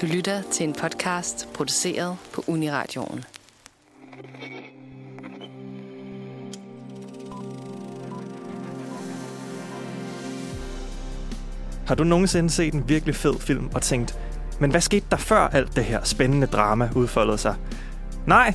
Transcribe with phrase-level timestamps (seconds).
[0.00, 3.24] Du lytter til en podcast produceret på Uniradioen.
[11.86, 14.18] Har du nogensinde set en virkelig fed film og tænkt,
[14.60, 17.54] men hvad skete der før alt det her spændende drama udfoldede sig?
[18.26, 18.54] Nej,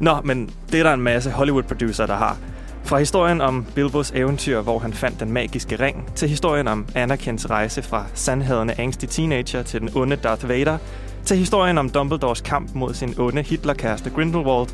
[0.00, 2.38] nå, men det er der en masse Hollywood-producer, der har.
[2.86, 7.50] Fra historien om Bilbos eventyr, hvor han fandt den magiske ring, til historien om Anakins
[7.50, 10.78] rejse fra sandhedende angstig teenager til den onde Darth Vader,
[11.24, 14.68] til historien om Dumbledores kamp mod sin onde Hitlerkæreste Grindelwald,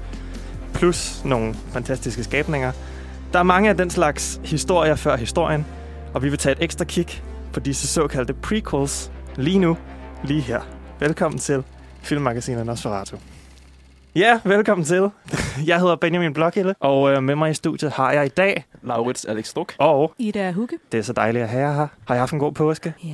[0.74, 2.72] plus nogle fantastiske skabninger.
[3.32, 5.66] Der er mange af den slags historier før historien,
[6.14, 9.76] og vi vil tage et ekstra kig på disse såkaldte prequels lige nu,
[10.24, 10.60] lige her.
[11.00, 11.64] Velkommen til
[12.02, 13.16] Filmmagasinet Nosferatu.
[14.14, 15.10] Ja, velkommen til.
[15.66, 19.24] Jeg hedder Benjamin Blokhilde, og øh, med mig i studiet har jeg i dag, Laurits
[19.24, 19.74] Alex Struk.
[19.78, 20.78] og Ida Hugge.
[20.92, 21.86] det er så dejligt at have jer her.
[22.06, 22.94] Har I haft en god påske?
[23.04, 23.10] Ja.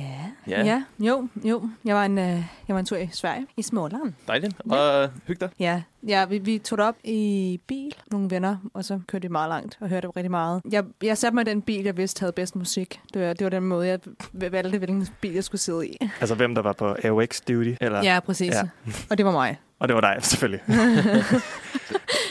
[0.47, 0.63] Ja.
[0.65, 0.83] ja.
[0.99, 1.69] Jo, jo.
[1.85, 2.25] Jeg var, en, øh,
[2.67, 4.13] jeg var en tur i Sverige, i Småland.
[4.27, 4.53] Dejligt.
[4.69, 5.49] Og uh, hyg dig.
[5.59, 9.31] Ja, ja vi, vi tog det op i bil, nogle venner, og så kørte vi
[9.31, 10.61] meget langt og hørte rigtig meget.
[10.71, 12.99] Jeg, jeg satte mig i den bil, jeg vidste havde bedst musik.
[13.13, 13.99] Det var, det var den måde, jeg
[14.33, 15.97] valgte, hvilken bil jeg skulle sidde i.
[16.19, 17.73] Altså hvem der var på AOX duty?
[17.81, 18.03] Eller?
[18.03, 18.53] Ja, præcis.
[18.53, 18.61] Ja.
[19.09, 19.57] Og det var mig.
[19.79, 20.61] Og det var dig, selvfølgelig.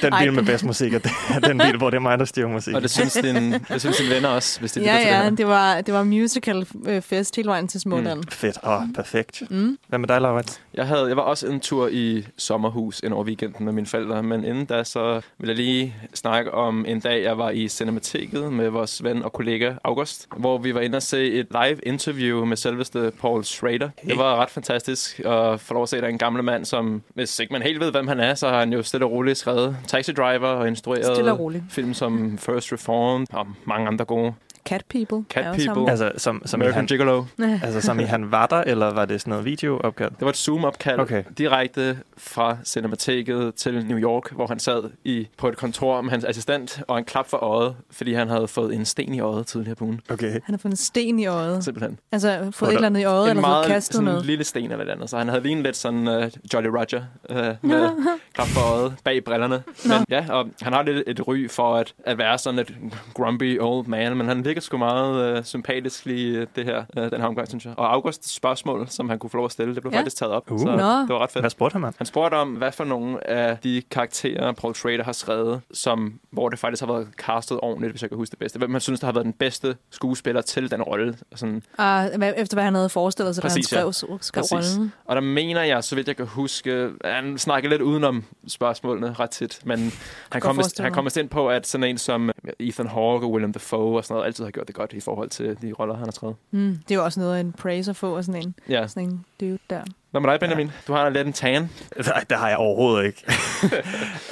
[0.02, 2.18] den bil med det- bedst musik, og det er den bil, hvor det er mig,
[2.18, 2.74] der styrer musik.
[2.74, 5.38] Og det synes, din, det synes dine venner også, hvis de lytter Ja, ja, det
[5.38, 8.24] det var, det var musical øh, fest hele vejen til Småland.
[8.30, 8.58] Fedt.
[8.64, 9.42] Åh, oh, perfekt.
[9.50, 9.78] Mm.
[9.88, 10.60] Hvad med dig, Laurits?
[10.78, 14.22] Jeg, havde, jeg var også en tur i sommerhus ind over weekenden med mine forældre,
[14.22, 18.52] men inden da så vil jeg lige snakke om en dag, jeg var i Cinemateket
[18.52, 22.44] med vores ven og kollega August, hvor vi var inde og se et live interview
[22.44, 23.90] med selveste Paul Schrader.
[23.98, 24.10] Hey.
[24.10, 27.02] Det var ret fantastisk at få lov at se, der er en gammel mand, som,
[27.14, 29.38] hvis ikke man helt ved, hvem han er, så har han jo stille og roligt
[29.38, 34.34] skrevet Taxi Driver og instrueret og film som First Reformed og mange andre gode.
[34.69, 35.24] Cat People.
[35.30, 35.74] Cat er People.
[35.74, 35.88] ham.
[35.88, 37.24] Altså, som, som, American han, Gigolo.
[37.64, 40.11] altså, som i han var der, eller var det sådan noget videoopkald?
[40.11, 41.22] Det var et Zoom-opkald Okay.
[41.38, 46.24] direkte fra Cinemateket til New York, hvor han sad i, på et kontor med hans
[46.24, 49.74] assistent og en klap for øjet, fordi han havde fået en sten i øjet tidligere
[49.77, 50.01] på ugen.
[50.11, 50.30] Okay.
[50.33, 51.64] Han har fået en sten i øjet.
[51.64, 51.98] Simpelthen.
[52.12, 54.27] Altså fået et eller andet i øjet, en eller fået meget kastet sådan en noget.
[54.27, 55.11] lille sten eller et andet.
[55.11, 56.24] Så han havde lignet lidt sådan uh,
[56.55, 57.36] Jolly Roger uh,
[57.70, 57.90] med
[58.35, 59.62] klap for øjet bag brillerne.
[59.85, 59.95] Nå.
[59.95, 62.74] Men, ja, og han har lidt et ry for at, at være sådan et
[63.14, 67.02] grumpy old man, men han virker sgu meget uh, sympatisk lige uh, det her, uh,
[67.02, 67.74] den her omgang, synes jeg.
[67.77, 69.98] Og Augusts spørgsmål, som han kunne få lov at stille, det blev Ja.
[69.98, 70.51] faktisk taget op.
[70.51, 70.58] Uh.
[70.58, 70.73] Så Nå.
[70.73, 71.42] det var ret fedt.
[71.42, 71.95] Hvad spurgte han, mand?
[71.98, 76.48] Han spurgte om, hvad for nogle af de karakterer, Paul Schrader har skrevet, som, hvor
[76.48, 78.58] det faktisk har været castet ordentligt, hvis jeg kan huske det bedste.
[78.58, 81.17] Hvem man synes, der har været den bedste skuespiller til den rolle.
[81.35, 81.63] Sådan.
[81.79, 83.91] Ah, hvad- efter hvad han havde forestillet sig, da han Præcis, ja.
[83.92, 84.52] skrev, skrev Præcis.
[84.77, 84.92] rollen.
[85.05, 89.30] Og der mener jeg, så vidt jeg kan huske, han snakker lidt udenom spørgsmålene ret
[89.30, 89.92] tit, men
[90.30, 92.30] han kommer forestille han kommer ind på, at sådan en som
[92.61, 95.30] Ethan Hawke og Willem Dafoe og sådan noget, altid har gjort det godt i forhold
[95.30, 96.36] til de roller, han har skrevet.
[96.50, 98.86] Mm, det er jo også noget af en praise at få af sådan en, Ja.
[98.86, 99.82] sådan en dude der.
[100.11, 100.70] Hvad med dig, Benjamin?
[100.86, 101.63] Du har lidt en tan.
[102.07, 103.24] Nej, det har jeg overhovedet ikke.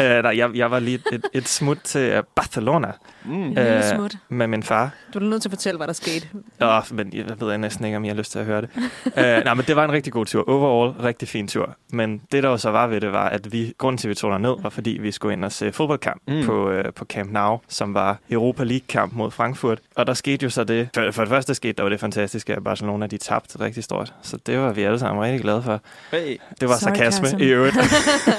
[0.00, 2.92] uh, nej, jeg, jeg var lige et, et smut til uh, Barcelona
[3.28, 3.42] Mm.
[3.42, 4.16] Øh, lille smut.
[4.28, 4.91] med min far.
[5.15, 6.28] Du er nødt til at fortælle, hvad der skete.
[6.62, 8.69] Åh, men jeg ved næsten ikke, om jeg har lyst til at høre det.
[9.06, 9.12] uh,
[9.44, 10.48] nej, men det var en rigtig god tur.
[10.48, 11.76] Overall, rigtig fin tur.
[11.91, 14.15] Men det, der jo så var ved det, var, at vi, grunden til, at vi
[14.15, 16.34] tog ned, var fordi vi skulle ind og se fodboldkamp Mm.
[16.34, 16.47] mm.
[16.47, 19.78] på, uh, på Camp Nou, som var Europa League-kamp mod Frankfurt.
[19.97, 22.54] Og der skete jo så det, for, for det første skete der jo det fantastiske,
[22.54, 24.15] at Barcelona, de tabte rigtig stort.
[24.22, 25.66] Så det var vi alle sammen rigtig glade for.
[26.10, 26.37] Hey.
[26.60, 27.25] Det var Sarcasm.
[27.25, 27.77] sarkasme i øvrigt.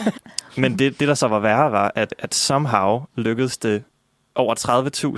[0.58, 3.84] Men det, det, der så var værre, var, at, at somehow lykkedes det
[4.36, 4.56] over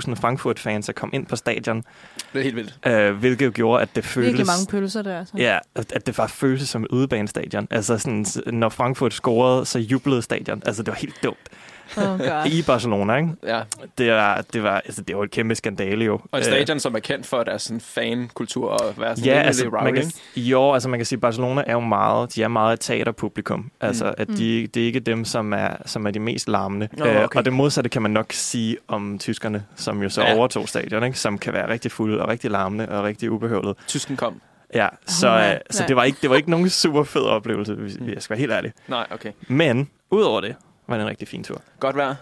[0.08, 1.84] 30.000 Frankfurt-fans at komme ind på stadion,
[2.32, 2.78] Det er helt vildt.
[2.86, 4.46] øh, hvilket jo gjorde, at det Virkelig føltes...
[4.46, 5.24] mange pølser der.
[5.24, 5.32] Så.
[5.36, 7.68] Ja, at at det var føltes som et udebanestadion.
[7.70, 10.62] Altså sådan, når Frankfurt scorede, så jublede stadion.
[10.66, 11.48] Altså, det var helt dumt.
[11.96, 12.46] Oh God.
[12.46, 13.28] I Barcelona, ikke?
[13.46, 13.60] Ja.
[13.98, 16.12] Det var, det var, altså, det var et kæmpe skandale jo.
[16.32, 19.32] Og et Øh, stadion, som er kendt for deres sådan fan-kultur og være sådan Ja,
[19.32, 20.40] rimelig altså, man kan, ikke?
[20.50, 23.70] jo, altså man kan sige, at Barcelona er jo meget, de er meget et teaterpublikum.
[23.80, 24.14] Altså, Mm.
[24.18, 26.88] at de, det er ikke dem, som er, som er de mest larmende.
[27.06, 27.38] Øh, okay.
[27.38, 30.34] Og det modsatte kan man nok sige om tyskerne, som jo så Ja.
[30.36, 31.18] overtog stadion, ikke?
[31.18, 33.76] som kan være rigtig fulde og rigtig larmende og rigtig ubehøvlet.
[33.86, 34.40] Tysken kom.
[34.74, 35.58] Ja, så, øh, ja.
[35.70, 35.86] så Ja.
[35.88, 38.08] det var ikke, det var ikke nogen super fed oplevelse, hvis Mm.
[38.08, 38.72] jeg skal være helt ærlig.
[38.88, 39.32] Nej, okay.
[39.48, 40.54] Men udover det,
[40.90, 41.62] var det en rigtig fin tur.
[41.80, 42.14] Godt vejr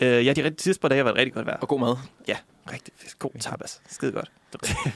[0.00, 1.56] Øh, ja, de rigtig- sidste par dage har været rigtig godt vejr.
[1.56, 1.96] og god mad.
[2.72, 3.80] Rigtig god tapas.
[3.88, 4.30] Skide godt.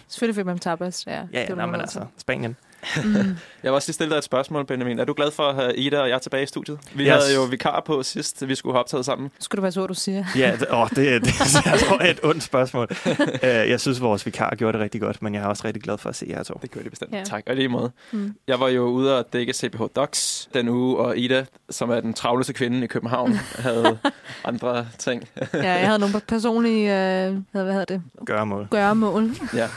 [0.09, 1.07] Selvfølgelig fik man tapas.
[1.07, 2.57] Ja, Ja, Det ja var nej, men man altså, Spanien.
[3.05, 3.13] Mm.
[3.15, 4.99] Jeg vil også lige stille dig et spørgsmål, Benjamin.
[4.99, 6.79] Er du glad for at have Ida og jeg tilbage i studiet?
[6.95, 7.11] Vi Yes.
[7.13, 9.31] havde jo vikar på sidst, vi skulle have optaget sammen.
[9.39, 10.25] Skulle det være så, du siger?
[10.37, 12.89] Ja, det, åh, det, det, det jeg tror, er et ondt spørgsmål.
[13.07, 15.99] uh, jeg synes, vores vikar gjorde det rigtig godt, men jeg er også rigtig glad
[15.99, 16.59] for at se jer to.
[16.63, 17.13] Det gjorde det bestemt.
[17.13, 17.25] Ja.
[17.25, 17.43] Tak.
[17.47, 17.91] Og i lige måde.
[18.13, 18.35] Mm.
[18.49, 22.15] Jeg var jo ude og dække CPH Docs den uge, og Ida, som er den
[22.15, 23.99] travleste kvinde i København, havde
[24.45, 25.29] andre ting.
[25.55, 26.85] Ja, jeg havde nogle personlige,
[27.27, 28.69] øh, hvad hedder det, Gør mål.
[28.71, 29.31] gøremål.
[29.55, 29.69] Ja,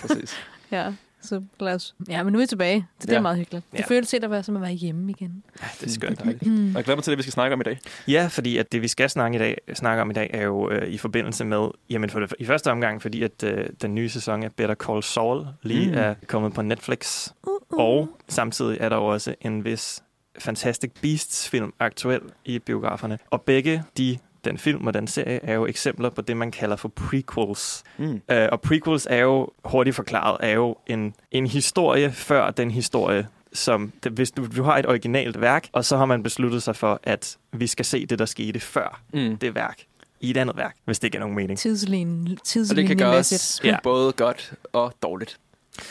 [0.00, 0.36] præcis.
[0.72, 0.92] Ja.
[1.26, 1.94] Så lad os...
[2.08, 2.86] Ja, men nu er vi tilbage.
[3.00, 3.16] Så det Ja.
[3.18, 3.64] er meget hyggeligt.
[3.72, 3.84] Det Ja.
[3.84, 5.42] føles lidt at være som at være hjemme igen.
[5.62, 6.18] Ja, det er skønt.
[6.18, 6.42] Dejligt.
[6.42, 7.78] Og jeg glæder mig til det, vi skal snakke om i dag.
[8.08, 10.70] Ja, fordi at det, vi skal snakke, i dag, snakke om i dag, er jo
[10.70, 14.08] øh, i forbindelse med, jamen for det, i første omgang, fordi at øh, den nye
[14.08, 15.92] sæson af Better Call Saul lige Mm.
[15.92, 15.98] mm.
[15.98, 17.28] er kommet på Netflix.
[17.46, 20.02] Uh, Og samtidig er der jo også en vis
[20.38, 23.18] Fantastic Beasts film aktuel i biograferne.
[23.30, 26.76] Og begge de den film og den serie er jo eksempler på det, man kalder
[26.76, 27.82] for prequels.
[27.98, 28.10] Mm.
[28.32, 33.26] Uh, og prequels er jo, hurtigt forklaret, er jo en, en historie før den historie,
[33.52, 36.76] som det, hvis du, du har et originalt værk, og så har man besluttet sig
[36.76, 39.36] for, at vi skal se det, der skete før Mm.
[39.36, 39.82] det værk,
[40.20, 41.58] i et andet værk, hvis det giver nogen mening.
[41.58, 42.38] Tidslinjen,
[42.70, 43.76] Og det kan gøres ja.
[43.82, 45.38] både godt og dårligt.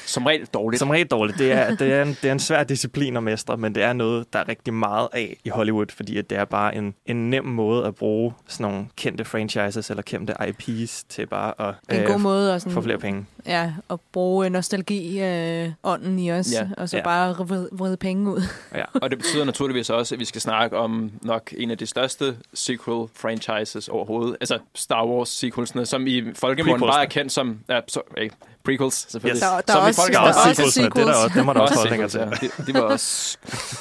[0.06, 0.80] Som regel dårligt.
[0.80, 1.38] Som regel dårligt.
[1.38, 3.94] Det er, det, er en, det er en svær disciplin at mestre, men det er
[3.94, 7.30] noget, der er rigtig meget af i Hollywood, fordi at det er bare en, en
[7.30, 11.54] nem måde at bruge sådan nogle kendte franchises eller kendte IPs til bare
[11.90, 13.26] at En god måde at, få sådan, flere penge.
[13.46, 16.68] ja, at bruge nostalgi-ånden i os, Ja.
[16.78, 17.04] og så Ja.
[17.04, 18.42] bare vride, vride penge ud.
[18.76, 18.84] Ja.
[19.02, 22.38] Og det betyder naturligvis også, at vi skal snakke om nok en af de største
[22.54, 24.38] sequel-franchises overhovedet.
[24.42, 27.60] Altså Star Wars-sequelsene, som i folkemunden bare er kendt som...
[27.70, 28.30] Ja, så, hey,
[28.66, 29.42] prequels, selvfølgelig.
[29.44, 29.50] Yes.
[29.50, 30.90] Der- der som er i også- Der er også også sequelsene.
[30.90, 31.24] Det er der sequels.
[31.26, 32.20] også, dem er der også Også sequels, til.
[32.22, 32.64] ja.
[32.64, 33.38] De, de var også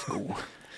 [0.09, 0.35] gode.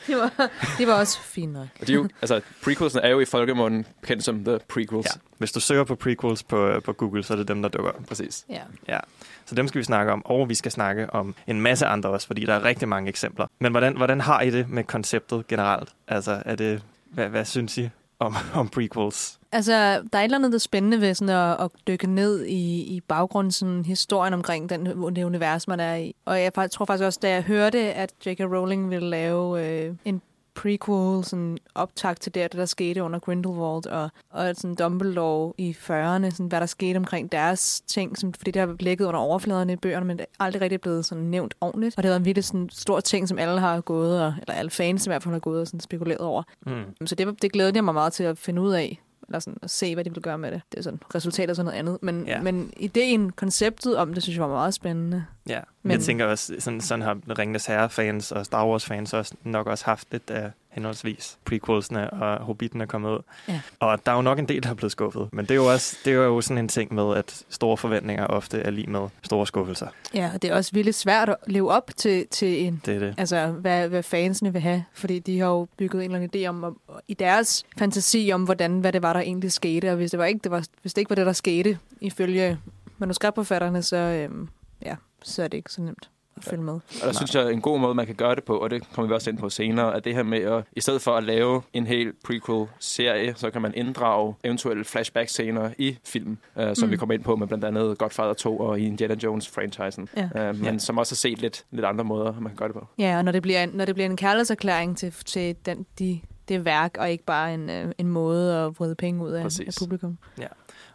[0.07, 1.67] Det var, det var også fint nok.
[1.81, 5.07] Og de er jo, altså, prequelsene er jo i folkemunden kendt som the prequels.
[5.07, 5.21] Ja.
[5.39, 8.01] Hvis du søger på prequels på, på Google, så er det dem, der dukker op.
[8.09, 8.45] Præcis.
[8.49, 8.61] Ja.
[8.89, 8.99] Ja,
[9.47, 12.27] så dem skal vi snakke om, og vi skal snakke om en masse andre også,
[12.27, 13.47] fordi der er rigtig mange eksempler.
[13.59, 15.89] Men hvordan, hvordan har I det med konceptet generelt?
[16.09, 16.83] Altså, er det,
[17.13, 19.39] hvad, hvad synes I om, om prequels?
[19.53, 19.73] Altså,
[20.13, 22.97] der er et eller andet, der er spændende ved sådan at, at dykke ned i,
[22.97, 24.87] i baggrunden, sådan historien omkring den,
[25.17, 26.15] det univers, man er i.
[26.25, 28.41] Og jeg tror faktisk også, da jeg hørte, at J.K.
[28.41, 30.23] Rowling ville lave øh, en
[30.57, 35.71] prequel, sådan optag til det, det, der skete under Grindelwald, og, og sådan Dumbledore i
[35.71, 39.73] 40'erne, sådan, hvad der skete omkring deres ting, som, fordi det har ligget under overfladerne
[39.73, 41.97] i bøgerne, men det er aldrig rigtig blevet sådan nævnt ordentligt.
[41.97, 44.55] Og det har været en virkelig sådan stor ting, som alle har gået, og, eller
[44.55, 46.43] alle fans i hvert fald har gået og sådan spekuleret over.
[46.67, 47.07] Mm.
[47.07, 49.71] Så det, det glædede jeg mig meget til at finde ud af, eller sådan at
[49.71, 50.63] se, hvad de vil gøre med det.
[50.73, 51.99] Det er sådan resultatet af sådan noget andet.
[52.03, 52.43] Men, Ja.
[52.43, 55.25] men ideen, konceptet om det, synes jeg var meget spændende.
[55.49, 59.67] Ja, men jeg tænker også, sådan, sådan har Ringenes Herre-fans og Star Wars-fans også nok
[59.67, 63.19] også haft lidt af henholdsvis prequelsene og Hobbiten er kommet ud.
[63.49, 63.61] Ja.
[63.81, 65.29] Og der er jo nok en del, der er blevet skuffet.
[65.33, 68.27] Men det er jo også det er jo sådan en ting med, at store forventninger
[68.27, 69.87] ofte er lige med store skuffelser.
[70.15, 72.99] Ja, og det er også virkelig svært at leve op til, til en, Det er
[72.99, 73.15] det.
[73.19, 74.85] altså, hvad, hvad fansene vil have.
[74.95, 78.45] Fordi de har jo bygget en eller anden idé om, om, i deres fantasi om,
[78.45, 79.91] hvordan, hvad det var, der egentlig skete.
[79.91, 82.59] Og hvis det, var ikke, det var, hvis det ikke var det, der skete, ifølge
[82.99, 84.49] manuskriptforfatterne, så, øhm,
[84.83, 86.73] ja, så er det ikke så nemt at følge med.
[86.75, 89.09] Og der synes jeg, en god måde, man kan gøre det på, og det kommer
[89.09, 91.63] vi også ind på senere, er det her med, at i stedet for at lave
[91.73, 96.93] en hel prequel-serie, så kan man inddrage eventuelle flashback-scener i film, uh, som Mm.
[96.93, 100.07] vi kommer ind på med blandt andet Godfather 2 og i Indiana Jones-franchisen.
[100.17, 100.51] Ja.
[100.51, 100.79] Uh, men Ja.
[100.79, 102.87] som også har set lidt, lidt andre måder, man kan gøre det på.
[102.99, 106.21] Ja, og når det bliver en, når det bliver en kærlighedserklæring til, til den, de,
[106.49, 109.69] det værk, og ikke bare en, øh, en måde at vride penge ud af, Præcis.
[109.69, 110.19] af publikum.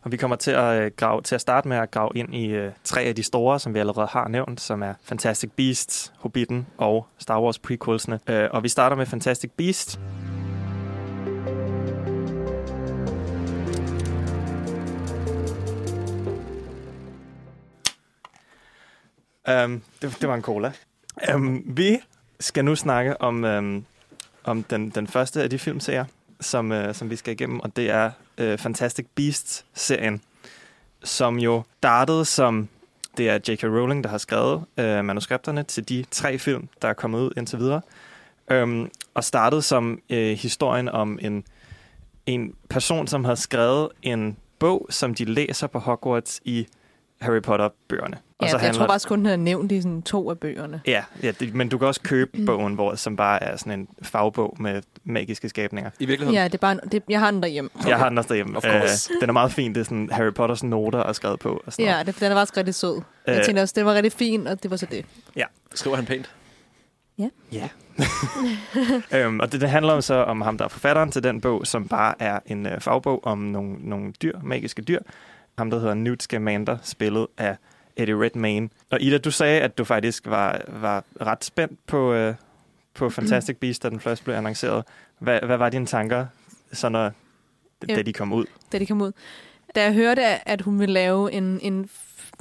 [0.03, 2.47] Og vi kommer til at, øh, grave, til at starte med at grave ind i
[2.47, 6.67] øh, tre af de store, som vi allerede har nævnt, som er Fantastic Beasts, Hobbiten
[6.77, 8.19] og Star Wars prequelsene.
[8.29, 9.99] Øh, og vi starter med Fantastic Beasts.
[19.65, 20.71] Um, det, det var en cola.
[21.35, 21.99] Um, vi
[22.39, 23.85] skal nu snakke om, um,
[24.43, 26.05] om den, den første af de filmserier,
[26.39, 30.21] som, uh, som vi skal igennem, og det er øh, Fantastic Beasts-serien,
[31.03, 32.69] som jo startede som...
[33.17, 33.63] Det er J.K.
[33.63, 37.59] Rowling, der har skrevet øh, manuskripterne til de tre film, der er kommet ud indtil
[37.59, 37.81] videre,
[38.53, 41.43] um, og startede som øh, historien om en,
[42.25, 46.67] en person, som har skrevet en bog, som de læser på Hogwarts i
[47.21, 48.17] Harry Potter-bøgerne.
[48.41, 50.81] Ja, jeg tror faktisk kun, den er nævnt i sådan to af bøgerne.
[50.87, 53.87] Ja, ja det, men du kan også købe bogen, hvor, som bare er sådan en
[54.01, 55.89] fagbog med magiske skabninger.
[55.99, 57.69] I virkeligheden, Ja, det er bare, en- det, jeg har den derhjemme.
[57.79, 57.89] Okay.
[57.89, 58.57] Jeg har den også derhjemme.
[58.57, 59.09] Of course.
[59.21, 59.73] den er meget fin.
[59.75, 61.61] Det er sådan Harry Potters noter er skrevet på.
[61.65, 63.01] Og sådan Ja, det, den er faktisk rigtig sød.
[63.27, 63.43] Jeg Øh.
[63.45, 65.05] tænkte også, det var rigtig fint, og det var så det.
[65.73, 66.31] skriver han pænt.
[67.51, 67.69] Ja.
[69.17, 71.67] øhm, og det, det handler jo så om ham, der er forfatteren til den bog,
[71.67, 74.99] som bare er en øh, fagbog om nogle, nogle dyr, magiske dyr.
[75.57, 77.55] Ham, der hedder Newt Scamander, spillet af
[77.97, 78.69] Eddie Redmayne.
[78.89, 82.35] Og Ida, du sagde, at du faktisk var, var ret spændt på, øh,
[82.93, 84.83] på Fantastic Beasts, da den først blev annonceret.
[85.19, 86.25] Hvad, hvad var dine tanker,
[86.73, 87.11] så når,
[87.87, 88.01] da Ja.
[88.01, 88.45] de kom ud?
[88.71, 89.11] da det kom ud.
[89.75, 91.89] Da jeg hørte, at hun ville lave en, en,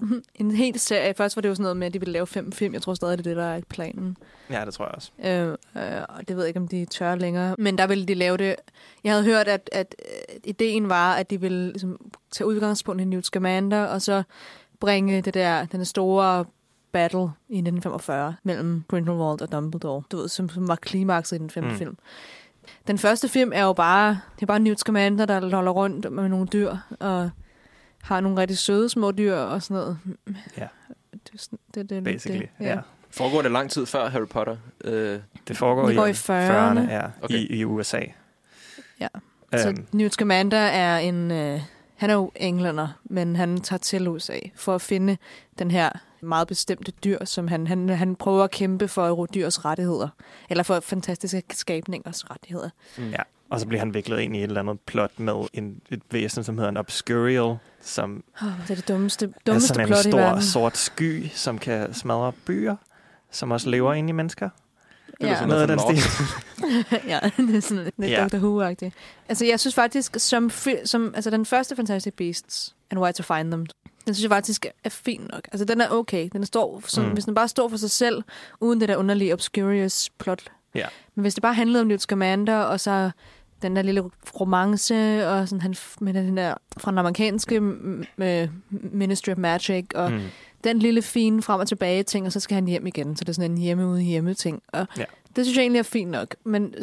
[0.35, 2.52] en hel serie, først var det jo sådan noget med, at de ville lave fem
[2.52, 2.75] film.
[2.75, 4.16] Jeg tror stadig, det er det, der er planen.
[4.50, 5.11] Ja, det tror jeg også.
[5.25, 5.49] Øh,
[5.85, 7.54] øh, og det ved jeg ikke, om de tør længere.
[7.59, 8.57] Men der ville de lave det.
[9.04, 13.04] Jeg havde hørt, at, at øh, ideen var, at de ville ligesom, tage udgangspunkt i
[13.04, 14.23] Newt Scamander, og så
[14.80, 16.44] bringe det der, den store
[16.92, 21.50] battle i 1945 mellem Grindelwald og Dumbledore, du ved, som, som var klimakset i den
[21.50, 21.76] femte Mm.
[21.76, 21.96] film.
[22.87, 26.28] Den første film er jo bare, det er bare Newt Scamander, der loller rundt med
[26.28, 27.30] nogle dyr, og
[28.02, 29.99] har nogle rigtig søde små dyr og sådan noget.
[30.58, 30.66] Ja.
[31.12, 32.78] Det, er sådan- det, det, Basically, det, ja.
[33.10, 34.56] Foregår det lang tid før Harry Potter?
[34.84, 35.18] Øh,
[35.49, 36.92] Det foregår Det går i 40'erne, 40'erne.
[36.92, 37.34] ja, Okay.
[37.34, 38.00] i, i USA.
[39.00, 39.08] Ja.
[39.56, 41.30] Så Øhm, Newt Scamander er en...
[41.30, 41.60] Øh,
[42.00, 45.16] han er jo englænder, men han tager til USA for at finde
[45.59, 45.90] den her
[46.23, 50.09] meget bestemte dyr, som han, han, han prøver at kæmpe for dyrs rettigheder.
[50.50, 52.71] Eller for fantastiske skabningers rettigheder.
[52.99, 53.23] ja.
[53.50, 56.45] Og så bliver han viklet ind i et eller andet plot med en, et væsen,
[56.45, 60.07] som hedder en obscurial, som Oh, det er det dummeste, er dummeste sådan en plot
[60.07, 62.76] i stor sort sky, som kan smadre byer,
[63.30, 64.49] som også lever inde i mennesker.
[65.20, 65.36] Eller Ja.
[65.36, 66.26] sådan Noget af den stil.
[67.10, 68.28] Ja, det er sådan lidt Ja.
[68.32, 68.36] Dr.
[68.36, 68.90] Who-agtigt.
[69.28, 70.50] Altså, jeg synes faktisk, som,
[70.84, 73.66] som altså, den første Fantastic Beasts, and Where to Find Them,
[74.06, 75.48] den synes jeg faktisk er fin nok.
[75.52, 76.28] Altså, den er okay.
[76.32, 77.10] Den står, som, Mm.
[77.10, 78.22] Hvis den bare står for sig selv,
[78.60, 80.42] uden det der underlige obscurious plot.
[80.74, 80.86] Ja.
[81.14, 83.10] Men hvis det bare handlede om Newt Scamander, og så
[83.62, 84.04] den der lille
[84.40, 87.60] romance, og sådan han med den der fra den amerikanske
[88.16, 90.20] med Ministry of Magic, og mm.
[90.64, 93.17] Den lille fine frem og tilbage ting, og så skal han hjem igen.
[93.17, 94.62] Så det er sådan en hjemme ude hjemme ting.
[94.73, 95.05] Og Ja.
[95.37, 96.35] det synes jeg egentlig er fint nok.
[96.45, 96.75] Men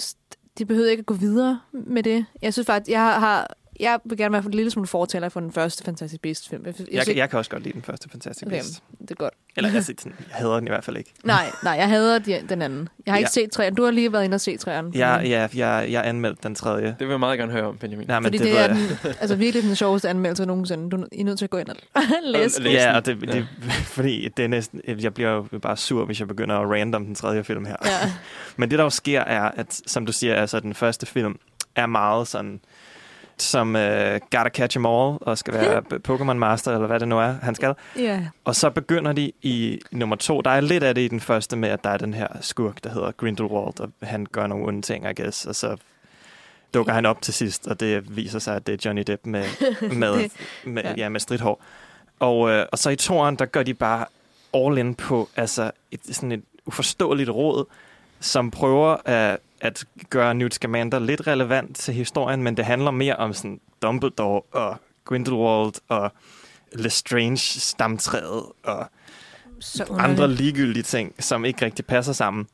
[0.58, 2.26] de behøvede ikke at gå videre med det.
[2.42, 3.54] Jeg synes faktisk, jeg har...
[3.80, 6.66] Jeg vil gerne være en lille smule fortaler for den første Fantastic Beasts-film.
[6.66, 8.56] Jeg, jeg, Jeg, synes, jeg kan også godt lide den første Fantastic Okay.
[8.56, 8.84] Beasts.
[9.02, 9.34] det er godt.
[9.58, 11.14] Eller altså, sådan, jeg hader den i hvert fald ikke.
[11.24, 12.90] Nej, nej, jeg hader de, den anden.
[13.06, 13.42] Jeg har ikke Ja.
[13.42, 13.76] set træerne.
[13.76, 14.92] Du har lige været inde og se træerne.
[14.96, 16.88] Jeg, ja, jeg, jeg anmeldte den tredje.
[16.88, 18.08] Det vil jeg meget gerne høre om, Benjamin.
[18.08, 18.70] Nej, men Fordi det, det, er jeg.
[18.70, 20.90] den, altså virkelig den sjoveste anmeldelse nogensinde.
[20.90, 21.76] Du I er nødt til at gå ind og
[22.24, 22.62] læse.
[22.62, 22.96] læse Ja, den.
[22.96, 23.48] og det, det,
[23.98, 27.16] fordi det er næsten, jeg bliver jo bare sur, hvis jeg begynder at random den
[27.16, 27.76] tredje film her.
[27.86, 28.12] Ja.
[28.58, 31.40] Men det, der jo sker, er, at som du siger, altså den første film
[31.76, 32.60] er meget sådan,
[33.40, 33.82] som uh,
[34.32, 37.56] gotta catch 'em all, og skal være Pokémon Master, eller hvad det nu er, han
[37.56, 37.76] skal.
[37.96, 38.26] ja.
[38.46, 40.42] Og så begynder de i nummer to.
[40.42, 42.84] Der er lidt af det i den første med, at der er den her skurk,
[42.84, 45.46] der hedder Grindelwald, og han gør nogle onde ting, I guess.
[45.46, 45.78] Og så
[46.74, 49.44] dukker han op til sidst, og det viser sig, at det er Johnny Depp med,
[50.02, 50.30] med,
[50.66, 50.94] med, ja.
[50.98, 51.62] ja, med stridthår.
[52.20, 54.06] Og, øh, og så i toeren, der gør de bare
[54.54, 57.66] all in på altså et, sådan et uforståeligt råd,
[58.20, 63.16] som prøver at, at gøre Newt Scamander lidt relevant til historien, men det handler mere
[63.16, 66.12] om sådan Dumbledore og Grindelwald og
[66.74, 68.90] Lestrange stamtræet og
[69.60, 72.48] Så andre ligegyldige ting, som ikke rigtig passer sammen.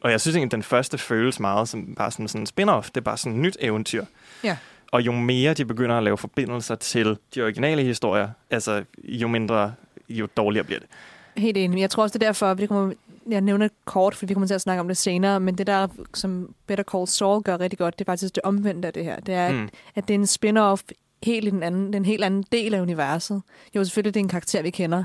[0.00, 2.88] Og jeg synes egentlig, at den første føles meget som bare sådan, sådan en spin-off.
[2.88, 4.04] Det er bare sådan et nyt eventyr.
[4.44, 4.56] Ja.
[4.92, 9.74] Og jo mere de begynder at lave forbindelser til de originale historier, altså jo mindre,
[10.08, 10.88] jo dårligere bliver det.
[11.36, 11.80] Helt enig.
[11.80, 12.92] Jeg tror også, det er derfor, det kommer,
[13.30, 15.88] jeg nævner kort, fordi vi kommer til at snakke om det senere, men det der,
[16.14, 19.20] som Better Call Saul gør rigtig godt, det er faktisk det omvendte af det her.
[19.20, 19.58] Det er, mm.
[19.58, 19.68] Mm.
[19.94, 20.82] at det er en spin-off
[21.22, 23.42] helt i den anden, den helt anden del af universet.
[23.76, 25.04] Jo, selvfølgelig det er en karakter, vi kender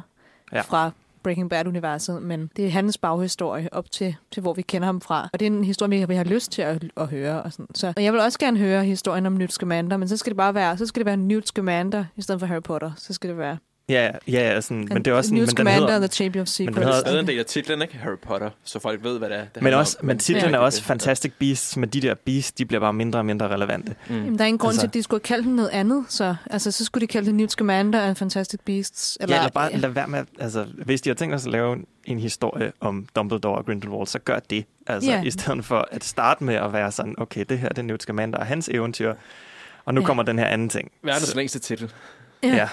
[0.53, 0.61] Ja.
[0.61, 0.91] fra
[1.23, 5.29] Breaking Bad-universet, men det er hans baghistorie op til, til, hvor vi kender ham fra.
[5.33, 7.43] Og det er en historie, vi har, vi har lyst til at, at høre.
[7.43, 7.75] Og sådan.
[7.75, 10.37] Så og jeg vil også gerne høre historien om Newt Scamander, men så skal det
[10.37, 12.91] bare være, så skal det være Newt Scamander i stedet for Harry Potter.
[12.97, 13.57] Så skal det være
[13.91, 16.03] Ja, ja, ja sådan, men det er også sådan, Newt men den Scamander hedder, and
[16.03, 16.75] the Champion of den Secrets.
[16.75, 17.97] Det er hedder- stadig en del af titlen, ikke?
[17.97, 19.45] Harry Potter, så folk ved, hvad det er.
[19.55, 20.05] Det men, også, om.
[20.05, 20.83] men titlen det er også.
[20.83, 23.95] Fantastic Beasts, men de der beasts, de bliver bare mindre og mindre relevante.
[24.09, 24.15] Mm.
[24.15, 26.05] Jamen, der er ingen grund Altså- til, at de skulle have kaldt den noget andet.
[26.09, 29.17] Så, altså, så skulle de kalde det Newt Scamander and Fantastic Beasts.
[29.21, 31.77] Eller, ja, eller bare lad være med, altså, hvis de har tænkt sig at lave
[32.05, 34.65] en, historie om Dumbledore og Grindelwald, så gør det.
[34.87, 35.23] Altså, Ja.
[35.23, 38.01] i stedet for at starte med at være sådan, okay, det her det er Newt
[38.01, 39.13] Scamander og hans eventyr,
[39.85, 40.07] og nu Ja.
[40.07, 40.91] kommer den her anden ting.
[41.03, 41.91] Verdens længste titel.
[42.43, 42.55] Ja.
[42.55, 42.67] Ja.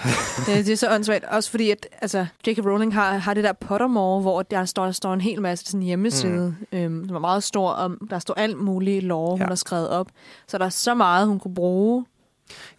[0.45, 1.23] det, det er så åndssvagt.
[1.25, 2.57] Også fordi, at altså, J.K.
[2.65, 5.79] Rowling har, har det der Pottermore, hvor der står, der står en hel masse sådan
[5.79, 6.77] en hjemmeside, mm.
[6.77, 9.45] øhm, som er meget stor, om der står alt muligt lore, hun Ja.
[9.47, 10.07] har skrevet op.
[10.47, 12.05] Så der er så meget, hun kunne bruge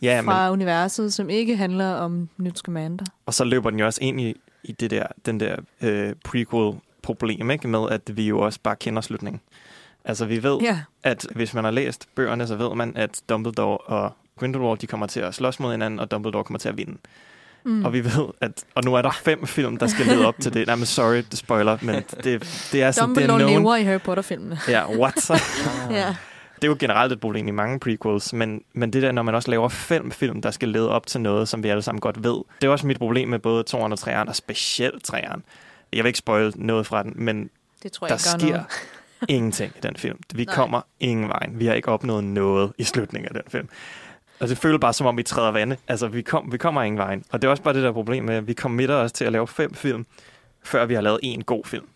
[0.02, 3.04] ja, ja, men, fra universet, som ikke handler om Newt Scamander.
[3.26, 7.50] og så løber den jo også ind i, i det der, den der øh, prequel-problem,
[7.50, 7.68] ikke?
[7.68, 9.40] med at vi jo også bare kender slutningen.
[10.04, 13.78] Altså, vi ved, Ja, at hvis man har læst bøgerne, så ved man, at Dumbledore
[13.78, 16.96] og Grindelwald, de kommer til at slås mod hinanden, og Dumbledore kommer til at vinde.
[17.64, 17.84] mm.
[17.84, 20.54] Og vi ved, at og nu er der fem film, der skal lede op til
[20.54, 20.66] det.
[20.66, 21.94] Nej, men sorry, det spoiler, men
[22.24, 23.50] det, det er sådan, det er Dumbledore known.
[23.62, 24.58] lever i Harry Potter-filmene.
[24.68, 25.20] Ja, what?
[25.26, 25.40] Så,
[25.90, 26.16] Ja.
[26.56, 29.34] det er jo generelt et problem i mange prequels, men, men det der, når man
[29.34, 32.24] også laver fem film, der skal lede op til noget, som vi alle sammen godt
[32.24, 35.40] ved, det er også mit problem med både 2'eren og 3'eren, og specielt 3'eren.
[35.92, 37.50] Jeg vil ikke spoil noget fra den, men
[37.82, 38.64] Det tror jeg der gør sker noget.
[39.28, 40.18] ingenting i den film.
[40.34, 40.54] Vi Nej.
[40.54, 41.60] kommer ingen vejen.
[41.60, 43.68] Vi har ikke opnået noget i slutningen af den film.
[44.40, 45.76] Og det føles bare som om, vi træder vande.
[45.88, 47.24] Altså, vi, kom, vi kommer ingen vejen.
[47.32, 49.32] Og det er også bare det der problem med, at vi committer os til at
[49.32, 50.06] lave fem film,
[50.62, 51.86] før vi har lavet en god film.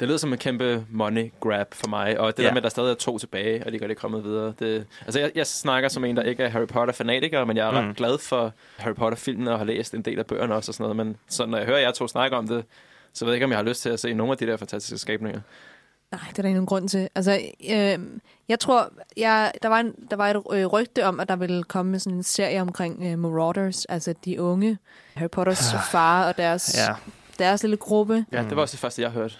[0.00, 2.48] Det lyder som en kæmpe money grab for mig, og det Ja.
[2.48, 4.54] der med, at der stadig er to tilbage, og de godt er kommet videre.
[4.58, 7.80] Det, altså, jeg, jeg snakker som en, der ikke er Harry Potter-fanatiker, men jeg er
[7.80, 7.88] mm.
[7.88, 10.84] Ret glad for Harry Potter-filmen og har læst en del af bøgerne også og sådan
[10.84, 10.96] noget.
[10.96, 12.64] Men så når jeg hører jer to snakke om det,
[13.12, 14.56] Så jeg ved ikke, om jeg har lyst til at se nogle af de der
[14.56, 15.40] fantastiske skabninger.
[16.12, 17.08] Nej, det er der ingen grund til.
[17.14, 17.40] Altså,
[17.70, 17.98] øh,
[18.48, 21.62] jeg tror, jeg, der, var en, der var et øh, rygte om, at der ville
[21.62, 24.78] komme sådan en serie omkring øh, Marauders, altså de unge
[25.14, 26.94] Harry Potters far og deres, Ja,
[27.38, 28.24] deres lille gruppe.
[28.32, 29.34] Ja, det var også det første, jeg hørte.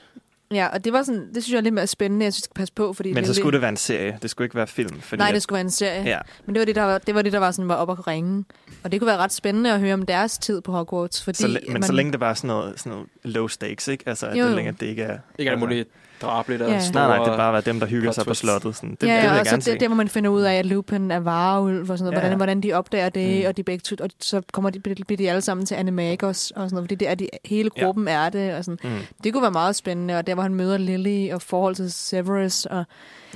[0.51, 2.25] Ja, og det var sådan, det synes jeg er lidt mere spændende.
[2.25, 3.69] Jeg synes, vi skal passe på, fordi men det så er skulle lidt, det være
[3.69, 4.19] en serie.
[4.23, 5.01] Det skulle ikke være film.
[5.01, 6.03] Fordi Nej, det skulle være en serie.
[6.03, 7.91] Ja, Men det var det, der var, det var det, der var, sådan, var op
[7.91, 8.45] at ringe.
[8.85, 11.25] Og det kunne være ret spændende at høre om deres tid på Hogwarts.
[11.25, 13.89] Fordi så, læ- men man, så længe det var sådan noget, sådan noget low stakes,
[13.89, 14.05] ikke?
[14.07, 14.57] Altså, at Jo, det, jo.
[14.57, 15.19] længe, det ikke er...
[15.39, 15.89] Ikke alt altså, muligt
[16.23, 16.81] drabligt og Ja.
[16.81, 17.09] store...
[17.09, 18.77] Nej, nej, det er bare være dem, der hygger sig på slottet.
[18.77, 18.91] Sådan.
[19.01, 20.55] Det, ja, det vil ja, jeg og så det, der, hvor man finder ud af,
[20.55, 22.37] at Lupin er vareulv og sådan noget, Ja, hvordan, ja.
[22.37, 23.49] hvordan de opdager det, Mm.
[23.49, 26.63] og de begge to, og så kommer de, bliver de alle sammen til Animagos og
[26.63, 27.85] sådan noget, fordi det er de, hele Ja.
[27.85, 28.79] gruppen er det, og sådan.
[28.85, 28.99] Mm.
[29.25, 32.67] Det kunne være meget spændende, og der, hvor han møder Lily og forhold til Severus,
[32.67, 32.85] og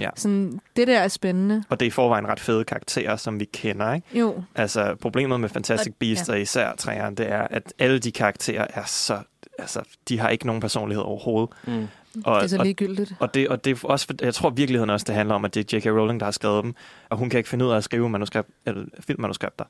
[0.01, 0.11] Ja.
[0.17, 1.65] sådan, det der er spændende.
[1.69, 4.19] Og det er i forvejen ret fede karakterer, som vi kender, ikke?
[4.19, 8.13] Jo, Altså, problemet med Fantastic Og- Beasts, og især træerne, det er, at alle de
[8.13, 9.19] karakterer er så...
[9.59, 11.49] Altså, de har ikke nogen personlighed overhovedet.
[11.67, 11.89] Mm.
[12.25, 13.15] Og, det er så og, ligegyldigt.
[13.19, 15.75] og, det, og det er også, jeg tror virkeligheden også, det handler om, at det
[15.75, 15.87] er J.K.
[15.87, 16.75] Rowling, der har skrevet dem,
[17.09, 19.65] og hun kan ikke finde ud af at skrive manuskript, eller filmmanuskripter.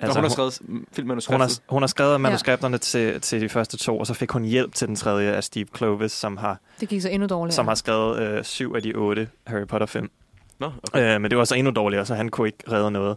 [0.00, 0.60] Altså, hun har skrevet
[0.92, 1.40] filmmanuskriptet.
[1.40, 4.44] hun, har, hun har skrevet manuskripterne til, til de første to, og så fik hun
[4.44, 7.54] hjælp til den tredje af Steve Kloves, som har, Det gik så endnu dårligere.
[7.54, 10.10] som har skrevet øh, syv af de otte Harry Potter-film.
[10.58, 11.14] Nå, okay.
[11.14, 13.16] Øh, men det var så endnu dårligere, så han kunne ikke redde noget.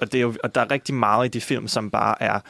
[0.00, 2.40] Og, det er jo, og der er rigtig meget i de film, som bare er...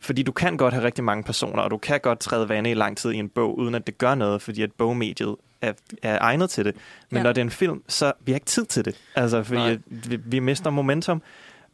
[0.00, 2.74] Fordi du kan godt have rigtig mange personer, og du kan godt træde vande i
[2.74, 6.18] lang tid i en bog, uden at det gør noget, fordi at bogmediet er, er
[6.20, 6.74] egnet til det.
[7.10, 7.22] Men Ja.
[7.22, 8.96] når det er en film, så vi har ikke tid til det.
[9.14, 11.22] Altså, fordi at vi, vi mister momentum.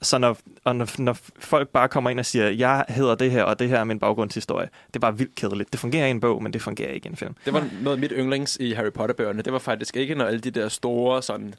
[0.03, 3.43] Så når, og når, når folk bare kommer ind og siger, jeg hedder det her,
[3.43, 5.73] og det her er min baggrundshistorie, det er bare vildt kedeligt.
[5.73, 7.35] Det fungerer i en bog, men det fungerer ikke i en film.
[7.45, 9.43] Det var noget af mit yndlings i Harry Potter-bøgerne.
[9.43, 11.55] Det var faktisk ikke, når alle de der store sådan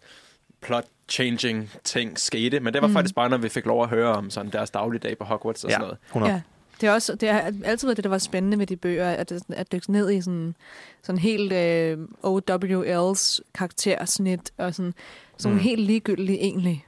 [0.66, 2.94] plot-changing ting skete, men det var mm.
[2.94, 5.70] faktisk bare, når vi fik lov at høre om sådan deres dagligdag på Hogwarts og
[5.70, 5.98] Ja, sådan noget.
[6.08, 6.34] 100.
[6.34, 6.42] Ja.
[6.82, 9.32] Det er også det har altid været det, der var spændende med de bøger, at,
[9.50, 10.56] at dykke ned i sådan,
[11.04, 14.94] sådan helt øh, OWL's karaktersnit, og sådan,
[15.38, 15.60] sådan Mm.
[15.64, 16.86] helt ligegyldige egentlig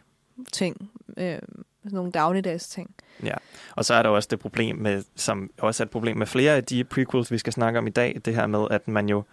[0.51, 0.92] ting.
[1.18, 1.40] Øh,
[1.83, 2.96] sådan nogle dagligdags ting.
[3.24, 3.33] Ja,
[3.75, 6.55] og så er der også det problem med, som også er et problem med flere
[6.55, 9.24] af de prequels, vi skal snakke om i dag, det her med, at man jo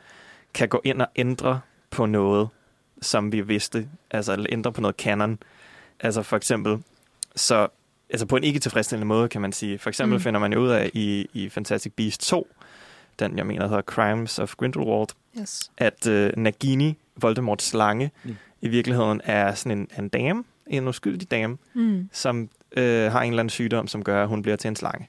[0.55, 2.49] kan gå ind og ændre på noget,
[3.03, 5.39] som vi vidste, altså ændre på noget canon.
[6.01, 6.83] Altså for eksempel,
[7.37, 7.69] så
[8.15, 9.79] altså på en ikke tilfredsstillende måde, kan man sige.
[9.79, 10.23] For eksempel Mm.
[10.23, 12.49] finder man jo ud af i, i Fantastic Beasts 2,
[13.19, 15.09] den jeg mener hedder Crimes of Grindelwald,
[15.41, 15.71] Yes.
[15.79, 18.37] at øh, Nagini, Voldemorts slange, Mm.
[18.61, 22.09] i virkeligheden er sådan en, en dame, en uskyldig dame, Mm.
[22.13, 25.09] som øh, har en eller anden sygdom, som gør, at hun bliver til en slange.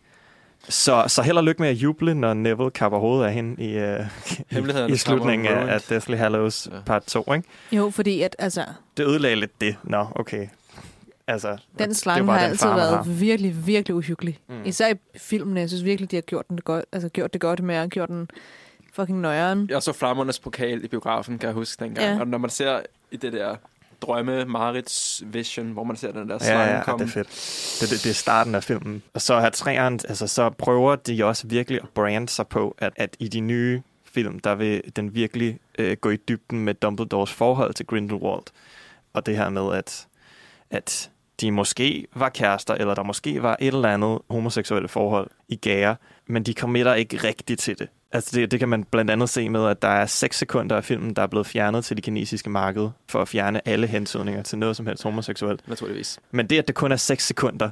[0.69, 3.77] Så, så held og lykke med at juble, når Neville kapper hovedet af hende i,
[3.77, 5.81] øh, i, Hemmelighederne i slutningen af, af.
[5.81, 6.79] Deathly Hallows Ja.
[6.85, 7.33] part 2.
[7.33, 7.47] Ikke?
[7.71, 8.65] Jo, fordi at, altså,
[8.97, 9.75] Det ødelagde lidt det.
[9.83, 10.47] Nå, okay.
[11.27, 13.03] Altså, den slange har den altid far, været har.
[13.03, 14.39] virkelig, virkelig uhyggelig.
[14.49, 14.65] Mm.
[14.65, 15.59] Især i filmene.
[15.59, 17.89] Jeg synes virkelig, de har gjort, den det godt, altså, gjort det godt med at
[17.89, 18.29] gjort den
[18.93, 19.67] fucking nøjeren.
[19.69, 22.15] Jeg så Flammernes pokal i biografen, kan jeg huske dengang.
[22.15, 22.19] Ja.
[22.19, 22.79] Og når man ser
[23.11, 23.55] i det der
[24.01, 27.05] drømme Marits vision, hvor man ser den der slange Ja, ja, ja, komme.
[27.05, 27.79] det er fedt.
[27.81, 29.03] Det, det, det er starten af filmen.
[29.13, 32.93] Og så har træeren, altså så prøver de også virkelig at brande sig på, at,
[32.95, 37.33] at i de nye film, der vil den virkelig øh, gå i dybden med Dumbledores
[37.33, 38.43] forhold til Grindelwald.
[39.13, 40.07] Og det her med, at,
[40.69, 41.09] at
[41.41, 45.95] de måske var kærester, eller der måske var et eller andet homoseksuelle forhold i gære,
[46.27, 47.87] men de committer ikke rigtigt til det.
[48.11, 50.83] Altså det, det kan man blandt andet se med, at der er 6 sekunder af
[50.83, 54.57] filmen, der er blevet fjernet til det kinesiske marked, for at fjerne alle hensydninger til
[54.57, 55.67] noget som helst homoseksuelt.
[55.67, 56.19] Naturligvis.
[56.31, 57.69] Men det, at det kun er 6 sekunder,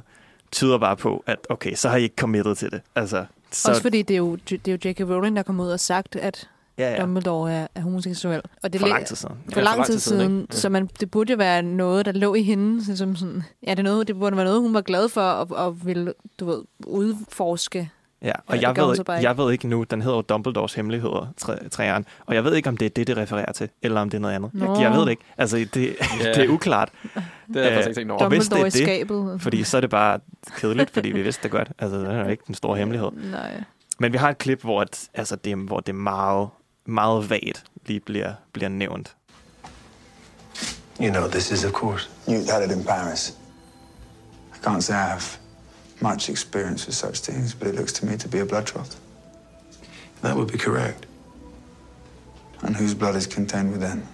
[0.52, 2.80] tyder bare på, at okay, så har I ikke committet til det.
[2.94, 5.00] Altså, så, Også fordi det er jo, det er jo J.K.
[5.00, 7.00] Rowling, der kom ud og sagt, at ja, ja.
[7.02, 8.42] Dumbledore er, er homoseksuel.
[8.62, 9.36] Og det for lang tid siden.
[9.52, 10.56] For Ja, lang tid siden, ikke?
[10.56, 12.96] så man, det burde jo være noget, der lå i hende.
[12.96, 15.48] Som sådan, ja, det, er noget, det burde være noget, hun var glad for og,
[15.50, 17.90] og ville, du ved, udforske.
[18.22, 21.32] Ja, og Ja, jeg, ved, så jeg ved ikke nu, den hedder jo Dumbledores Hemmeligheder,
[21.40, 24.10] træ- træeren, og jeg ved ikke, om det er det, det refererer til, eller om
[24.10, 24.50] det er noget andet.
[24.54, 24.80] Jeg, Nå.
[24.80, 25.22] jeg ved det ikke.
[25.38, 25.74] Altså, det,
[26.24, 26.32] Ja.
[26.32, 27.22] det er uklart, Det
[27.54, 28.22] har jeg Øh, faktisk ikke tænkt over.
[28.22, 29.40] Og hvis det er det, skabet.
[29.42, 30.20] fordi så er det bare
[30.56, 31.72] kedeligt, fordi vi vidste det godt.
[31.78, 33.10] Altså, det er jo ikke den store hemmelighed.
[33.30, 33.62] Nej.
[33.98, 36.48] Men vi har et klip, hvor, at, altså, det, hvor det er meget,
[36.86, 39.16] meget vagt lige bliver, bliver nævnt.
[41.00, 42.08] You know, this is, of course.
[42.28, 43.36] You had it in Paris.
[44.54, 45.38] I can't say I have
[46.00, 48.96] much experience with such things, but it looks to me to be a blood trough.
[50.22, 51.06] That would be correct.
[52.62, 54.06] And whose blood is contained within?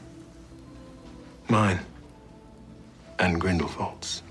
[1.48, 1.80] Mine.
[3.18, 4.22] And Grindelwald's.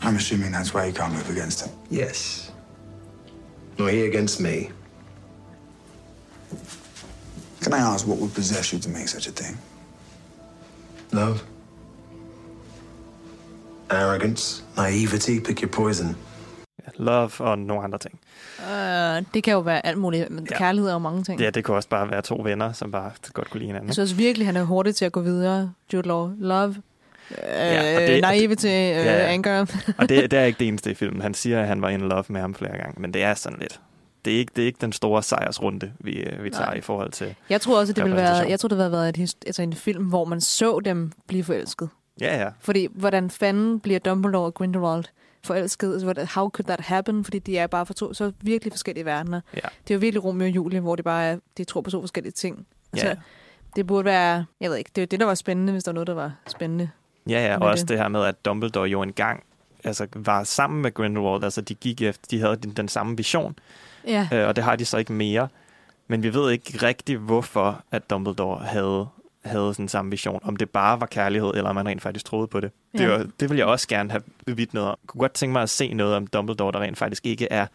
[0.00, 1.70] I'm assuming that's why you can't move against him.
[1.90, 2.47] Yes.
[3.78, 4.56] Nor he against me.
[7.62, 9.58] Can I ask what would possess you to make such a thing?
[11.12, 11.38] Love.
[13.90, 14.64] Arrogance.
[14.76, 15.40] Naivety.
[15.40, 16.16] Pick your poison.
[16.96, 18.18] love og nogle andre ting.
[18.58, 20.30] Uh, det kan jo være alt muligt.
[20.30, 20.58] Men Ja.
[20.58, 21.40] Kærlighed er jo mange ting.
[21.40, 23.86] Ja, det kunne også bare være to venner, som bare godt kunne lide hinanden.
[23.88, 25.72] Jeg synes virkelig, han er hurtig til at gå videre.
[25.92, 26.30] Jude Law.
[26.38, 26.74] Love.
[27.30, 29.02] Ja, og ja, det- naivete, uh, ja.
[29.04, 29.32] ja.
[29.32, 29.66] anger.
[29.98, 31.22] Og det, det er ikke det eneste i filmen.
[31.22, 33.58] Han siger, at han var in love med ham flere gange, men det er sådan
[33.58, 33.80] lidt...
[34.24, 36.74] Det er ikke, det er ikke den store sejrsrunde, vi, øh, vi tager Nej.
[36.74, 37.34] i forhold til...
[37.50, 40.04] Jeg tror også, det ville være, jeg tror, det have været et, altså en film,
[40.04, 41.88] hvor man så dem blive forelsket.
[42.20, 42.48] Ja, ja.
[42.60, 45.04] Fordi, hvordan fanden bliver Dumbledore og Grindelwald
[45.44, 45.92] forelsket?
[45.92, 47.24] Altså, how could that happen?
[47.24, 49.40] Fordi de er bare for to så virkelig forskellige verdener.
[49.54, 49.60] Ja.
[49.88, 52.00] Det er jo virkelig Romeo og Julie, hvor de bare er, de tror på så
[52.00, 52.66] forskellige ting.
[52.92, 53.14] Altså, Ja,
[53.76, 55.94] Det burde være, jeg ved ikke, det er det, der var spændende, hvis der var
[55.94, 56.88] noget, der var spændende.
[57.28, 57.56] Ja, ja.
[57.58, 57.88] og også det.
[57.88, 59.42] det her med, at Dumbledore jo engang
[59.84, 61.44] altså, var sammen med Grindelwald.
[61.44, 63.58] Altså, de gik efter, de havde den, den samme vision,
[64.06, 65.48] Ja, øh, og det har de så ikke mere.
[66.08, 69.06] Men vi ved ikke rigtig, hvorfor at Dumbledore havde,
[69.44, 70.40] havde sådan samme vision.
[70.42, 72.70] Om det bare var kærlighed, eller om man rent faktisk troede på det.
[72.92, 73.08] Det, Ja.
[73.08, 74.98] var, det vil jeg også gerne have vidt noget om.
[75.02, 77.66] Jeg kunne godt tænke mig at se noget om Dumbledore, der rent faktisk ikke er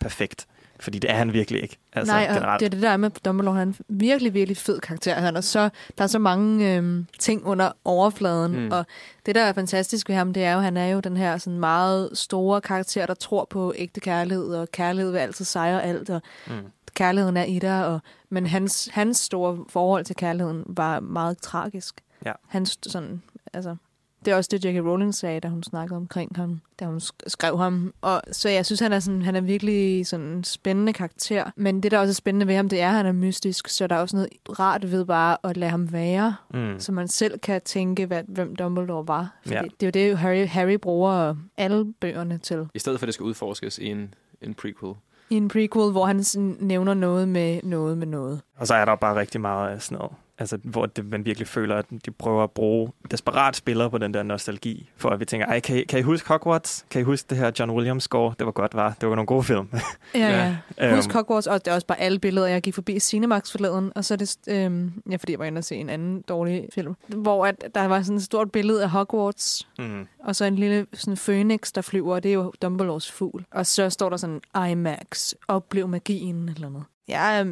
[0.00, 0.46] perfekt.
[0.82, 1.76] Fordi det er han virkelig ikke.
[1.92, 2.60] Altså, Nej, og generelt.
[2.60, 5.14] det er det der med Dumbledore, han er en virkelig, virkelig fed karakter.
[5.14, 5.68] Han er så,
[5.98, 8.70] der er så mange øhm, ting under overfladen, Mm.
[8.72, 8.86] og
[9.26, 11.58] det, der er fantastisk ved ham, det er jo, han er jo den her sådan
[11.60, 16.22] meget store karakter, der tror på ægte kærlighed, og kærlighed vil altid sejre alt, og
[16.46, 16.52] Mm.
[16.94, 22.00] kærligheden er i dig, og, men hans, hans store forhold til kærligheden var meget tragisk.
[22.26, 22.32] Ja.
[22.48, 23.76] Hans sådan, altså,
[24.24, 24.84] det er også det, J.K.
[24.86, 27.94] Rowling sagde, da hun snakkede omkring ham, da hun sk- skrev ham.
[28.00, 31.44] Og, så jeg synes, han er, sådan, han er virkelig sådan en spændende karakter.
[31.56, 33.68] Men det, der også er spændende ved ham, det er, at han er mystisk.
[33.68, 34.28] Så der er også noget
[34.60, 36.34] rart ved bare at lade ham være.
[36.54, 36.74] Mm.
[36.80, 39.36] Så man selv kan tænke, hvad, hvem Dumbledore var.
[39.42, 39.62] Fordi Ja.
[39.80, 42.68] Det er jo det, Harry, Harry bruger alle bøgerne til.
[42.74, 44.94] I stedet for, at det skal udforskes i en, en prequel.
[45.30, 48.40] I en prequel, hvor han sådan nævner noget med noget med noget.
[48.56, 50.12] Og så er der bare rigtig meget af sådan noget.
[50.42, 54.14] Altså, hvor det, man virkelig føler, at de prøver at bruge desperat spillere på den
[54.14, 56.86] der nostalgi, for at vi tænker, ej, kan I, kan I huske Hogwarts?
[56.90, 58.34] Kan I huske det her John Williams score?
[58.38, 58.94] Det var godt, var.
[59.00, 59.68] Det var nogle gode film.
[60.14, 60.56] Ja, Ja.
[60.88, 60.96] ja.
[60.96, 62.46] Husk Øhm, Hogwarts, og det er også bare alle billeder.
[62.46, 65.58] Jeg gik forbi Cinemax forleden, og så er det, øhm, ja, fordi jeg var inde
[65.58, 68.90] og se en anden dårlig film, hvor at der var sådan et stort billede af
[68.90, 70.06] Hogwarts, mm.
[70.24, 73.44] og så en lille sådan phoenix, der flyver, og det er jo Dumbledores fugl.
[73.50, 76.84] Og så står der sådan, IMAX, oplev magien, eller noget.
[77.08, 77.44] Ja,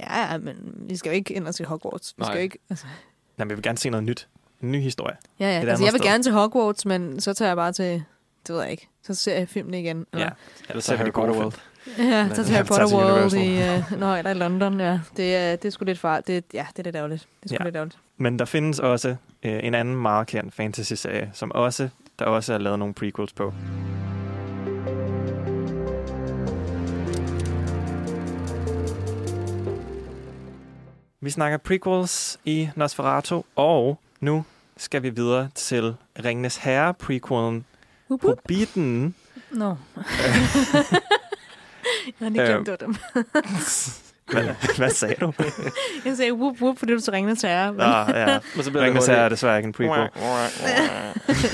[0.00, 0.56] ja, men
[0.88, 2.14] vi skal jo ikke ind og se Hogwarts.
[2.16, 2.26] Vi Nej.
[2.30, 2.86] skal jo ikke, altså,
[3.38, 4.28] Jamen, vi vil gerne se noget nyt.
[4.62, 5.16] En ny historie.
[5.40, 5.62] ja, ja.
[5.62, 6.10] Et Altså, jeg vil sted.
[6.10, 8.02] gerne til Hogwarts, men så tager jeg bare til,
[8.46, 10.06] det ved jeg ikke, så ser jeg filmen igen.
[10.16, 10.28] Ja.
[10.68, 11.34] Ellers ser er vi Harry Potter.
[11.34, 11.52] World.
[11.98, 14.80] Ja, Men- så til Ja, Harry tager Potter World i, uh, nå, eller i London,
[14.80, 15.00] ja.
[15.16, 16.20] Det, er, det er sgu lidt far.
[16.20, 17.26] Det, ja, det er lidt ærgerligt.
[17.42, 17.64] Det er sgu Ja.
[17.64, 17.98] lidt ærgerligt.
[18.16, 19.08] Men der findes også
[19.42, 23.52] øh, en anden meget kendt fantasy-serie, som også, der også er lavet nogle prequels på.
[31.20, 34.44] Vi snakker prequels i Nosferatu, og nu
[34.76, 37.64] skal vi videre til Ringnes Herre prequelen
[38.10, 38.22] wup.
[38.22, 39.14] Hobbiten.
[39.50, 39.66] Nå.
[42.06, 42.96] jeg har lige glemt, dem.
[44.30, 45.32] Hvad, hvad sagde du?
[46.04, 47.70] Jeg sagde whoop whoop, fordi du så ringede til jer.
[47.72, 47.80] Men...
[47.80, 48.38] Ah, ja.
[48.54, 50.08] Men så bliver Ringnes det Herre er desværre ikke en prequel.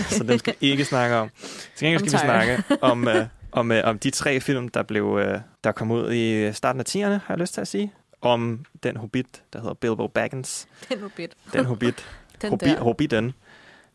[0.08, 1.30] så den skal ikke snakke om.
[1.76, 5.20] Til gengæld skal vi snakke om, øh, om, øh, om de tre film, der blev
[5.22, 7.92] øh, der kom ud i starten af 10'erne, har jeg lyst til at sige.
[8.24, 10.66] Om den hobbit, der hedder Bilbo Baggins.
[10.88, 11.32] Den hobbit.
[11.52, 12.04] Den hobbit.
[12.42, 12.80] Den Hobbi, der.
[12.80, 13.34] Hobbiten.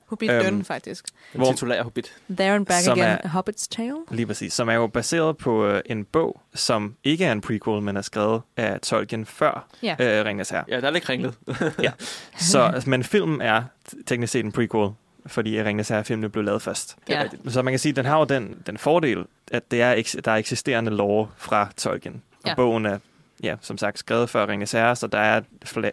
[0.06, 1.06] Hobbit Øhm, faktisk.
[1.34, 2.14] Den Hvor- titulære hobbit.
[2.30, 3.18] There and back som again.
[3.24, 3.96] er- A Hobbit's Tale.
[4.12, 4.54] Lige præcis.
[4.54, 8.02] Som er jo baseret på øh, en bog, som ikke er en prequel, men er
[8.02, 9.96] skrevet af Tolkien før Ja.
[10.00, 10.64] øh, Ringnes Herre.
[10.68, 11.34] Ja, der er lidt kringlet.
[12.38, 13.64] Så, men filmen er
[14.08, 14.90] teknisk set en prequel,
[15.26, 16.98] fordi Ringnes Herre-filmene blev lavet først.
[17.10, 17.24] Ja.
[17.48, 20.32] Så man kan sige, at den har jo den, den fordel, at det er, der
[20.32, 22.22] er eksisterende lore fra Tolkien.
[22.44, 22.56] Og Ja.
[22.56, 22.98] bogen er,
[23.44, 25.42] ja, som sagt, skrevet før Ringens Herre, så der er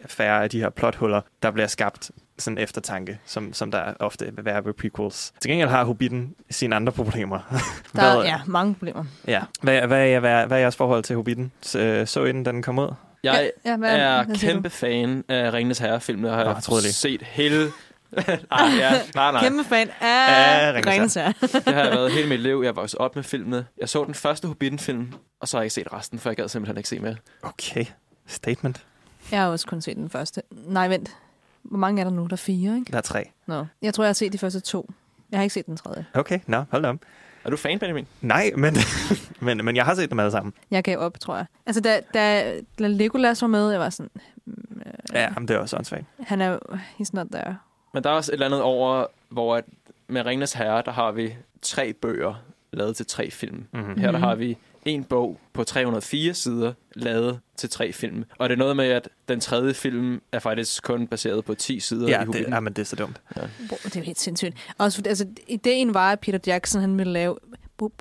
[0.06, 4.44] færre af de her plothuller, der bliver skabt sådan eftertanke, som, som der ofte vil
[4.44, 5.32] være ved prequels.
[5.40, 7.38] Til gengæld har Hobbiten sine andre problemer.
[7.96, 9.04] Der er ja, mange problemer.
[9.26, 9.42] ja.
[9.62, 11.52] Hvad, hvad, er, hvad, hvad er jeres forhold til Hobbiten?
[11.60, 12.94] Så, så I den, kom ud?
[13.22, 17.22] Jeg ja, ja, hvad, er hvad kæmpe fan af Ringenes Herre-filmene, og har Nå, set
[17.22, 17.70] hele...
[18.50, 19.42] nej, ja, nej, nej.
[19.42, 21.32] Kæmpe fan Af Herre.
[21.42, 22.62] Det har jeg været hele mit liv.
[22.64, 23.66] Jeg voksede op med filmene.
[23.80, 26.48] Jeg så den første Hobbiten-film, og så har jeg ikke set resten, for jeg gad
[26.48, 27.16] simpelthen ikke se mere.
[27.42, 27.84] Okay.
[28.26, 28.86] Statement.
[29.30, 30.42] Jeg har også kun set den første.
[30.50, 31.16] Nej, vent.
[31.62, 32.22] Hvor mange er der nu?
[32.26, 32.92] Der er fire, ikke?
[32.92, 33.30] Der er tre.
[33.46, 33.66] Nå.
[33.82, 34.90] Jeg tror, jeg har set de første to.
[35.30, 36.06] Jeg har ikke set den tredje.
[36.14, 36.96] Okay, nå, hold da op.
[37.44, 38.06] Er du fan, Benjamin?
[38.20, 38.76] Nej, men,
[39.40, 40.52] men, men jeg har set dem alle sammen.
[40.70, 41.46] Jeg gav op, tror jeg.
[41.66, 44.10] Altså, da, da, da Legolas var med, jeg var sådan...
[44.46, 46.04] mm, øh, Ja, men det er også åndssvagt.
[46.20, 46.58] Han er...
[47.00, 47.56] He's not there.
[47.96, 49.64] Men der er også et eller andet over, hvor at
[50.08, 52.34] med Ringenes Herre, der har vi tre bøger
[52.72, 53.64] lavet til tre film.
[53.72, 53.98] Mm-hmm.
[54.00, 54.22] Her der Mhm.
[54.22, 58.24] har vi en bog på 304 sider, lavet til tre film.
[58.38, 61.80] Og det er noget med, at den tredje film er faktisk kun baseret på 10
[61.80, 62.52] sider i Ja, det, Hobbiten.
[62.52, 63.20] ja, men det er så dumt.
[63.68, 64.54] Bro, Det er jo helt sindssygt.
[64.78, 67.36] Også, altså, ideen var, at Peter Jackson han ville lave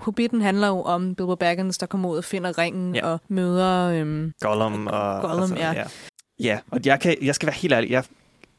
[0.00, 3.06] Hobbiten handler jo om Bilbo Baggins, der kommer ud og finder ringen Ja.
[3.06, 3.12] ja.
[3.12, 3.90] og møder...
[3.90, 5.20] Øhm, Gollum og...
[5.22, 5.72] Gollum, og så- ja.
[5.72, 5.84] ja.
[6.40, 7.90] Ja, og jeg, kan, jeg skal være helt ærlig.
[7.90, 8.04] Jeg,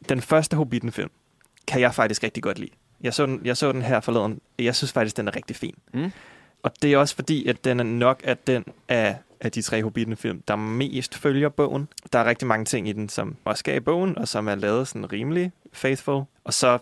[0.09, 1.09] den første Hobbiten-film
[1.67, 2.71] kan jeg faktisk rigtig godt lide.
[3.01, 4.41] Jeg så, den, jeg så den her forleden.
[4.59, 5.75] Jeg synes faktisk, den er rigtig fin.
[5.93, 6.11] Mm.
[6.63, 9.83] Og det er også fordi, at den er nok af den af, af de tre
[9.83, 11.87] Hobbiten-film, der mest følger bogen.
[12.13, 14.55] Der er rigtig mange ting i den, som også er i bogen, og som er
[14.55, 16.23] lavet sådan rimelig faithful.
[16.43, 16.77] Og så,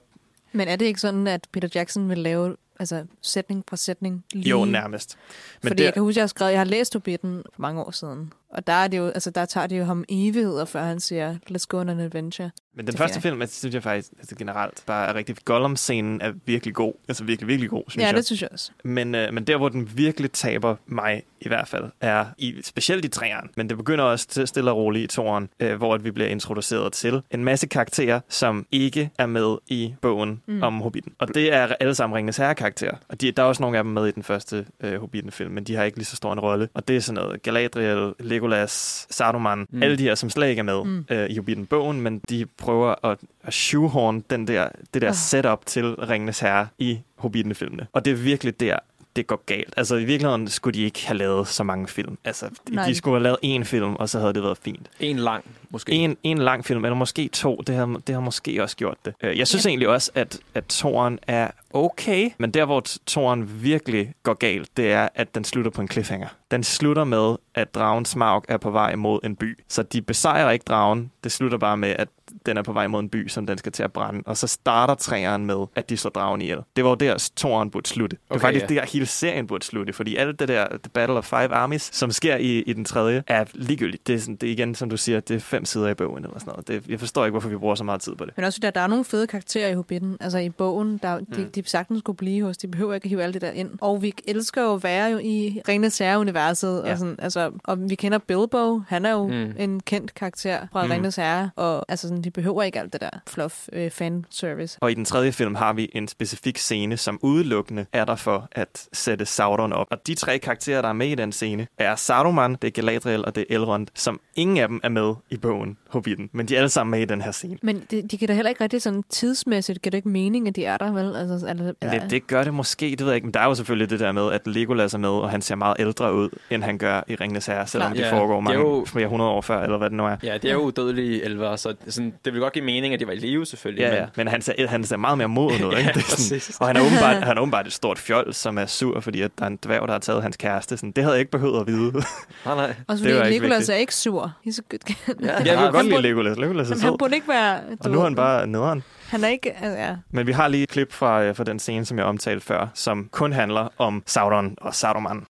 [0.52, 4.50] men er det ikke sådan, at Peter Jackson vil lave altså, sætning for sætning lige...
[4.50, 5.18] jo nærmest.
[5.64, 7.82] Men Fordi der- jeg kan huske, jeg har skrevet, jeg har læst Hobbiten for mange
[7.84, 8.34] år siden.
[8.56, 11.36] Og der, er det jo, altså, der tager det jo ham evigheder, før han siger,
[11.52, 12.52] let's go on an adventure.
[12.76, 15.36] Men den Det første film, altså, synes jeg faktisk altså, generelt bare er rigtig...
[15.46, 16.94] Gollum-scenen er virkelig god.
[17.08, 18.16] Altså virkelig, virkelig god, synes ja, jeg.
[18.16, 18.72] det synes jeg også.
[18.84, 23.06] Men, øh, men der, hvor den virkelig taber mig i hvert fald, er i, specielt
[23.06, 23.50] i træerne.
[23.58, 26.30] Men det begynder også til stille og roligt i toren, øh, hvor at vi bliver
[26.30, 30.64] introduceret til en masse karakterer, som ikke er med i bogen mm.
[30.64, 31.14] Om Hobbiten.
[31.20, 32.96] Og det er alle sammen Ringens Herre-karakterer.
[33.10, 35.64] Og de, der er også nogle af dem med i den første øh, Hobbiten-film, men
[35.64, 36.70] de har ikke lige så stor en rolle.
[36.74, 38.14] Og det er sådan noget Galadriel,
[38.46, 39.84] Legolas, Saruman, mm.
[39.84, 41.06] Alle de her, som slet ikke er med mm.
[41.10, 45.14] Øh, i Hobbiten-bogen, men de prøver at, at shoehorn den der, det der Ah.
[45.16, 47.88] setup til Ringenes Herre i Hobbiten-filmene.
[47.94, 48.78] Og det er virkelig der,
[49.16, 49.74] det går galt.
[49.78, 52.18] Altså i virkeligheden skulle de ikke have lavet så mange film.
[52.26, 52.86] Altså Nej.
[52.88, 54.90] de skulle have lavet én film, og så havde det været fint.
[55.00, 55.92] En lang, måske.
[55.92, 59.14] En, en lang film, eller måske to, det har, det har måske også gjort det.
[59.24, 59.70] Øh, Jeg synes Ja.
[59.70, 64.92] egentlig også, at, at toren er okay, men der, hvor toren virkelig går galt, det
[64.92, 66.28] er, at den slutter på en cliffhanger.
[66.52, 69.60] Den slutter med, at dragen Smaug er på vej mod en by.
[69.68, 71.12] Så de besejrer ikke dragen.
[71.24, 72.08] Det slutter bare med, at
[72.46, 74.22] den er på vej mod en by, som den skal til at brænde.
[74.26, 76.60] Og så starter træeren med, at de slår dragen ihjel.
[76.76, 78.16] Det var jo der, toren burde slutte.
[78.16, 78.76] Det var Okay, faktisk ja.
[78.76, 82.12] der, hele serien burde slutte, fordi alt det der The Battle of Five Armies, som
[82.12, 84.08] sker i, i den tredje, er ligegyldigt.
[84.08, 86.24] Det er, sådan, det er igen, som du siger, det er fem sider i bogen
[86.24, 86.68] eller sådan noget.
[86.68, 88.34] Det, jeg forstår ikke, hvorfor vi bruger så meget tid på det.
[88.38, 90.18] Men også, der, der er nogle fede karakterer i Hobbiten.
[90.20, 91.52] Altså i bogen, der, de, Mm.
[91.52, 92.58] de sagtens skulle blive hos.
[92.58, 93.70] De behøver ikke at hive alt det der ind.
[93.82, 96.82] Og vi elsker jo at være jo i Ringenes Herre-universet.
[96.86, 96.92] Ja.
[96.92, 98.80] Og, sådan, altså, og vi kender Bilbo.
[98.88, 99.52] Han er jo Mm.
[99.60, 100.92] en kendt karakter fra Mm.
[100.92, 101.50] Ringenes Herre.
[101.56, 104.78] Og altså, sådan, de behøver ikke alt det der fluff øh, fanservice.
[104.82, 108.48] Og i den tredje film har vi en specifik scene, som udelukkende er der for
[108.52, 109.88] at sætte Sauron op.
[109.92, 113.26] Og de tre karakterer, der er med i den scene, er Saruman, det er Galadriel
[113.26, 116.30] og det er Elrond, som ingen af dem er med i bogen Hobbiten.
[116.34, 117.58] Men de er alle sammen med i den her scene.
[117.62, 120.56] Men de, de giver da heller ikke rigtig sådan tidsmæssigt, giver det ikke mening, at
[120.56, 121.16] de er der, vel?
[121.16, 123.26] Altså, eller, Det, det gør det måske, det ved jeg ikke.
[123.26, 125.56] Men der er jo selvfølgelig det der med, at Legolas er med, og han ser
[125.56, 127.98] meget ældre ud, end han gør i Ringenes Herre, selvom Klart.
[127.98, 130.06] det Ja, foregår det er mange jo- flere hundrede år før, eller hvad det nu
[130.06, 130.16] er.
[130.24, 133.08] Ja, det er jo udødelige elver, så sådan, det vil godt give mening, at de
[133.08, 133.82] var i live selvfølgelig.
[133.82, 134.06] Ja, men, ja.
[134.16, 135.92] Men han ser, han ser meget mere moden ud, Ja, ikke?
[135.94, 136.58] Det er sådan, præcis.
[136.60, 139.32] og han er, åbenbart, han er åbenbart et stort fjold, som er sur, fordi at
[139.38, 140.78] der er en dværg, der har taget hans kæreste.
[140.78, 141.92] Sådan, det havde jeg ikke behøvet at vide.
[142.46, 142.76] Nej, nej.
[142.88, 143.76] Også det var fordi ikke Legolas vigtigt.
[143.76, 144.34] er ikke sur.
[144.48, 145.26] He's a good guy.
[145.26, 146.38] Ja, Jeg kan han godt lide burde- Legolas.
[146.38, 147.62] Legolas er Jamen, han burde ikke være...
[147.80, 148.84] Og nu er han bare nederen.
[149.10, 149.52] Han er ikke...
[149.52, 149.96] Altså, ja.
[150.12, 152.68] Men vi har lige et klip fra, øh, fra den scene, som jeg omtalte før,
[152.74, 155.26] som kun handler om Sauron og Saruman.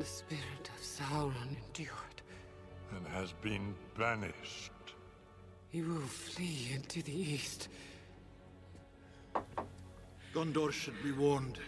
[0.00, 2.18] The spirit of Sauron endured.
[2.96, 4.72] and has been banished.
[5.68, 7.68] He will flee into the east.
[10.34, 11.58] Gondor should be warned.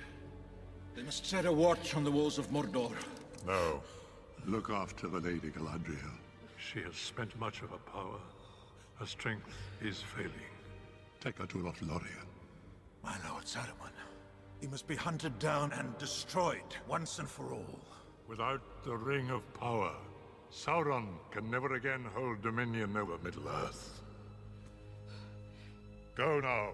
[0.94, 2.92] They must set a watch on the walls of Mordor.
[3.46, 3.82] No.
[4.46, 6.18] Look after the Lady Galadriel.
[6.56, 8.20] She has spent much of her power.
[8.96, 10.32] Her strength is failing.
[11.20, 12.26] Take her to Lothlorien.
[13.02, 13.92] My lord Saruman,
[14.60, 17.80] he must be hunted down and destroyed once and for all.
[18.26, 19.94] Without the Ring of Power,
[20.52, 24.00] Sauron can never again hold dominion over Middle-earth.
[26.16, 26.70] Go now.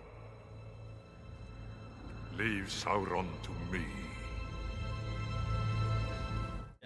[2.39, 3.85] Leave Sauron to me.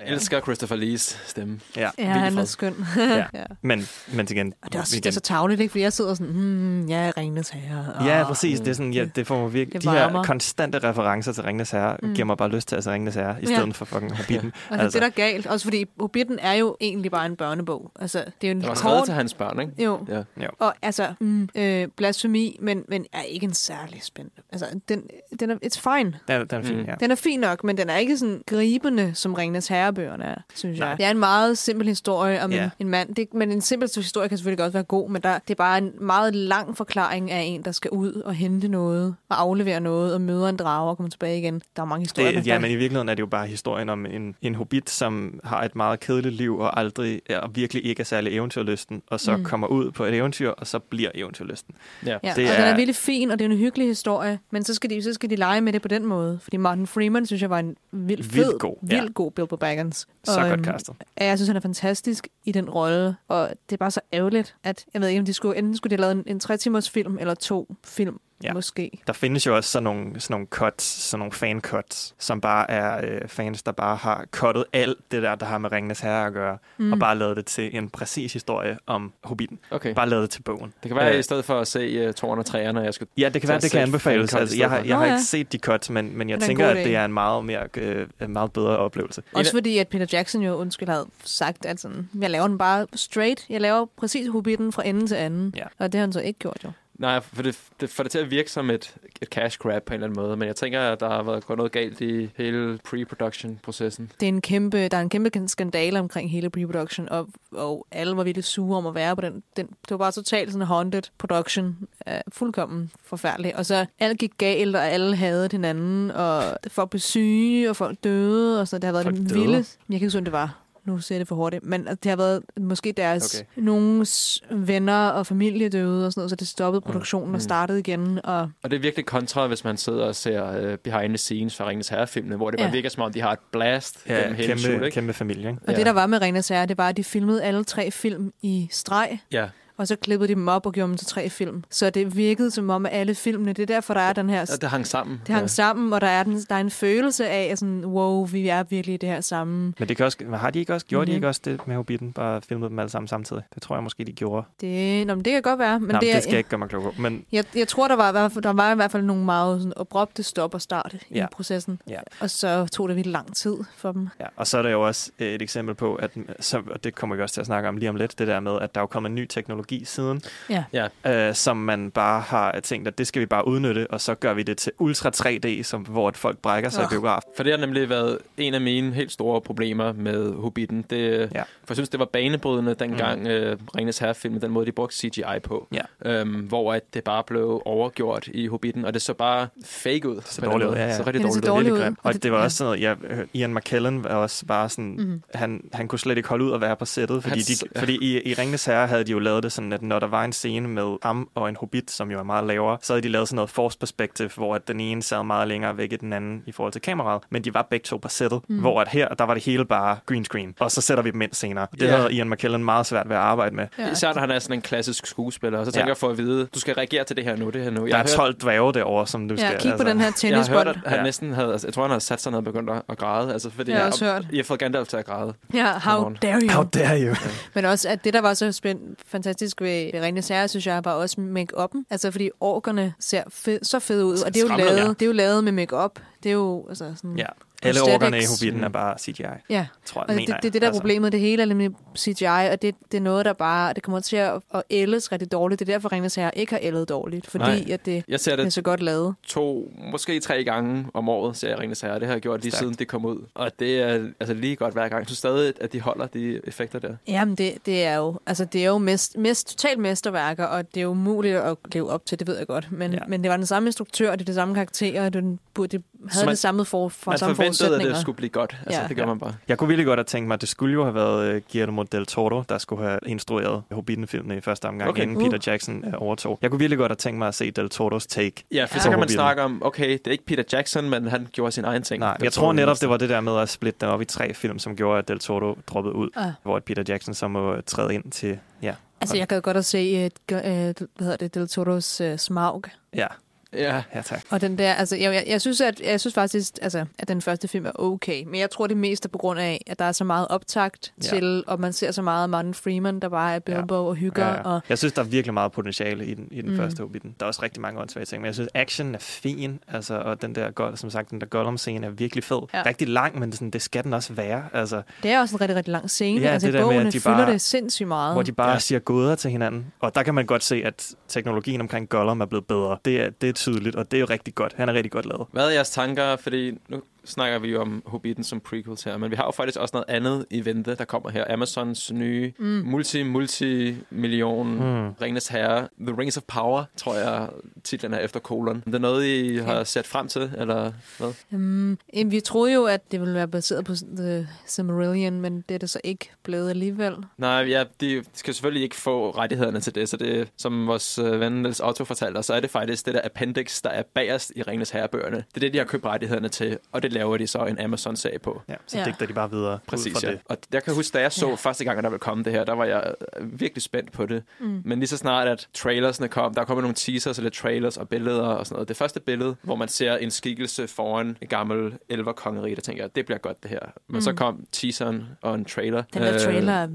[0.07, 1.61] Jeg elsker Christopher Lees stemme.
[1.77, 1.91] Ja.
[1.99, 2.75] Ja, han er skøn.
[2.97, 3.17] Ja.
[3.35, 3.45] ja.
[3.63, 5.09] Men, men til igen, Og det er også det igen.
[5.09, 5.71] er så tavligt, ikke?
[5.73, 7.93] Fordi jeg sidder sådan, hmm, ja, Ringenes Herre.
[7.99, 8.61] og- Ja, præcis.
[8.61, 9.83] Det, er sådan, ja, det får mig virkelig...
[9.83, 12.15] Det De her konstante referencer til Ringnes Herre mm.
[12.15, 13.55] giver mig bare lyst til at se Ringnes Herre, i Ja.
[13.57, 14.53] stedet for fucking Hobbiten.
[14.71, 15.47] Og altså, det er der er galt.
[15.47, 17.93] Også fordi Hobbiten er jo egentlig bare en børnebog.
[18.01, 19.05] Altså, det er jo en Det var kort...
[19.05, 19.73] til hans børn, ikke?
[19.85, 20.07] Jo.
[20.41, 20.47] Ja.
[20.59, 24.43] Og altså, mm, øh, blasfemi, men, men er ikke en særlig spændende.
[24.53, 25.03] Altså, den,
[25.41, 26.15] den er, it's fine.
[26.29, 26.85] Den, er- den er fin, Mm.
[26.85, 26.95] ja.
[27.01, 30.79] Den er fin nok, men den er ikke sådan gribende, som Ringenes Herrebøgerne er, synes
[30.79, 30.89] Nej.
[30.89, 30.97] jeg.
[30.99, 32.65] Det er en meget simpel historie om Ja.
[32.65, 33.15] en, en mand.
[33.15, 35.79] Det, men en simpel historie kan selvfølgelig godt være god, men der, det er bare
[35.79, 40.15] en meget lang forklaring af en, der skal ud og hente noget, og aflevere noget,
[40.15, 41.63] og møder en drage og kommer tilbage igen.
[41.77, 42.33] Der er mange historier.
[42.33, 45.41] Det, ja, men i virkeligheden er det jo bare historien om en, en hobbit, som
[45.45, 49.33] har et meget kedeligt liv og aldrig og virkelig ikke er særlig eventyrlysten, og så
[49.33, 49.39] mm.
[49.39, 49.45] Mm.
[49.45, 51.75] kommer ud på et eventyr, og så bliver eventyrlysten.
[52.07, 52.17] Ja.
[52.23, 52.57] Ja, Det og er...
[52.61, 55.13] den er- virkelig fin, og det er en hyggelig historie, men så skal de, så
[55.13, 56.39] skal de lege med det på den måde.
[56.43, 59.01] Fordi Martin Freeman, synes jeg, var en vild, fed, Vildt god, ja.
[59.01, 59.78] vildt god Bilbo Baggins.
[60.25, 60.95] Så og, godt øhm, castet.
[61.21, 64.57] Ja, jeg synes, han er fantastisk i den rolle, og det er bare så ærgerligt,
[64.65, 66.57] at jeg ved ikke, om de skulle, enten skulle de have lavet en, en tre
[66.57, 68.53] timers film eller to film Ja.
[68.53, 68.91] Måske.
[69.07, 73.01] Der findes jo også sådan nogle, sådan nogle cuts, sådan nogle fan-cuts, som bare er
[73.05, 76.33] øh, fans, der bare har cuttet alt det der, der har med Ringenes Herre at
[76.33, 76.93] gøre, Mm.
[76.93, 79.59] og bare lavet det til en præcis historie om Hobbiten.
[79.71, 79.95] Okay.
[79.95, 80.73] Bare lavet det til bogen.
[80.83, 83.07] Det kan være, Øh, i stedet for at se uh, Tårn og Træerne, jeg skal
[83.19, 84.35] Ja, det kan være, det kan anbefales.
[84.35, 85.13] Altså, jeg har, jeg har ja.
[85.13, 87.67] ikke set de cuts, men, men jeg er tænker, at det er en meget, mere,
[87.77, 89.23] øh, en meget bedre oplevelse.
[89.33, 92.87] Også fordi, at Peter Jackson jo, undskyld, havde sagt, at sådan, jeg laver den bare
[92.95, 93.47] straight.
[93.51, 95.55] Jeg laver præcis Hobbiten fra ende til anden.
[95.57, 95.65] Ja.
[95.79, 96.71] Og det har han så ikke gjort, jo.
[96.99, 99.95] Nej, for det, det får det til at virke som et, et cash grab på
[99.95, 102.31] en eller anden måde, men jeg tænker, at der har været gået noget galt i
[102.37, 104.13] hele pre-production-processen.
[104.21, 108.17] Det er en kæmpe, der er en kæmpe skandale omkring hele pre-production, og, og alle
[108.17, 109.43] var virkelig sure om at være på den.
[109.57, 111.77] den det var bare totalt sådan en haunted production.
[112.07, 113.57] Uh, fuldkommen forfærdelig.
[113.57, 118.05] Og så alt gik galt, og alle havde hinanden, og folk blev syge, og folk
[118.05, 119.57] døde, og så det har været Folk det vilde.
[119.57, 120.68] Jeg kan ikke huske, det var.
[120.89, 121.65] Nu jeg det for hurtigt.
[121.65, 123.63] Men det har været måske deres Okay.
[123.63, 127.31] nogens venner og familie døde og sådan noget, så det stoppede produktionen mm.
[127.31, 127.35] Mm.
[127.35, 128.21] og startede igen.
[128.25, 131.57] Og Og det er virkelig kontra, hvis man sidder og ser uh, behind the scenes
[131.57, 132.73] fra Ringens Herre-filmene, hvor det bare Ja.
[132.73, 134.95] virker som om, de har et blast Ja, gennem hele shoot, kæmpe, ikke?
[134.95, 135.49] kæmpe familie.
[135.51, 135.61] Ikke?
[135.67, 135.77] Og ja.
[135.79, 138.69] det, der var med Ringens Herre, det var, at de filmede alle tre film i
[138.71, 139.49] streg, Ja,
[139.79, 141.65] og så klippede de dem op og gjorde dem til tre film.
[141.71, 144.41] Så det virkede som om, at alle filmene, det er derfor, der er den her...
[144.41, 145.21] og det hang sammen.
[145.27, 145.47] Det hang ja.
[145.47, 148.63] sammen, og der er, den, der er en følelse af, at sådan, wow, vi er
[148.63, 149.75] virkelig i det her sammen.
[149.79, 151.07] Men det kan også, har de ikke også, gjorde mm-hmm.
[151.07, 151.17] de Mhm.
[151.17, 152.13] ikke også det med Hobbiten?
[152.13, 153.43] Bare filmet dem alle sammen samtidig?
[153.55, 154.47] Det tror jeg måske, de gjorde.
[154.61, 155.81] Det, nå, men det kan godt være.
[155.81, 156.93] Men Nå, det, det, er, det skal jeg ikke gøre mig klog på.
[156.99, 159.73] Men jeg, jeg tror, der var, i der var i hvert fald nogle meget sådan,
[159.77, 161.27] abrupte stop og start i Ja.
[161.33, 161.81] processen.
[161.89, 161.99] Ja.
[162.21, 164.09] Og så tog det virkelig lang tid for dem.
[164.21, 166.11] Ja, og så er der jo også et eksempel på, at
[166.41, 168.41] så, og det kommer vi også til at snakke om lige om lidt, det der
[168.41, 170.65] med, at der er jo kommet ny teknologi siden, Ja.
[171.05, 174.15] Ja, øh, som man bare har tænkt, at det skal vi bare udnytte, og så
[174.15, 176.93] gør vi det til Ultra 3D, som, hvor at folk brækker sig Ugh.
[176.93, 177.23] i biograf.
[177.37, 180.85] for det har nemlig været en af mine helt store problemer med Hobbiten.
[180.91, 181.41] Det, Ja.
[181.43, 183.27] For jeg synes, det var banebrydende dengang mm.
[183.29, 185.69] øh, Ringens Herre-filmen, den måde, de brugte CGI på.
[185.73, 186.11] Ja.
[186.11, 190.21] Øhm, hvor at det bare blev overgjort i Hobbiten, og det så bare fake ud.
[190.25, 190.97] Så dårligt ud, ja, ja.
[190.97, 191.79] Så rigtig Ja, det så dårligt ud.
[191.79, 191.97] dårligt ud.
[192.03, 192.45] Og det- det var ja.
[192.45, 195.23] også sådan noget, ja, øh, Ian McKellen var også bare sådan, mm.
[195.35, 198.31] han, han kunne slet ikke holde ud at være på sættet, fordi, de, fordi i,
[198.31, 200.69] i Ringenes Herre havde de jo lavet det sådan, at når der var en scene
[200.69, 203.35] med ham og en hobbit, som jo er meget lavere, så havde de lavet sådan
[203.37, 206.53] noget force perspective, hvor at den ene sad meget længere væk end den anden i
[206.53, 208.59] forhold til kameraet, men de var begge to på sættet, mm.
[208.61, 211.23] hvor at her, der var det hele bare green screen, og så sætter vi dem
[211.23, 211.67] ind senere.
[211.73, 211.97] Det Ja.
[211.97, 213.67] havde Ian McKellen meget svært ved at arbejde med.
[213.79, 213.91] Ja.
[213.93, 215.89] Især når han er sådan en klassisk skuespiller, og så tænker Ja.
[215.89, 217.81] jeg for at vide, du skal reagere til det her nu, det her nu.
[217.87, 219.53] Jeg Der har er 12 dværge derovre, som du Ja, skal...
[219.53, 220.67] altså- kig på den her Jeg har tennisbold.
[220.67, 220.97] hørt, at han Ja.
[220.97, 221.03] ja.
[221.03, 223.33] næsten havde, altså, jeg tror, han havde sat sig ned og begyndt at, græde.
[223.33, 224.27] Altså, fordi Jeg har også hørt.
[224.33, 225.35] Jeg har fået Gandalf til at græde.
[225.55, 226.53] Ja, how dare you.
[226.53, 227.15] How dare you?
[227.55, 230.85] Men også, at det, der var så spændt, fantastisk ved, ved Ringens Herre, synes jeg,
[230.85, 231.85] var også make-up'en.
[231.91, 235.07] Altså, fordi orkerne ser fed, så fede ud, og det er jo lavet, det er
[235.07, 235.99] jo lavet med make-up.
[236.23, 237.19] Det er jo altså sådan...
[237.19, 237.27] Ja.
[237.63, 240.49] Alle orkerne i Hobbiten er bare CGI, Ja, tror jeg, og det, mener det, det
[240.49, 240.81] er det, der er Altså.
[240.81, 241.13] problemet.
[241.13, 243.73] Det hele er nemlig CGI, og det, det er noget, der bare...
[243.73, 245.59] Det kommer til at, at ældes rigtig dårligt.
[245.61, 247.27] Det er derfor, Ringens Herre ikke har ældet dårligt.
[247.31, 247.65] Fordi Nej.
[247.71, 249.15] at det, Jeg ser det er det så godt lavet.
[249.27, 251.99] to, måske tre gange om året, ser jeg Ringens Herre.
[251.99, 252.59] Det har jeg gjort lige Stærkt.
[252.63, 253.19] siden det kom ud.
[253.35, 255.01] Og det er altså lige godt hver gang.
[255.01, 256.95] Jeg synes stadig, at de holder de effekter der.
[257.09, 260.81] Jamen, det, det er jo, altså, det er jo mest, mest, totalt mesterværker, og det
[260.81, 262.73] er jo umuligt at leve op til, det ved jeg godt.
[262.73, 262.99] Men, Ja.
[263.09, 265.77] men det var den samme instruktør, og det er de samme karakterer, og det, burde-
[265.77, 268.57] det havde man- det samme for, for Man samme forventede, at det skulle blive godt.
[268.67, 268.89] Altså, Ja.
[268.89, 269.07] det gør Ja.
[269.07, 269.35] man bare.
[269.49, 271.83] Jeg kunne virkelig godt have tænkt mig, at det skulle jo have været uh, Guillermo
[271.83, 275.03] del Toro, der skulle have instrueret Hobbiten-filmene i første omgang, Okay.
[275.03, 275.23] inden Uh.
[275.23, 276.39] Peter Jackson uh, overtog.
[276.43, 278.45] Jeg kunne virkelig godt have tænkt mig at se del Toros take.
[278.53, 278.81] Ja, for Ja.
[278.83, 281.65] så kan man snakke om, okay, det er ikke Peter Jackson, men han gjorde sin
[281.65, 282.01] egen ting.
[282.01, 284.35] Nej, jeg tror netop, det var det der med at splitte dem op i tre
[284.35, 286.27] film, som gjorde, at del Toro droppede ud, Ah.
[286.43, 289.65] hvor at Peter Jackson så må træde ind til, ja, Altså, jeg gad godt at
[289.65, 292.65] se, et, uh, hvad hedder det, Del Toros uh, Smaug.
[292.95, 293.07] ja,
[293.53, 294.21] Ja, ja tak.
[294.31, 297.23] Og den der, altså, jeg, jeg, jeg, synes, at, jeg synes faktisk, altså, at den
[297.23, 298.25] første film er okay.
[298.27, 300.93] Men jeg tror, det mest er på grund af, at der er så meget optakt
[301.05, 301.09] Ja.
[301.09, 303.81] til, og man ser så meget af Martin Freeman, der bare er Bilbo ja.
[303.81, 304.27] og hygger.
[304.27, 304.43] Ja, Ja.
[304.43, 306.57] Og, Jeg synes, der er virkelig meget potentiale i den, i den Mm.
[306.57, 307.15] første Hobbiten.
[307.21, 310.23] Der er også rigtig mange åndssvage ting, men jeg synes, action er fin, altså, og
[310.23, 312.41] den der, som sagt, den der Gollum-scene er virkelig fed.
[312.55, 312.63] Ja.
[312.67, 315.57] Rigtig lang, men sådan, det skal den også være, altså, det er også en rigtig,
[315.57, 316.21] rigtig lang scene.
[316.21, 318.15] Ja, altså, det der med, at de fylder bare- det sindssygt meget.
[318.15, 318.59] hvor de bare Ja.
[318.59, 319.73] siger gåder til hinanden.
[319.81, 322.79] Og der kan man godt se, at teknologien omkring Gollum er blevet bedre.
[322.85, 324.55] Det er, det er tydeligt, og det er jo rigtig godt.
[324.57, 325.27] Han er rigtig godt lavet.
[325.33, 326.17] Hvad er jeres tanker?
[326.17, 329.59] Fordi nu snakker vi jo om Hobbiten som prequels her, men vi har jo faktisk
[329.59, 331.25] også noget andet i vente, der kommer her.
[331.33, 332.45] Amazons nye Mm.
[332.67, 334.89] multi-multi-million Mm.
[335.03, 335.69] Ringenes Herre.
[335.81, 337.29] The Rings of Power, tror jeg,
[337.65, 338.63] titlen er efter kolon.
[338.67, 341.13] Det er noget, I har set frem til, eller hvad?
[341.33, 345.59] Um, vi troede jo, at det ville være baseret på The Silmarillion, men det er
[345.59, 346.95] det så ikke blevet alligevel.
[347.19, 351.21] Nej, ja, de skal selvfølgelig ikke få rettighederne til det, så det, som vores øh,
[351.21, 354.43] ven Niels Otto fortalte så er det faktisk det der appendix, der er bagerst i
[354.43, 355.17] Ringenes Herrebøgerne.
[355.17, 358.19] Det er det, de har købt rettighederne til, og det laver de så en Amazon-serie
[358.19, 358.43] på.
[358.49, 358.85] Ja, så Ja.
[358.85, 360.13] digter de bare videre Præcis, ud fra ja.
[360.13, 360.21] det.
[360.25, 361.35] Og jeg kan huske, da jeg så Ja.
[361.35, 364.07] første gang, at der ville komme det her, der var jeg øh, virkelig spændt på
[364.07, 364.23] det.
[364.41, 364.63] Mm.
[364.65, 368.23] Men lige så snart, at trailersne kom, der kommer nogle teasers eller trailers og billeder
[368.23, 368.69] og sådan noget.
[368.69, 372.97] Det første billede, hvor man ser en skikkelse foran en gammel elverkongerige, der tænker jeg,
[372.97, 373.61] det bliver godt det her.
[373.89, 374.01] Men mm.
[374.01, 375.83] så kom teaseren og en trailer.
[375.95, 376.69] Den der Øh, trailer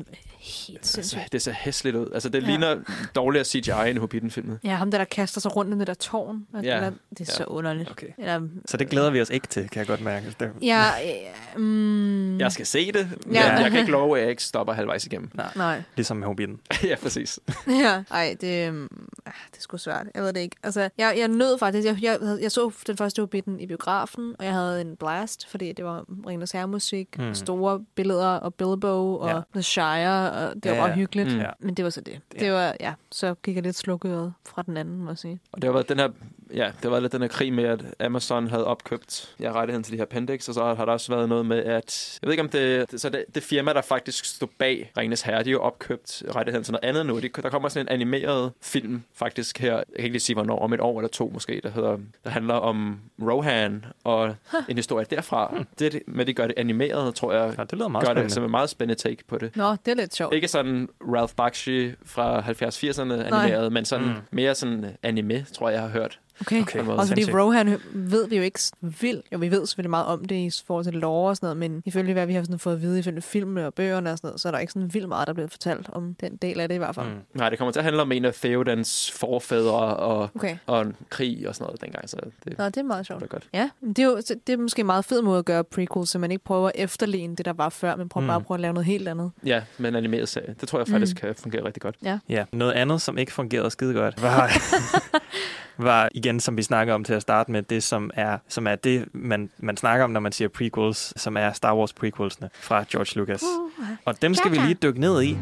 [0.43, 1.31] er helt altså, sindssygt.
[1.31, 2.07] det ser hæsligt ud.
[2.13, 2.47] Altså, det Ja.
[2.47, 2.75] ligner
[3.15, 4.59] dårligere CGI end Hobbiten-filmen.
[4.63, 6.45] Ja, ham der, der kaster sig rundt i det der tårn.
[6.53, 6.75] Og Ja.
[6.75, 7.33] den der, det er Ja.
[7.33, 7.91] så underligt.
[7.91, 8.07] Okay.
[8.17, 10.35] Eller, Så det glæder vi os ikke til, kan jeg godt mærke.
[10.39, 13.53] Det, ja, ja, mm, Jeg skal se det, men Ja.
[13.55, 15.29] jeg kan ikke love, at jeg ikke stopper halvvejs igennem.
[15.55, 15.81] Nej.
[15.95, 16.59] Ligesom med Hobbiten.
[16.83, 17.39] ja, præcis.
[17.83, 18.83] Ja, ej, det, øhm,
[19.25, 20.07] ah, det er sgu svært.
[20.15, 20.55] Jeg ved det ikke.
[20.63, 24.45] Altså, jeg, jeg nød faktisk, jeg, jeg, jeg så den første Hobbiten i biografen, og
[24.45, 27.23] jeg havde en blast, fordi det var Ringens Herremusik, Mm.
[27.25, 27.35] mm.
[27.35, 29.39] store billeder, og Bilbo, og ja.
[29.53, 31.33] The Shire, og det var Ja, bare hyggeligt.
[31.33, 31.39] Mm.
[31.39, 31.49] Ja.
[31.59, 32.19] Men det var så det.
[32.35, 32.39] Ja.
[32.39, 35.39] Det var, ja, så gik jeg lidt slukket fra den anden, må jeg sige.
[35.51, 36.09] Og det har været den her,
[36.55, 39.91] ja, det været lidt den her krig med, at Amazon havde opkøbt ja, rettigheden til
[39.93, 42.43] de her appendix, og så har der også været noget med, at, jeg ved ikke
[42.43, 45.57] om det, det så det, det firma, der faktisk stod bag Ringenes Herre, de har
[45.57, 47.19] opkøbt rettigheden til noget andet nu.
[47.19, 50.59] Det, der kommer sådan en animeret film faktisk her, jeg kan ikke lige sige hvornår,
[50.59, 54.35] om et år eller to måske, der, hedder, der handler om Rohan og
[54.69, 55.63] en historie derfra.
[55.79, 58.13] Det, er det- men de gør det animeret, tror jeg, Ja, det lyder meget gør
[58.13, 58.33] det spændende.
[58.33, 59.55] som en meget spændende take på det.
[59.55, 60.33] Nå, det er lidt sjovt.
[60.33, 64.13] Ikke sådan Ralph Bakshi fra 70-80'erne animeret, men sådan mm.
[64.31, 66.19] mere sådan anime, tror jeg, jeg har hørt.
[66.47, 66.61] Okay.
[66.61, 66.85] Okay.
[66.87, 67.31] Også fordi.
[67.31, 69.25] Rohan ved vi jo ikke vildt.
[69.33, 71.81] Jo, vi ved selvfølgelig meget om det i forhold til lore og sådan noget, men
[71.85, 74.41] ifølge hvad vi har sådan fået at vide ifølge filmene og bøgerne og sådan noget,
[74.41, 76.75] så er der ikke sådan vildt meget, der bliver fortalt om den del af det
[76.75, 77.07] i hvert fald.
[77.07, 77.13] Mm.
[77.33, 80.57] Nej, det kommer til at handle om en af Theodens forfædre og, Okay.
[80.65, 83.23] og en krig og sådan noget dengang, så det Nå, det er meget sjovt.
[83.23, 83.47] er godt.
[83.53, 84.17] Ja, det er jo
[84.47, 86.73] det er måske en meget fed måde at gøre prequels, så man ikke prøver at
[86.75, 88.27] efterligne det, der var før, men prøver Mm.
[88.27, 89.31] bare at prøve at lave noget helt andet.
[89.45, 90.55] Ja, med en animeret serie.
[90.61, 91.27] Det tror jeg faktisk Mm.
[91.27, 91.95] kan fungere rigtig godt.
[92.29, 94.51] Ja, noget andet, som ikke fungerede skide godt, var,
[95.77, 98.75] var igen, som vi snakker om til at starte med, det som er, som er
[98.75, 102.85] det, man, man snakker om, når man siger prequels, som er Star Wars prequelsene fra
[102.91, 103.43] George Lucas.
[103.43, 105.37] Uh, Og dem skal vi lige dykke ned i.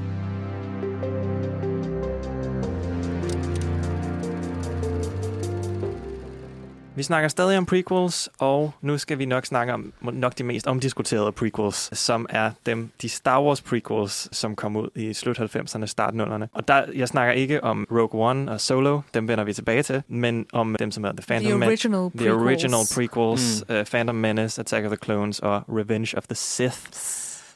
[6.95, 10.67] Vi snakker stadig om prequels, og nu skal vi nok snakke om nok de mest
[10.67, 15.85] omdiskuterede prequels, som er dem, de Star Wars prequels, som kom ud i slut 90'erne,
[15.85, 16.45] start 0'erne.
[16.53, 20.03] Og der, jeg snakker ikke om Rogue One og Solo, dem vender vi tilbage til,
[20.07, 22.21] men om dem, som er The Phantom the Men- original prequels.
[22.21, 23.73] The original prequels, Mm.
[23.75, 23.79] mm.
[23.79, 26.79] uh, Phantom Menace, Attack of the Clones og Revenge of the Sith.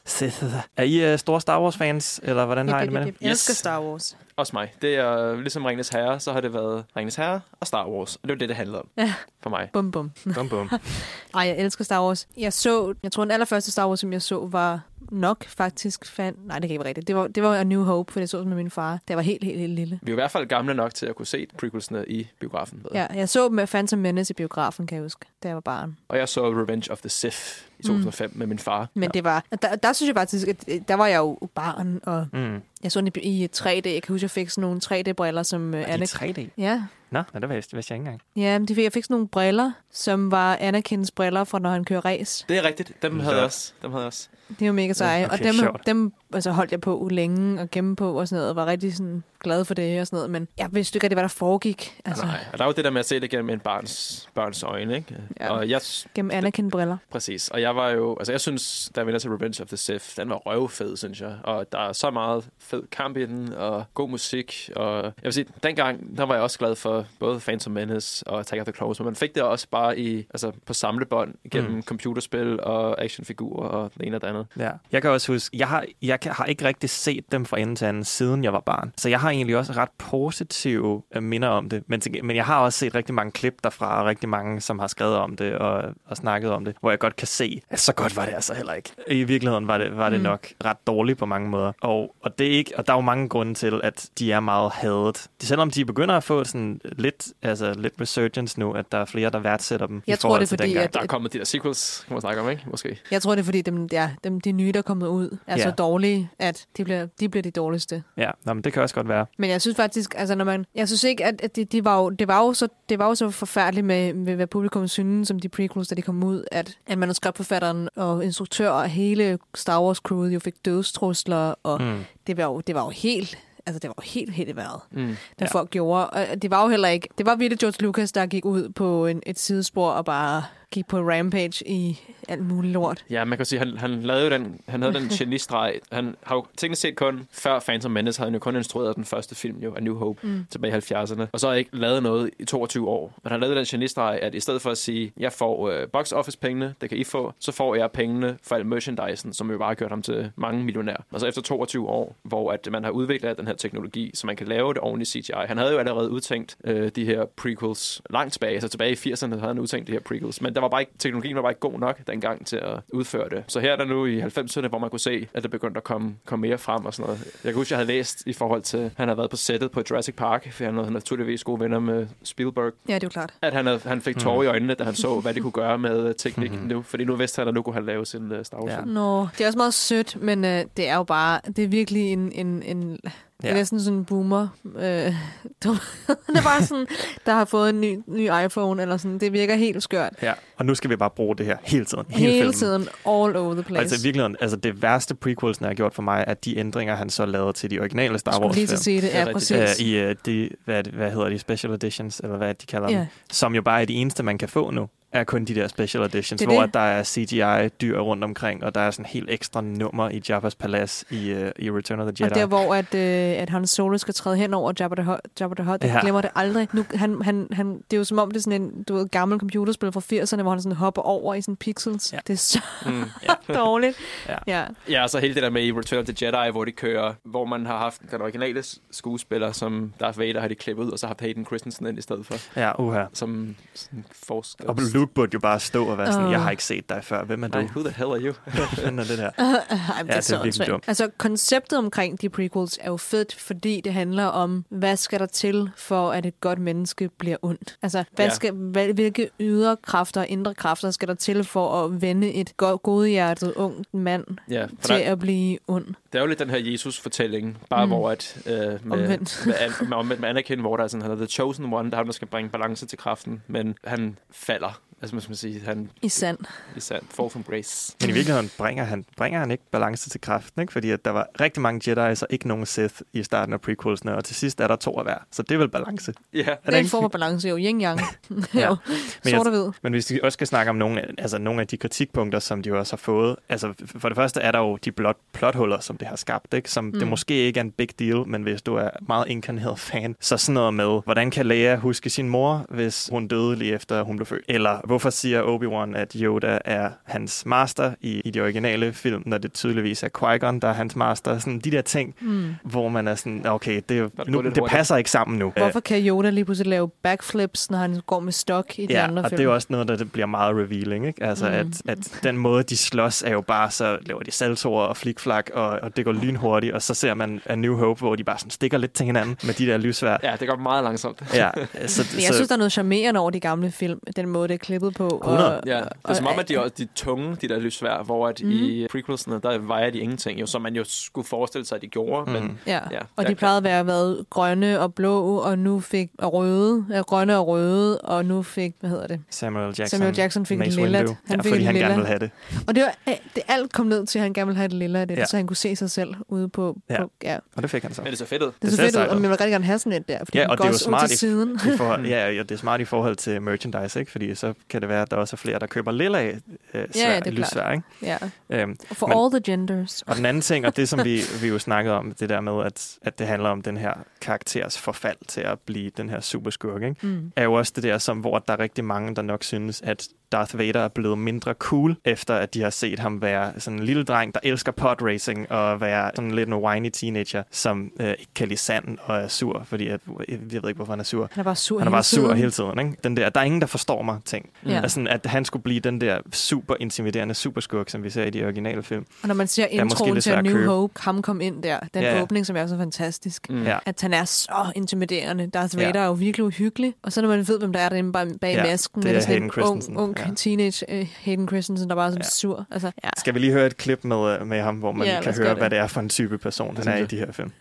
[0.06, 0.44] Sith.
[0.76, 3.14] Er I uh, store Star Wars-fans, eller hvordan har I det med det?
[3.20, 3.54] Jeg elsker.
[3.54, 4.16] Star Wars.
[4.36, 4.72] Også mig.
[4.82, 8.16] Det er ligesom Ringenes Herre, så har det været Ringenes Herre og Star Wars.
[8.16, 9.14] Og det er jo det, det handler om Ja.
[9.42, 9.68] for mig.
[9.72, 10.10] Bum, bum.
[10.34, 10.70] Bum, bum.
[11.34, 12.28] Ej, jeg elsker Star Wars.
[12.36, 14.80] Jeg så, jeg tror den allerførste Star Wars, som jeg så, var
[15.10, 16.34] nok faktisk fan...
[16.44, 17.06] Nej, det kan ikke være rigtigt.
[17.08, 18.98] Det var, det var A New Hope, for det så jeg med min far.
[19.08, 20.00] Jeg var helt, helt, helt lille.
[20.02, 22.78] Vi er i hvert fald gamle nok til at kunne se prequelsene i biografen.
[22.82, 23.08] ved jeg.
[23.12, 25.96] Ja, jeg så med Phantom Menace i biografen, kan jeg huske, da jeg var barn.
[26.08, 27.38] Og jeg så Revenge of the Sith
[27.78, 28.38] i 2005 mm.
[28.38, 28.88] med min far.
[28.94, 29.44] Men det var...
[29.62, 32.60] Der, der synes jeg faktisk, at øh, der var jeg jo barn, og Mm.
[32.82, 33.66] jeg så den i, i 3D.
[33.68, 36.46] Jeg kan huske, jeg fik sådan nogle 3D-briller, som Er de Anakin...
[36.46, 36.50] 3D?
[36.58, 38.22] Ja, Nå, ja, det vidste, vidste jeg ikke engang.
[38.36, 41.70] ja men de fik, jeg fik sådan nogle briller, som var Anakins briller fra, når
[41.70, 42.44] han kører race.
[42.48, 42.92] Det er rigtigt.
[43.02, 43.72] Dem havde jeg også.
[43.82, 44.28] Dem havde jeg også.
[44.48, 45.24] Det er jo mega seje.
[45.24, 45.86] okay, og dem, sjovt.
[45.86, 48.96] dem altså, holdt jeg på længe og gemme på og sådan noget, og var rigtig
[48.96, 50.30] sådan, glad for det og sådan noget.
[50.30, 52.00] Men jeg vidste ikke rigtig, hvad der foregik.
[52.04, 52.38] Altså, Nej.
[52.52, 54.96] Og der er jo det der med at se det gennem en barns, børns øjne,
[54.96, 55.16] ikke?
[55.40, 55.50] Ja.
[55.50, 55.80] Og jeg,
[56.14, 56.96] gennem Anakin-briller.
[57.10, 57.48] Præcis.
[57.48, 58.16] Og jeg var jo...
[58.18, 61.36] Altså, jeg synes, da vi til Revenge of the Sith, den var røvfed, synes jeg.
[61.44, 64.70] Og der er så meget fed kamp i den, og god musik.
[64.76, 68.40] Og jeg vil sige, dengang, der var jeg også glad for både Phantom Menace og
[68.40, 71.70] Attack of the Clones, men man fik det også bare i, altså, på samlebånd gennem
[71.70, 71.76] Mm.
[71.76, 71.82] mm.
[71.82, 74.46] computerspil og actionfigurer og det ene og det andet.
[74.58, 74.70] Ja.
[74.92, 77.74] Jeg kan også huske, jeg har, jeg kan, har ikke rigtig set dem fra ende
[77.76, 78.92] til anden, siden jeg var barn.
[78.96, 79.88] Så jeg har egentlig også ret
[80.30, 81.82] positive øh, minder om det.
[81.86, 84.78] Men, til, men jeg har også set rigtig mange klip derfra, og rigtig mange, som
[84.78, 87.80] har skrevet om det og, og snakket om det, hvor jeg godt kan se, at
[87.80, 88.90] så godt var det altså heller ikke.
[89.08, 90.22] I virkeligheden var det, var det Mm.
[90.24, 91.72] nok ret dårligt på mange måder.
[91.82, 94.40] Og, og, det er ikke, og der er jo mange grunde til, at de er
[94.40, 95.26] meget hadet.
[95.40, 99.30] Selvom de begynder at få sådan lidt, altså lidt resurgence nu, at der er flere,
[99.30, 99.96] der værdsætter dem.
[99.98, 100.84] i Jeg tror, forhold det er til fordi, dengang.
[100.84, 102.62] at- Der er kommet de der sequels, kan man snakke om, ikke?
[102.70, 102.98] Måske.
[103.10, 105.56] Jeg tror, det er fordi, dem, ja, dem, de nye, der er kommet ud, er
[105.56, 105.62] Ja.
[105.62, 106.05] så dårlige,
[106.38, 108.02] at de bliver, de bliver de dårligste.
[108.16, 109.26] Ja, nå, men det kan også godt være.
[109.38, 111.98] Men jeg synes faktisk, altså når man, jeg synes ikke, at, at de, de var
[111.98, 115.28] jo, det, var jo så, det var jo så forfærdeligt med, med hvad publikum synes
[115.28, 119.82] som de prequels, da de kom ud, at, at manuskriptforfatteren og instruktør og hele Star
[119.82, 121.98] Wars crewet jo fik dødstrusler, og mm.
[122.26, 124.80] Det, var jo, det var jo helt, altså det var jo helt, helt i vejret,
[124.90, 125.16] Mm.
[125.40, 125.46] da Ja.
[125.46, 126.10] folk gjorde.
[126.10, 129.06] Og det var jo heller ikke, det var virkelig George Lucas, der gik ud på
[129.06, 131.98] en, et sidespor og bare gik på rampage i
[132.28, 133.04] alt muligt lort.
[133.10, 135.80] Ja, man kan sige, han, han lavede jo den, han havde den genistreg.
[135.92, 139.04] Han har jo teknisk set kun, før Phantom Menace, havde han jo kun instrueret den
[139.04, 140.46] første film, jo, A New Hope, Mm.
[140.50, 141.26] tilbage i 70'erne.
[141.32, 143.12] Og så har jeg ikke lavet noget i 22 år.
[143.22, 146.12] Men han lavede den genistreg, at i stedet for at sige, jeg får øh, box
[146.12, 149.58] office pengene, det kan I få, så får jeg pengene for al merchandisen, som jo
[149.58, 151.04] bare har gjort ham til mange millionær.
[151.12, 154.36] Og så efter 22 år, hvor at man har udviklet den her teknologi, så man
[154.36, 155.32] kan lave det ordentligt CGI.
[155.46, 159.28] Han havde jo allerede udtænkt øh, de her prequels langt tilbage, altså tilbage i 80'erne
[159.28, 161.60] havde han udtænkt de her prequels, men der var bare ikke, teknologien var bare ikke
[161.60, 163.44] god nok dengang til at udføre det.
[163.48, 165.84] Så her er der nu i 90'erne, hvor man kunne se, at der begyndte at
[165.84, 167.24] komme, komme mere frem og sådan noget.
[167.44, 169.82] Jeg kan huske, jeg havde læst i forhold til, han havde været på sættet på
[169.90, 173.34] Jurassic Park, for han havde naturligvis gode venner med Spielberg, Ja, det er jo klart.
[173.42, 175.78] at han, havde, han fik tårer i øjnene, da han så, hvad det kunne gøre
[175.78, 176.82] med øh, teknik nu.
[176.82, 178.72] Fordi nu vidste han, at nu kunne han lave sin uh, Star Wars.
[178.72, 178.80] Ja.
[178.84, 182.12] Nå, det er også meget sødt, men øh, det er jo bare, det er virkelig
[182.12, 182.98] en, en, en
[183.42, 183.48] Ja.
[183.48, 184.48] Det er næsten sådan en boomer.
[184.64, 186.86] Øh, er bare sådan,
[187.26, 189.18] der har fået en ny, ny iPhone, eller sådan.
[189.18, 190.12] Det virker helt skørt.
[190.22, 192.04] Ja, og nu skal vi bare bruge det her hele tiden.
[192.08, 192.52] Hele, filmen.
[192.52, 193.80] tiden, all over the place.
[193.80, 197.10] Altså i virkeligheden, altså det værste prequelsen har gjort for mig, er de ændringer, han
[197.10, 199.32] så lavede til de originale Star Wars lige til at sige det, ja, Det er
[199.32, 199.80] præcis.
[199.80, 202.90] Øh, I uh, de, hvad, det- hvad hedder de, special editions, eller hvad de kalder
[202.90, 202.98] Ja.
[202.98, 204.88] dem, som jo bare er de eneste, man kan få nu
[205.20, 206.68] er kun de der special editions, Det hvor det.
[206.68, 210.56] at der er CGI-dyr rundt omkring, og der er sådan helt ekstra nummer i Jabba's
[210.58, 212.32] palads i, uh, i Return of the Jedi.
[212.32, 215.20] Og der, hvor at, øh, at Han Solo skal træde hen over Jabba the Hutt,
[215.40, 215.92] Jabba the Hutt Ja.
[215.92, 216.68] jeg glemmer det aldrig.
[216.72, 219.08] Nu, han, han, han, det er jo som om, det er sådan en du ved,
[219.08, 222.12] gammel computerspil fra 80'erne, hvor han sådan hopper over i sådan pixels.
[222.12, 222.18] Ja.
[222.26, 223.04] Det er så Mm.
[223.54, 223.96] dårligt.
[224.28, 224.36] Ja.
[224.46, 224.64] ja.
[224.90, 227.12] Ja, og så hele det der med i Return of the Jedi, hvor de kører,
[227.24, 230.98] hvor man har haft den originale skuespiller, som Darth Vader har de klippet ud, og
[230.98, 233.04] så har Hayden Christensen ind i stedet for, Ja, uha.
[233.12, 234.68] som sådan forsker.
[234.68, 237.24] Og Luke burde jo bare stå og være sådan, jeg har ikke set dig før.
[237.24, 237.58] Hvem er du?
[237.58, 238.32] Nej, who the hell are you?
[238.90, 239.30] Hvad er det der?
[239.38, 240.84] Ej, men Ja, det er, så virkelig dumt.
[240.86, 245.26] Altså, konceptet omkring de prequels er jo fedt, fordi det handler om, hvad skal der
[245.26, 247.76] til, for at et godt menneske bliver ondt?
[247.82, 248.30] Altså, hvad Ja.
[248.34, 252.56] skal, hvad, hvilke ydre kræfter og indre kræfter skal der til for at vende et
[252.56, 255.86] go- godhjertet ungt mand Ja, til der, at blive ond?
[256.12, 257.90] det er jo lidt den her Jesus-fortælling, bare Mm.
[257.92, 259.42] hvor at, øh, med, Omvendt.
[259.46, 261.96] med, med, omvendt med Anakin, hvor der er sådan, han er the chosen one, der
[261.96, 264.80] er ham, der skal bringe balance til kraften, men han falder.
[265.02, 266.38] Altså, hvad skal man sige, han I sand.
[266.76, 267.96] i sand, fall from grace.
[268.00, 270.72] Men i virkeligheden bringer han, bringer han ikke balance til kraften, ikke?
[270.72, 274.16] fordi at der var rigtig mange Jedi's og ikke nogen Sith i starten af prequelsene,
[274.16, 275.18] og til sidst er der to af hver.
[275.32, 276.12] Så det er vel balance.
[276.34, 276.90] Ja, Det er en ikke?
[276.90, 277.56] form for balance, jo.
[277.58, 278.00] Yin-yang.
[278.54, 278.66] Ja.
[278.68, 278.76] jo.
[279.24, 279.72] Men Sort og jeg-.
[279.82, 282.62] Men hvis vi også skal snakke om nogle, af- altså nogle af de kritikpunkter, som
[282.62, 283.36] de også har fået.
[283.48, 286.70] Altså for det første er der jo de blot plothuller, som det har skabt, ikke?
[286.70, 286.92] som mm.
[286.92, 290.36] det måske ikke er en big deal, men hvis du er meget inkarneret fan, så
[290.36, 294.16] sådan noget med, hvordan kan Leia huske sin mor, hvis hun døde lige efter hun
[294.16, 294.44] blev født?
[294.48, 299.38] Eller hvorfor siger Obi-Wan, at Yoda er hans master i, i de originale film, når
[299.38, 301.38] det tydeligvis er Qui-Gon, der er hans master?
[301.38, 302.54] Sådan de der ting, Mm.
[302.64, 305.52] hvor man er sådan, okay, det, nu, det passer ikke sammen nu.
[305.56, 309.04] Hvorfor kan Yoda lige pludselig lave backflips, når han går med stok i de ja,
[309.04, 309.36] andre og film?
[309.36, 311.06] det er jo også noget, der det bliver meget revealing.
[311.06, 311.24] Ikke?
[311.24, 311.52] Altså, Mm.
[311.52, 311.72] mm.
[311.88, 315.50] at, at den måde, de slås, er jo bare, så laver de saltorer og flikflak,
[315.54, 318.38] og, og det går lynhurtigt, og så ser man A New Hope, hvor de bare
[318.38, 320.16] sådan stikker lidt til hinanden med de der lysvær.
[320.22, 321.22] ja, det går meget langsomt.
[321.34, 321.50] Ja,
[321.86, 324.48] så, Men jeg så, synes, der er noget charmerende over de gamle film, den måde,
[324.48, 325.20] det er klippet på.
[325.24, 325.60] 100.
[325.66, 328.28] Ja, det er som om, at de er også de tunge, de der lysvær, hvor
[328.28, 328.52] at Mhm.
[328.52, 328.58] mm.
[328.58, 331.86] i prequelsene, der vejer de ingenting, jo, som man jo skulle forestille sig, at de
[331.86, 332.32] gjorde, mm.
[332.32, 336.10] Men Ja, Ja, og de plejede at være været grønne og blå, og nu fik
[336.18, 339.20] og røde, ja, grønne og røde, og nu fik, hvad hedder det?
[339.30, 340.98] Samuel Jackson, Samuel Jackson fik Mace lilla.
[340.98, 341.88] Han ja, fik fordi han lilla.
[341.88, 342.30] gerne vil have det.
[342.68, 344.98] Og det, var, det alt kom ned til, at han gerne ville have det lille
[344.98, 345.24] af det, Ja.
[345.24, 346.76] så han kunne se sig selv ude på...
[346.90, 347.02] Ja.
[347.02, 347.38] på ja.
[347.56, 348.02] Og det fik han så.
[348.02, 348.46] men det er så fedt ud.
[348.46, 350.18] Det er Det så fedt ud, og man vil rigtig gerne have sådan et der,
[350.24, 351.54] fordi Ja, og det er jo smart til i- siden.
[351.74, 354.12] I forhold, ja, ja, det er smart i forhold til merchandise, ikke?
[354.12, 356.80] Fordi så kan det være, at der også er flere, der køber lilla øh, svær,
[356.80, 357.34] ja, det er klart.
[357.34, 357.84] lyssvær, ikke?
[358.02, 358.16] Ja.
[358.50, 360.02] Øhm, For Men- all the genders.
[360.06, 362.64] Og den anden ting, og det som vi, vi jo snakkede om, det der med,
[362.64, 366.82] at, at det handler om den her karakters forfald til at blive den her superskurk,
[366.82, 367.06] ikke?
[367.06, 367.32] Mm.
[367.36, 370.08] er jo også det der, som, hvor der er rigtig mange, der nok synes, at
[370.32, 373.84] Darth Vader er blevet mindre cool, efter at de har set ham være sådan en
[373.86, 378.08] lille dreng, der elsker pod racing, og være sådan lidt en whiny teenager, som øh,
[378.10, 381.04] ikke kan lide sand og er sur, fordi at, jeg ved ikke, hvorfor han er
[381.04, 381.28] sur.
[381.32, 382.36] Han er bare sur Han er bare hele sur tiden.
[382.36, 382.78] hele tiden.
[382.78, 382.96] Ikke?
[383.04, 384.50] Den der, der er ingen, der forstår mig ting.
[384.66, 384.80] Ja.
[384.80, 388.44] Altså, at han skulle blive den der super intimiderende superskurk, som vi ser i de
[388.44, 389.06] originale film.
[389.22, 390.66] Og når man ser er introen til New købe.
[390.68, 392.22] Hope, ham kom ind der, den Ja, ja.
[392.22, 393.50] åbning, som er så fantastisk.
[393.50, 393.62] Mm.
[393.62, 393.78] Ja.
[393.86, 395.46] At han er så intimiderende.
[395.46, 395.86] Darth Ja.
[395.86, 396.94] Vader er jo virkelig uhyggelig.
[397.02, 399.16] Og så når man ved, hvem der er derinde bag, bag Ja, masken, det med
[399.16, 399.96] er sådan en Christensen.
[399.96, 400.34] ung, ung Ja.
[400.36, 402.28] teenage uh, Hayden Christensen, der bare er sådan Ja.
[402.30, 402.66] sur.
[402.70, 403.10] Altså, ja.
[403.16, 405.44] Skal vi lige høre et klip med, øh, med ham, hvor man Ja, kan høre,
[405.44, 405.70] gøre hvad det.
[405.70, 407.52] det er for en type person, han er i de her film.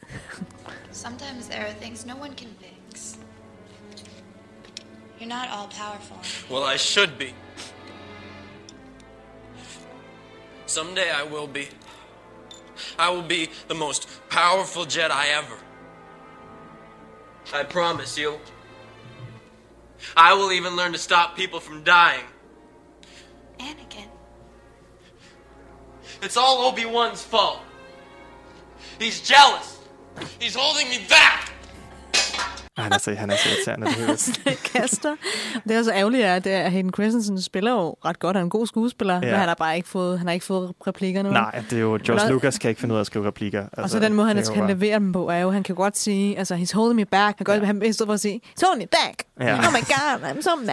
[0.91, 3.16] Sometimes there are things no one can fix.
[5.22, 6.18] You're not all powerful.
[6.56, 7.26] Well, I should be.
[10.68, 11.68] Someday I will be.
[12.99, 15.58] I will be the most powerful Jedi ever.
[17.53, 18.34] I promise you.
[20.18, 22.26] I will even learn to stop people from dying.
[23.66, 24.07] Anakin.
[26.22, 27.59] It's all Obi-Wan's fault.
[28.99, 29.80] He's jealous.
[30.39, 31.51] He's holding me back.
[32.78, 33.88] Han er så, han er så irriterende,
[34.46, 35.16] det kaster.
[35.64, 38.36] Det er så ærgerligt, at, at Hayden Christensen spiller jo ret godt.
[38.36, 39.20] Han er en god skuespiller, ja.
[39.20, 41.30] men han har bare ikke fået, han har ikke fået replikkerne.
[41.32, 43.62] Nej, det er jo, George Men- Lucas kan ikke finde ud af at skrive replikker.
[43.62, 45.64] Altså, og så den måde, han er kan bare- levere dem på, er jo, han
[45.64, 47.38] kan godt sige, altså, he's holding me back.
[47.38, 49.24] Han kan godt, han i stedet for at sige, he's holding me back.
[49.40, 49.54] Ja.
[49.58, 50.66] Oh my god, I'm so mad.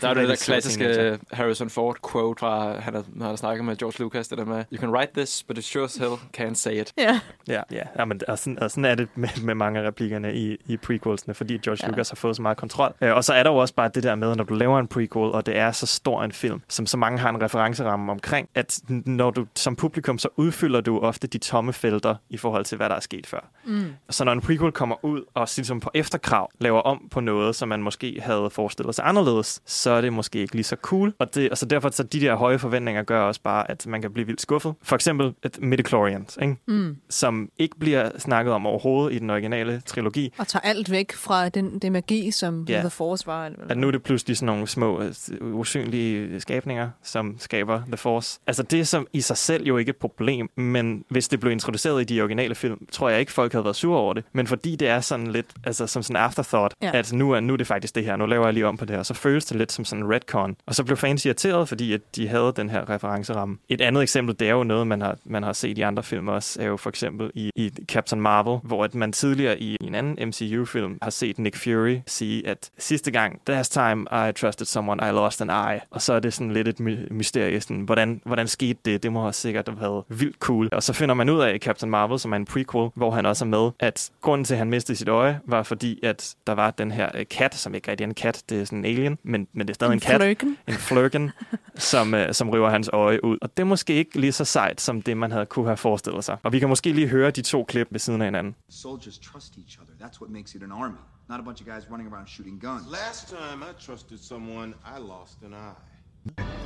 [0.00, 1.16] Der er jo det der klassiske teenager.
[1.32, 4.64] Harrison Ford quote fra, han har, han har snakket med George Lucas, det der med,
[4.72, 6.92] you can write this, but it sure as hell can't say it.
[6.98, 7.20] Ja.
[7.48, 7.82] Ja, ja.
[7.98, 10.76] ja men, og, sådan, og sådan er det med, med mange af replikkerne i, i
[10.76, 11.88] prequelsene, fordi George Ja.
[11.88, 12.94] Lucas har fået så meget kontrol.
[13.00, 14.86] Øh, og så er der jo også bare det der med, når du laver en
[14.86, 18.48] prequel, og det er så stor en film, som så mange har en referenceramme omkring,
[18.54, 22.76] at når du som publikum, så udfylder du ofte de tomme felter i forhold til,
[22.76, 23.50] hvad der er sket før.
[23.64, 23.84] Mm.
[24.10, 27.68] Så når en prequel kommer ud og ligesom på efterkrav laver om på noget, som
[27.68, 31.12] man måske havde forestillet sig anderledes, så er det måske ikke lige så cool.
[31.18, 34.02] Og, det, og så derfor så de der høje forventninger gør også bare, at man
[34.02, 34.74] kan blive vildt skuffet.
[34.82, 36.56] For eksempel et midichlorians, ikke?
[36.68, 36.96] Mm.
[37.10, 40.32] som ikke bliver snakket om overhovedet i den originale trilogi.
[40.38, 42.80] Og tager alt væk fra den, det magi, som Ja.
[42.80, 43.50] The Force var.
[43.68, 45.14] At nu er det pludselig sådan nogle små, øh,
[45.54, 48.40] usynlige skabninger, som skaber The Force.
[48.46, 51.52] Altså det er som i sig selv jo ikke et problem, men hvis det blev
[51.52, 54.24] introduceret i de originale film, tror jeg ikke, folk havde været sure over det.
[54.32, 56.90] Men fordi det er sådan lidt, altså som sådan afterthought, ja.
[56.94, 58.84] at nu er, nu er det faktisk det her, nu laver jeg lige om på
[58.84, 60.56] det her, så føles det lidt som sådan en retcon.
[60.66, 63.58] Og så blev fans irriteret, fordi at de havde den her referenceramme.
[63.68, 66.28] Et andet eksempel, det er jo noget, man har, man har set i andre film
[66.28, 69.94] også, er jo for eksempel i, i Captain Marvel, hvor at man tidligere i en
[69.94, 75.08] anden MCU-film har set Nick Fury sige, at sidste gang, last time I trusted someone,
[75.08, 75.80] I lost an eye.
[75.90, 79.02] Og så er det sådan lidt et my- mysterie, sådan, hvordan, hvordan skete det?
[79.02, 80.68] Det må have sikkert have været vildt cool.
[80.72, 83.26] Og så finder man ud af i Captain Marvel, som er en prequel, hvor han
[83.26, 86.52] også er med, at grunden til, at han mistede sit øje, var fordi, at der
[86.52, 88.84] var den her øh, kat, som ikke rigtig er en kat, det er sådan en
[88.84, 90.20] alien, men, men det er stadig en, En kat.
[90.20, 90.56] flurken.
[90.68, 91.30] En flurken,
[91.74, 93.38] som, øh, som river hans øje ud.
[93.42, 96.24] Og det er måske ikke lige så sejt, som det, man havde kunne have forestillet
[96.24, 96.36] sig.
[96.42, 98.54] Og vi kan måske lige høre de to klip ved siden af hinanden.
[98.70, 100.06] Soldiers trust each other.
[100.06, 100.94] That's what makes it an army.
[101.30, 102.88] Not a bunch of guys running around shooting guns.
[102.88, 105.74] Last time I trusted someone, I lost an eye.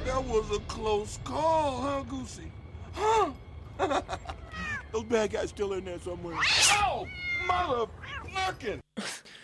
[0.06, 2.50] That was a close call, huh, Goosey?
[2.94, 3.32] Huh?
[4.92, 6.38] Those bad guys still in there somewhere.
[6.38, 7.06] Oh,
[7.46, 8.23] motherfucking!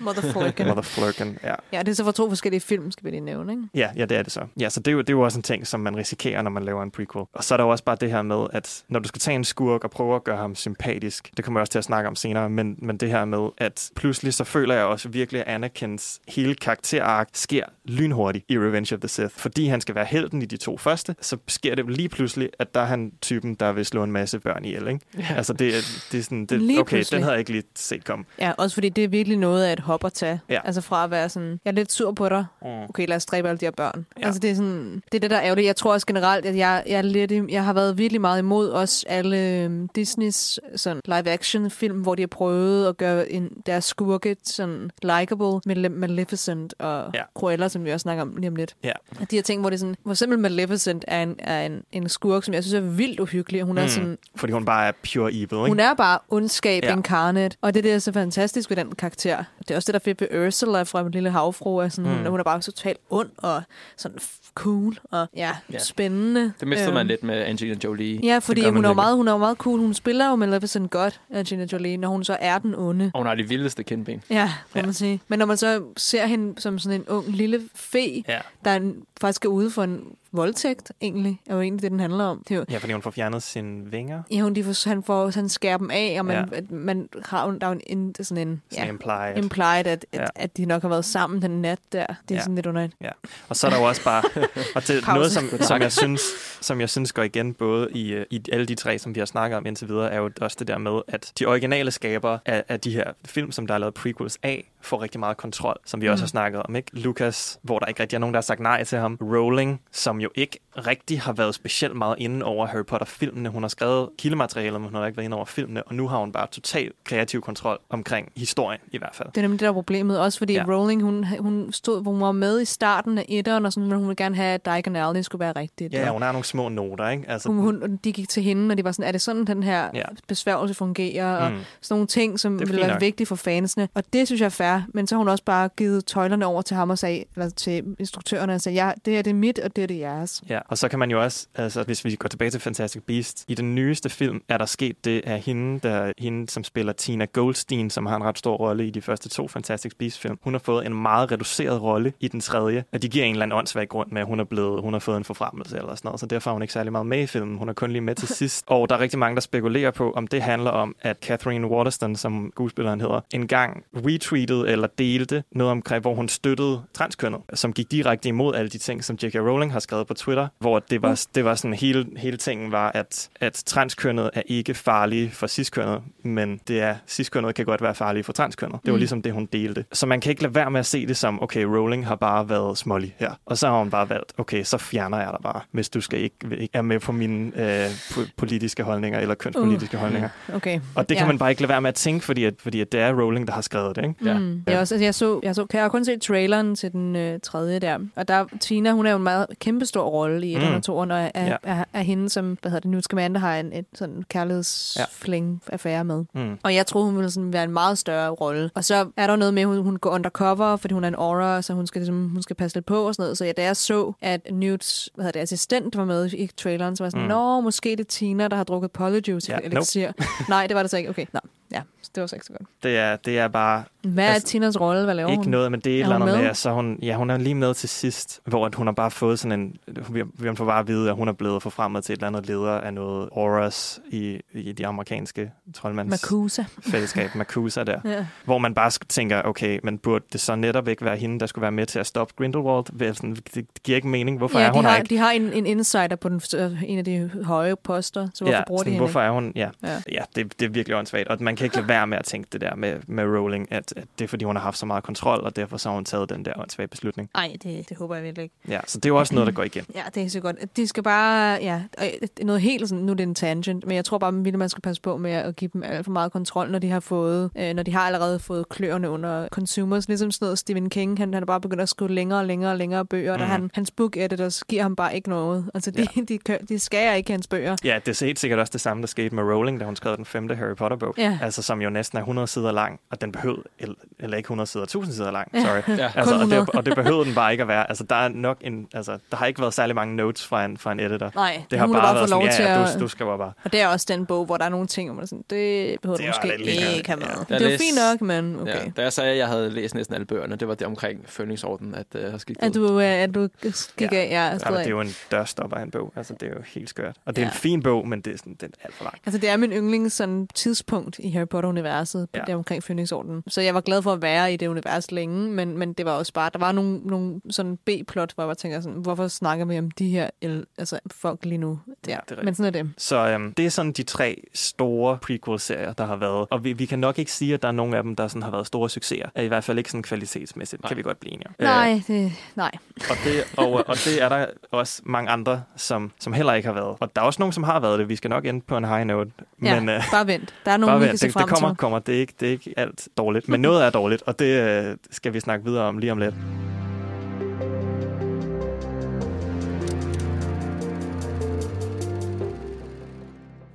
[0.00, 0.68] Motherfucking.
[0.68, 1.54] Motherflurken, ja.
[1.72, 3.62] Ja, det er så for to forskellige film, skal vi lige nævne, ikke?
[3.74, 4.40] Ja, ja, det er det så.
[4.60, 6.50] Ja, så det er, jo, det er jo også en ting, som man risikerer, når
[6.50, 7.24] man laver en prequel.
[7.32, 9.34] Og så er der jo også bare det her med, at når du skal tage
[9.34, 12.08] en skurk og prøve at gøre ham sympatisk, det kommer jeg også til at snakke
[12.08, 15.54] om senere, men, men det her med, at pludselig så føler jeg også virkelig, at
[15.54, 19.34] Anakins hele karakterark sker lynhurtigt i Revenge of the Sith.
[19.36, 22.74] Fordi han skal være helten i de to første, så sker det lige pludselig, at
[22.74, 25.00] der er han typen, der vil slå en masse børn ihjel, ikke?
[25.18, 25.34] Ja.
[25.36, 25.72] Altså det,
[26.12, 27.16] det er sådan, det, Lige okay, pludselig.
[27.16, 28.24] den havde jeg ikke lige set komme.
[28.38, 30.40] Ja, også fordi det er virkelig noget af et hop at tage.
[30.48, 30.60] Ja.
[30.64, 32.44] Altså fra at være sådan, jeg er lidt sur på dig.
[32.62, 32.68] Mm.
[32.68, 34.06] Okay, lad os dræbe alle de her børn.
[34.20, 34.26] Ja.
[34.26, 35.66] Altså det er sådan, det er det, der er ærgerligt.
[35.66, 38.68] Jeg tror også generelt, at jeg, jeg, er lidt, jeg har været virkelig meget imod
[38.68, 43.84] også alle øhm, Disneys sådan live-action film, hvor de har prøvet at gøre en, deres
[43.84, 47.22] skurke sådan likable med Maleficent og Ja.
[47.34, 48.76] Cruella, som vi også snakker om lige om lidt.
[48.84, 48.92] Ja.
[49.30, 52.08] De her ting, hvor det er sådan, for eksempel Maleficent er en, er en, en
[52.08, 53.62] skurk, som jeg synes er vildt uhyggelig.
[53.62, 55.68] Hun er sådan, Fordi hun bare er pure evil, ikke?
[55.68, 56.96] hun er bare ondskab ja.
[56.96, 59.44] incarnate, og det der er så fantastisk ved den karakter.
[59.58, 61.76] Det er også det, der er fedt ved Ursula fra min lille havfru.
[61.76, 62.16] Er sådan, mm.
[62.16, 63.62] hun, hun er bare totalt ond og
[63.96, 64.18] sådan
[64.54, 65.78] cool og ja, Ja.
[65.78, 66.52] spændende.
[66.60, 68.20] Det mistede Øhm, man lidt med Angelina Jolie.
[68.22, 69.78] Ja, Det fordi hun er, jo meget, hun er jo meget cool.
[69.80, 73.10] Hun spiller jo Maleficent godt, Angelina Jolie, når hun så er den onde.
[73.14, 74.22] Og hun har de vildeste kindben.
[74.30, 74.44] Ja,
[74.74, 74.82] må ja.
[74.84, 75.20] man sige.
[75.28, 78.38] Men når man så ser hende som sådan en ung lille fe, Ja.
[78.64, 80.00] der er en- faktisk er ude for en
[80.32, 82.42] voldtægt, egentlig, er jo egentlig det, den handler om.
[82.48, 84.22] Det er jo, Ja, fordi hun får fjernet sine vinger.
[84.32, 86.56] Ja, hun, de får, han får han skærer dem af, og man, Ja.
[86.56, 86.60] ja.
[86.70, 89.36] man har jo- der er jo en, en, sådan en Sådan implied.
[89.36, 90.20] implied at, at, Ja.
[90.20, 90.26] ja.
[90.34, 92.06] at, de nok har været sammen den nat der.
[92.06, 92.34] Det er Ja.
[92.34, 92.40] ja.
[92.40, 92.94] sådan lidt underligt.
[93.00, 93.10] Ja.
[93.48, 94.22] Og så er der jo også bare
[94.76, 95.14] og det, Pause.
[95.14, 96.20] noget, som, som, jeg synes,
[96.60, 99.26] som jeg synes går igen både i, øh, i alle de tre, som vi har
[99.26, 102.64] snakket om indtil videre, er jo også det der med, at de originale skabere af,
[102.68, 106.00] af de her film, som der er lavet prequels af, får rigtig meget kontrol, som
[106.00, 106.24] vi også Mm.
[106.24, 106.76] har snakket om.
[106.76, 106.90] Ikke?
[107.00, 109.18] Lucas, hvor der ikke rigtig er nogen, der har sagt nej til ham.
[109.22, 113.48] Rowling, som jo ikke rigtig har været specielt meget inde over Harry Potter-filmene.
[113.48, 116.18] Hun har skrevet kildematerialet, men hun har ikke været inde over filmene, og nu har
[116.18, 119.28] hun bare total kreativ kontrol omkring historien i hvert fald.
[119.28, 120.20] Det er nemlig det, der er problemet.
[120.20, 120.64] Også fordi Ja.
[120.68, 124.06] Rowling, hun, hun, stod, hun var med i starten af etteren, og sådan, men hun
[124.08, 125.92] ville gerne have, at Diagon Alley skulle være rigtigt.
[125.94, 127.24] Ja, og hun har nogle små noter, ikke?
[127.28, 129.62] Altså, hun, hun, de gik til hende, og de var sådan, er det sådan, den
[129.62, 130.02] her Ja.
[130.28, 131.36] besværgelse fungerer?
[131.36, 131.58] Og Mm.
[131.80, 133.00] sådan nogle ting, som er ville være nok.
[133.00, 133.88] vigtige for fansene.
[133.94, 134.80] Og det synes jeg er fair.
[134.94, 137.84] Men så har hun også bare givet tøjlerne over til ham og sagde, eller til
[137.98, 140.42] instruktørerne og sagde, ja, det her det er mit, og det her det er jeres.
[140.48, 143.44] Ja, Og så kan man jo også, altså hvis vi går tilbage til Fantastic Beasts,
[143.48, 147.24] i den nyeste film er der sket det af hende, der, hende som spiller Tina
[147.24, 150.38] Goldstein, som har en ret stor rolle i de første to Fantastic Beasts-film.
[150.42, 153.42] Hun har fået en meget reduceret rolle i den tredje, og de giver en eller
[153.42, 156.08] anden åndssvag grund med, at hun er blevet, hun har fået en forfremmelse eller sådan
[156.08, 157.58] noget, så derfor er hun ikke særlig meget med i filmen.
[157.58, 158.64] Hun er kun lige med til sidst.
[158.66, 162.16] Og der er rigtig mange, der spekulerer på, om det handler om, at Catherine Waterston,
[162.16, 167.90] som skuespilleren hedder, engang retweetede eller delte noget omkring, hvor hun støttede transkønnet, som gik
[167.90, 169.34] direkte imod alle de ting, som J.K.
[169.34, 172.90] Rowling har skrevet på Twitter, hvor det var, det var sådan, hele, hele tingen var,
[172.94, 177.94] at, at transkønnet er ikke farlige for ciskønnet, men det er, ciskønnet kan godt være
[177.94, 178.80] farlige for transkønnet.
[178.84, 178.98] Det var Mm.
[178.98, 179.84] ligesom det, hun delte.
[179.92, 182.48] Så man kan ikke lade være med at se det som, okay, Rowling har bare
[182.48, 183.30] været smålig her.
[183.46, 186.20] Og så har hun bare valgt, okay, så fjerner jeg dig bare, hvis du skal
[186.20, 190.28] ikke, ikke er med på mine øh, po- politiske holdninger eller kønspolitiske Uh, holdninger.
[190.54, 190.80] Okay.
[190.94, 191.28] Og det kan Ja.
[191.32, 193.46] man bare ikke lade være med at tænke, fordi, at, fordi at det er Rowling,
[193.46, 194.02] der har skrevet det.
[194.02, 194.14] Ikke?
[194.24, 194.38] Ja.
[194.38, 194.62] Mm.
[194.66, 197.40] Jeg, også, altså, jeg, så, jeg, så, jeg har kun set traileren til den øh,
[197.42, 197.98] tredje der.
[198.16, 200.74] Og der, Tina, hun er jo en meget kæmpestor rolle i et Mm.
[200.74, 201.56] og toeren, og er, Ja.
[201.62, 205.62] er, er, er, hende, som hvad hedder det, Newt Scamander har en et sådan kærlighedsfling
[205.72, 206.24] affære med.
[206.34, 206.58] Mm.
[206.62, 208.70] Og jeg troede, hun ville sådan være en meget større rolle.
[208.74, 211.14] Og så er der noget med, at hun, hun går undercover, fordi hun er en
[211.14, 213.38] aura, så hun skal, ligesom, hun skal passe lidt på og sådan noget.
[213.38, 216.96] Så ja, da jeg så, at Newts hvad hedder det, assistent var med i traileren,
[216.96, 217.28] så var jeg sådan, Mm.
[217.28, 220.08] nå, måske det er Tina, der har drukket polyjuice Ja, ja, elixir.
[220.48, 221.10] Nej, det var det så ikke.
[221.10, 221.40] Okay, nå,
[221.72, 221.82] ja,
[222.14, 222.68] det var så ikke så godt.
[222.82, 223.84] Det er, det er bare...
[224.02, 225.04] Hvad er Tinas rolle?
[225.04, 225.50] Hvad laver Ikke hun?
[225.50, 227.38] noget, men det er et Er eller andet med, at så hun, ja, hun er
[227.38, 229.76] lige med til sidst, hvor at hun har bare fået sådan en,
[230.10, 230.22] vi,
[230.56, 232.94] får bare at vide, at hun er blevet forfremmet til et eller andet leder af
[232.94, 236.64] noget Auras i, i de amerikanske troldmands Makusa.
[236.82, 238.26] fællesskab, Makusa der, Ja.
[238.44, 241.62] hvor man bare tænker, okay, men burde det så netop ikke være hende, der skulle
[241.62, 243.14] være med til at stoppe Grindelwald?
[243.14, 244.38] Sådan, det, giver ikke mening.
[244.38, 245.08] Hvorfor ja, er hun de har, ikke?
[245.08, 246.40] de har en, en insider på den,
[246.86, 249.26] en af de høje poster, så hvorfor ja, bruger de sådan, hende hvorfor ikke?
[249.26, 249.52] er hun...
[249.56, 249.88] Ja, ja.
[249.92, 250.00] Ja.
[250.12, 251.28] ja det, det er virkelig åndssvagt.
[251.28, 253.92] Og man kan ikke lade være med at tænke det der med, med Rowling, at,
[253.96, 256.04] at det er, fordi hun har haft så meget kontrol, og derfor så har hun
[256.04, 257.30] taget den der åndssvage beslutning.
[257.34, 258.54] Nej, det, det håber jeg virkelig ikke.
[258.68, 259.84] Ja, så det er jo også noget, der går igen.
[259.94, 260.76] Ja, det er så godt.
[260.76, 264.04] De skal bare, ja, er noget helt sådan, nu er det en tangent, men jeg
[264.04, 266.70] tror bare, at man skal passe på med at give dem alt for meget kontrol,
[266.70, 270.08] når de har fået, øh, når de har allerede fået kløerne under consumers.
[270.08, 272.70] Ligesom sådan noget Stephen King, han, han er bare begyndt at skrive længere og længere
[272.72, 273.42] og længere bøger, mm.
[273.42, 273.50] og Mhm.
[273.50, 275.70] der han, hans book editors giver ham bare ikke noget.
[275.74, 276.20] Altså, de, ja.
[276.28, 277.76] de, de, de skærer ikke hans bøger.
[277.84, 280.16] Ja, det er helt sikkert også det samme, der skete med Rowling, da hun skrev
[280.16, 281.14] den femte Harry Potter-bog.
[281.18, 281.38] Ja.
[281.42, 284.66] Altså, som jo næsten er 100 sider lang, og den behøvede, eller, eller ikke 100
[284.70, 285.60] sider, 1000 sider lang, Ja.
[285.60, 285.96] sorry.
[285.98, 286.04] Ja.
[286.16, 286.60] Altså, og, 100.
[286.60, 287.88] det, og det behøvede den bare ikke at være.
[287.88, 290.76] Altså, der er nok en, altså, der har ikke været særlig mange notes fra en,
[290.78, 291.30] fra en editor.
[291.34, 293.26] Nej, det har bare, bare været sådan, lov ja, til ja, at- du, du skal
[293.26, 293.52] bare.
[293.64, 296.00] Og det er også den bog, hvor der er nogle ting, hvor man sådan, det
[296.00, 296.96] behøver Det du måske lidt ligegyldigt.
[296.96, 297.26] ikke have med.
[297.50, 298.84] Jeg Det er fint nok, men okay.
[298.84, 301.20] Ja, da jeg sagde, at jeg havde læst næsten alle bøgerne, det var det omkring
[301.26, 303.48] Følningsorden, at uh, jeg har skiftet At du, øh, at du
[303.96, 304.84] gik af, ja, Ja, stod men af.
[304.84, 306.12] det er jo en dørstopper af en bog.
[306.16, 307.16] Altså, det er jo helt skørt.
[307.26, 307.50] Og det er Ja.
[307.52, 309.14] en fin bog, men det er, sådan, den er alt for lang.
[309.26, 312.40] Altså, det er min yndlings sådan, tidspunkt i Harry Potter-universet, ja.
[312.46, 313.42] Der omkring Phoenix-orden.
[313.48, 316.12] Så jeg var glad for at være i det univers længe, men, men det var
[316.12, 319.78] også bare, der var nogle, nogle sådan B-plot, hvor jeg tænker sådan, hvorfor snakker vi
[319.78, 321.78] om de her el, altså, folk lige nu?
[322.08, 322.92] Ja, det er men sådan er det.
[322.98, 326.46] Så øhm, det er sådan de tre store prequel-serier, der har været.
[326.50, 328.42] Og vi, vi kan nok ikke sige, at der er nogen af dem, der sådan
[328.42, 329.26] har været store succeser.
[329.36, 330.88] I hvert fald ikke sådan kvalitetsmæssigt, Nej.
[330.88, 331.54] kan vi godt blive enige om.
[331.58, 332.70] Nej, det, nej.
[333.10, 336.74] Og det, og, og det er der også mange andre, som, som heller ikke har
[336.74, 336.96] været.
[337.00, 338.08] Og der er også nogen, som har været det.
[338.08, 339.30] Vi skal nok ende på en high note.
[339.62, 340.54] Ja, Men, øh, bare vent.
[340.64, 341.10] Der er nogen, bare vi vent.
[341.10, 341.76] kan se det, frem det kommer, til.
[341.76, 341.98] kommer.
[341.98, 343.48] Det er, ikke, det er ikke alt dårligt.
[343.48, 344.60] Men noget er dårligt, og det
[344.90, 346.34] øh, skal vi snakke videre om lige om lidt.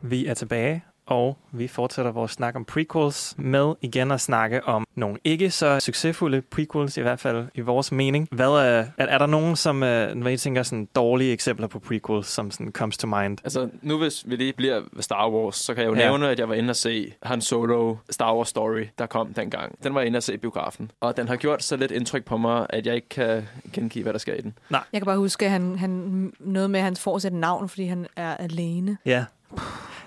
[0.02, 4.86] Vi er tilbage, og vi fortsætter vores snak om prequels med igen at snakke om
[4.96, 8.28] nogle ikke så succesfulde prequels, i hvert fald i vores mening.
[8.32, 11.80] Hvad er, er, er der nogen, som øh, hvad I tænker, sådan dårlige eksempler på
[11.80, 13.38] prequels, som sådan comes to mind?
[13.44, 16.02] Altså, nu hvis vi lige bliver ved Star Wars, så kan jeg jo Ja.
[16.02, 16.08] ja.
[16.08, 19.84] nævne, at jeg var inde og se Han Solo Star Wars Story, der kom dengang.
[19.84, 20.92] Den var jeg inde og se i biografen.
[21.02, 24.14] Og den har gjort så lidt indtryk på mig, at jeg ikke kan gengive, hvad
[24.14, 24.58] der sker i den.
[24.70, 24.82] Nej.
[24.94, 27.86] Jeg kan bare huske, at han, han, noget med, at han får sit navn, fordi
[27.86, 28.98] han er alene.
[29.06, 29.26] Ja.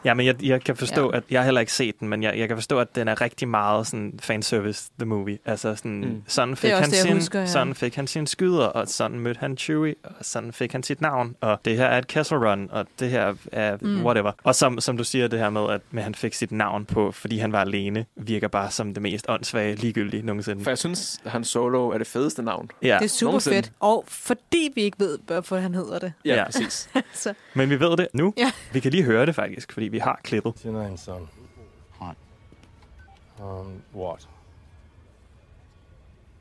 [0.05, 1.16] Ja, men jeg, jeg kan forstå, Ja.
[1.16, 3.20] at jeg har heller ikke set den, men jeg, jeg kan forstå, at den er
[3.20, 5.38] rigtig meget sådan fanservice, the movie.
[5.44, 6.22] Altså sådan, Mm.
[6.26, 7.46] sådan, fik han det, sin, husker, ja.
[7.46, 11.01] sådan fik han sin skyder, og sådan mødte han Chewie, og sådan fik han sit
[11.01, 14.05] navn, og det her er et Kessel Run, og det her er Mm.
[14.05, 14.32] whatever.
[14.44, 17.12] Og som, som du siger, det her med, at med, han fik sit navn på,
[17.12, 20.62] fordi han var alene, virker bare som det mest åndssvage ligegyldige nogensinde.
[20.64, 22.70] For jeg synes, Han Solo er det fedeste navn.
[22.82, 22.96] Ja.
[22.99, 23.57] Det er super Nogensinde.
[23.57, 23.72] fedt.
[23.80, 26.12] Og fordi vi ikke ved, hvorfor han hedder det.
[26.24, 26.36] Ja, Ja.
[26.36, 26.44] ja.
[26.44, 26.88] præcis.
[27.14, 27.34] så.
[27.55, 28.34] Men vi ved det nu.
[28.38, 28.51] Ja.
[28.72, 30.45] Vi kan lige høre det faktisk, fordi vi har klippet.
[30.45, 31.28] What's your name, son?
[31.99, 32.18] Hunt.
[33.41, 34.26] Um, what?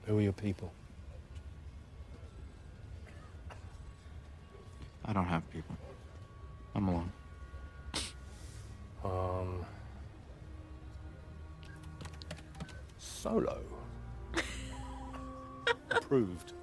[0.05, 0.71] Who are your people?
[5.05, 5.75] I don't have people.
[6.75, 7.11] I'm alone.
[9.03, 9.65] Um,
[12.99, 13.59] Solo.
[15.91, 16.53] Approved.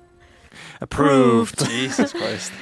[0.80, 1.66] Approved.
[1.66, 2.53] Jesus Christ.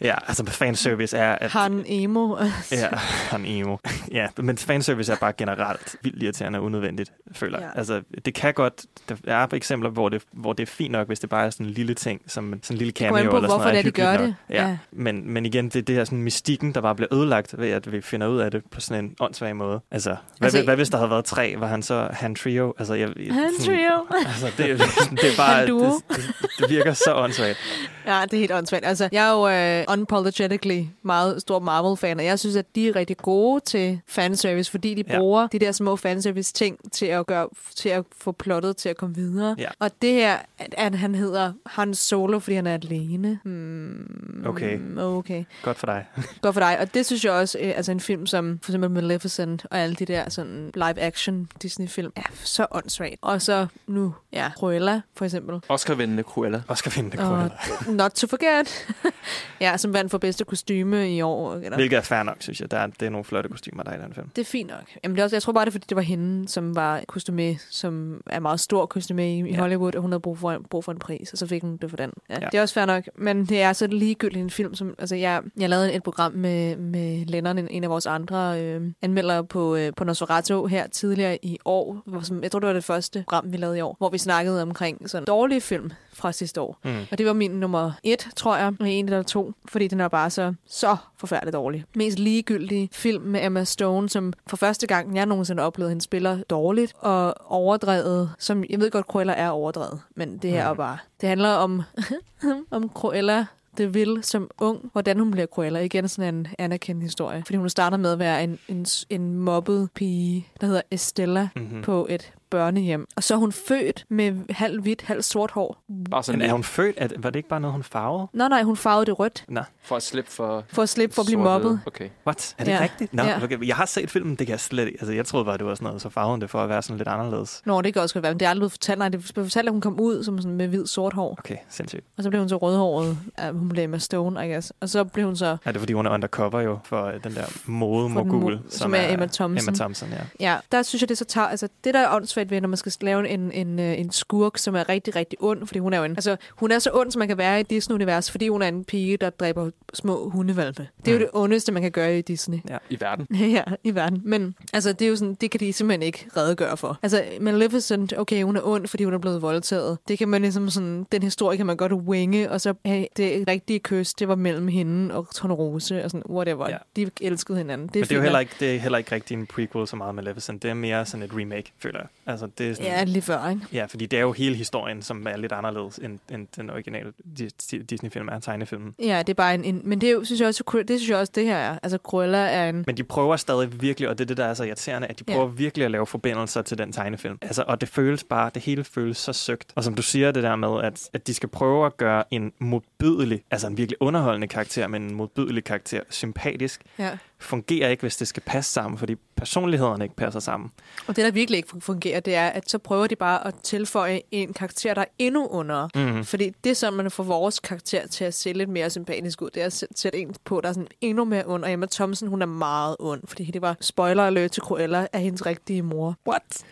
[0.00, 1.32] Ja, altså fanservice er...
[1.40, 2.36] At, Han emo.
[2.72, 2.88] Ja,
[3.30, 3.76] han emo.
[4.12, 7.70] ja, men fanservice er bare generelt vildt irriterende og unødvendigt, føler jeg.
[7.74, 7.78] Ja.
[7.78, 8.84] Altså, det kan godt...
[9.08, 11.66] Der er eksempler, hvor det, hvor det er fint nok, hvis det bare er sådan
[11.66, 13.72] en lille ting, som sådan en lille cameo eller sådan hvorfor noget.
[13.72, 14.20] det er, de gør nok.
[14.20, 14.34] det.
[14.50, 14.68] Ja.
[14.68, 14.76] Ja.
[14.92, 17.92] Men, men igen, det er det her sådan mystikken, der bare bliver ødelagt ved, at
[17.92, 19.80] vi finder ud af det på sådan en åndssvag måde.
[19.90, 21.54] Altså, hvad, Altså, altså, hvad hvis der havde været tre?
[21.58, 22.74] Var han så han trio?
[22.78, 24.06] Altså, jeg, Han sådan- trio.
[24.26, 24.78] Altså, det,
[25.22, 25.66] det er bare...
[25.66, 27.58] Det, det, det virker så åndssvagt.
[28.06, 28.84] Ja, det er helt åndssvagt.
[28.86, 32.96] Altså, jeg er jo uh, unapologetically meget stor Marvel-fan, og jeg synes, at de er
[32.96, 35.18] rigtig gode til fanservice, fordi de Ja.
[35.18, 39.14] bruger de der små fanservice-ting til at, gøre, til at få plottet til at komme
[39.14, 39.54] videre.
[39.58, 39.68] Ja.
[39.78, 43.38] Og det her, at, at han hedder Han Solo, fordi han er alene.
[43.44, 44.78] Hmm, Okay.
[44.98, 45.44] Okay.
[45.62, 46.06] Godt for dig.
[46.42, 46.78] Godt for dig.
[46.80, 49.94] Og det synes jeg også, øh, altså en film som for eksempel Maleficent og alle
[49.94, 53.16] de der sådan live-action Disney-film er så åndssvagt.
[53.22, 55.60] Og så nu, ja, Cruella for eksempel.
[55.68, 56.62] Oscar-vindende Cruella.
[56.68, 57.50] Oscar-vindende Og
[57.88, 58.86] Not to forget.
[59.60, 61.54] ja, som vandt for bedste kostyme i år.
[61.54, 61.74] Eller?
[61.76, 62.70] Hvilket er fair nok, synes jeg.
[62.70, 64.28] Der er, det er nogle flotte kostymer, der er i den film.
[64.36, 64.82] Det er fint nok.
[65.04, 67.00] Jamen, det er også, jeg tror bare, det er, fordi det var hende, som var
[67.08, 69.60] kostume, som er meget stor kostume i, i Ja.
[69.60, 71.90] Hollywood, og hun havde brug for, brug for en pris, og så fik hun det
[71.90, 72.10] for den.
[72.30, 72.46] Ja, Ja.
[72.52, 75.42] Det er også fair nok, men det er så ligegyldigt en film, som, altså jeg,
[75.58, 79.92] jeg lavede et program med, med Lennon, en, af vores andre øh, anmeldere på, øh,
[79.96, 83.52] på Nosferatu her tidligere i år, hvor, som, jeg tror, det var det første program,
[83.52, 86.78] vi lavede i år, hvor vi snakkede omkring sådan dårlige film fra sidste år.
[86.84, 86.90] Mm.
[87.10, 90.08] Og det var min nummer et, tror jeg, med en eller to, fordi den er
[90.08, 91.84] bare så, så forfærdeligt dårlig.
[91.94, 96.42] Mest ligegyldige film med Emma Stone, som for første gang, jeg nogensinde oplevede, hende spiller
[96.42, 100.70] dårligt og overdrevet, som jeg ved godt, Cruella er overdrevet, men det her Mm.
[100.70, 101.82] er bare, det handler om,
[102.70, 103.46] om Cruella
[103.76, 105.80] det vil som ung, hvordan hun bliver Cruella.
[105.80, 107.42] Igen sådan en anerkendt historie.
[107.46, 111.64] Fordi hun starter med at være en, en, en mobbet pige, der hedder Estella, Mhm.
[111.64, 111.82] mm-hmm.
[111.82, 113.06] på et børnehjem.
[113.16, 115.82] Og så er hun født med halv hvidt, halv sort hår.
[116.10, 116.98] Bare sådan Men er hun født?
[116.98, 118.28] At, var det ikke bare noget, hun farvede?
[118.32, 119.44] Nå nej, hun farvede det rødt.
[119.48, 119.60] Nå.
[119.82, 120.64] for at slippe for...
[120.68, 121.80] For at slippe for at blive mobbet.
[121.86, 122.08] Okay.
[122.26, 122.54] What?
[122.58, 122.80] Er det Ja.
[122.82, 123.14] rigtigt?
[123.14, 123.42] Nå, Ja.
[123.44, 123.66] okay.
[123.68, 124.98] Jeg har set filmen, det kan jeg slet ikke.
[125.00, 126.82] Altså, jeg troede bare, det var sådan noget, så farvede hun det for at være
[126.82, 127.62] sådan lidt anderledes.
[127.64, 128.98] Nå, det kan også godt være, men det er aldrig fortalt.
[128.98, 131.36] Nej, det blev fortalt, at hun kom ud som sådan med hvid sort hår.
[131.38, 132.04] Okay, sindssygt.
[132.16, 133.18] Og så blev hun så rødhåret.
[133.38, 134.72] Ja, hun blev med Stone, I guess.
[134.80, 135.56] Og så blev hun så...
[135.64, 139.12] Er det, fordi hun er undercover jo for øh, den der mode-mogul, mo- som er
[139.12, 139.68] Emma Thompson.
[139.68, 140.20] Emma Thompson, ja.
[140.40, 141.46] Ja, der synes jeg, det så tager...
[141.46, 142.08] Altså, det der er
[142.40, 145.38] åndssvagt ved, når man skal lave en, en, øh, en skurk, som er rigtig, rigtig
[145.42, 146.10] ond, fordi hun er jo en...
[146.10, 148.84] Altså, hun er så ond, som man kan være i Disney-univers, fordi hun er en
[148.84, 150.88] pige, der dræber små hundevalpe.
[151.04, 151.24] Det er jo Mm.
[151.24, 152.58] det ondeste, man kan gøre i Disney.
[152.68, 152.76] Ja.
[152.90, 153.26] I verden.
[153.56, 154.22] ja, i verden.
[154.24, 156.98] Men altså, det er jo sådan, det kan de simpelthen ikke redegøre for.
[157.02, 159.98] Altså, Maleficent, okay, hun er ond, fordi hun er blevet voldtaget.
[160.08, 163.44] Det kan man ligesom sådan, den historie kan man godt winge, og så hey, det
[163.48, 166.68] rigtige kys, det var mellem hende og Tornerose, og sådan, whatever.
[166.68, 166.76] Ja.
[166.96, 167.02] Ja.
[167.04, 167.86] De elskede hinanden.
[167.88, 169.86] Det er Men det er jo heller ikke, det er heller ikke rigtig en prequel
[169.88, 170.62] så meget med Maleficent.
[170.62, 172.08] Det er mere sådan et remake, føler jeg.
[172.30, 173.62] Altså, det er sådan, Ja, lige før, ikke?
[173.72, 177.12] Ja, fordi det er jo hele historien, som er lidt anderledes end, end den originale
[177.40, 178.94] Dis- Disney-film er, tegnefilmen.
[178.98, 181.10] Ja, det er bare en, en men det er jo, synes jeg også, det synes
[181.10, 181.78] jeg også, det her er.
[181.82, 182.84] Altså, Cruella er en...
[182.86, 185.24] Men de prøver stadig virkelig, og det er det, der er så irriterende, at de
[185.28, 185.32] Ja.
[185.34, 187.38] prøver virkelig at lave forbindelser til den tegnefilm.
[187.42, 189.72] Altså, og det føles bare, det hele føles så søgt.
[189.76, 192.52] Og som du siger det der med, at, at de skal prøve at gøre en
[192.58, 197.10] modbydelig, altså en virkelig underholdende karakter, men en modbydelig karakter sympatisk, Ja.
[197.40, 200.70] Fungerer ikke, hvis det skal passe sammen, fordi personlighederne ikke passer sammen.
[201.06, 204.20] Og det, der virkelig ikke fungerer, det er, at så prøver de bare at tilføje
[204.30, 205.88] en karakter, der er endnu under.
[205.94, 206.24] Mhm.
[206.24, 209.62] Fordi det, som man får vores karakter til at se lidt mere sympatisk ud, det
[209.62, 211.64] er at sætte en på, der er sådan endnu mere ond.
[211.64, 215.20] Og Emma Thompson, hun er meget ond, fordi det var spoiler alert til Cruella af
[215.20, 216.16] hendes rigtige mor.
[216.28, 216.64] What?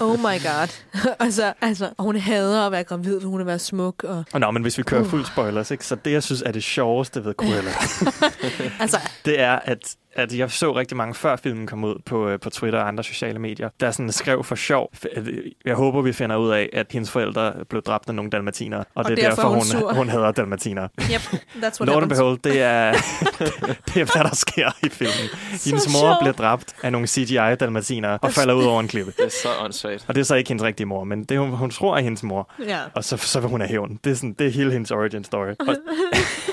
[0.00, 0.68] Oh my god.
[1.26, 4.04] altså, altså, og hun hader at være gravid, for hun vil være smuk.
[4.04, 5.06] Og, Og nå, men hvis vi kører Uh.
[5.10, 5.86] fuld spoilers, ikke?
[5.86, 7.70] så det, jeg synes er det sjoveste ved Cruella,
[8.80, 9.78] altså, det er, at,
[10.14, 13.04] at jeg så rigtig mange, før filmen kom ud på, øh, på Twitter og andre
[13.04, 14.90] sociale medier, der sådan skrev for sjov.
[15.16, 15.26] øh,
[15.64, 18.84] Jeg håber, vi finder ud af, at hendes forældre blev dræbt af nogle dalmatiner, og,
[18.94, 19.92] Og det er derfor derfor, er hun hun, sur.
[19.94, 20.88] hun hader dalmatiner.
[21.00, 21.20] yep,
[21.62, 22.92] that's what Lord behold, det er,
[23.94, 25.28] det er, hvad der sker i filmen.
[25.64, 26.16] Hendes mor sjovt.
[26.20, 29.12] bliver dræbt af nogle CGI-dalmatiner og falder ud over en klippe.
[29.16, 30.04] Det er så åndssvagt.
[30.08, 32.22] Og det er så ikke hendes rigtige mor, men det hun, hun tror er hendes
[32.22, 32.50] mor.
[32.66, 32.78] Ja.
[32.94, 34.00] Og så, så vil hun have hævn.
[34.04, 35.54] Det er, sådan, det er hele hendes origin story.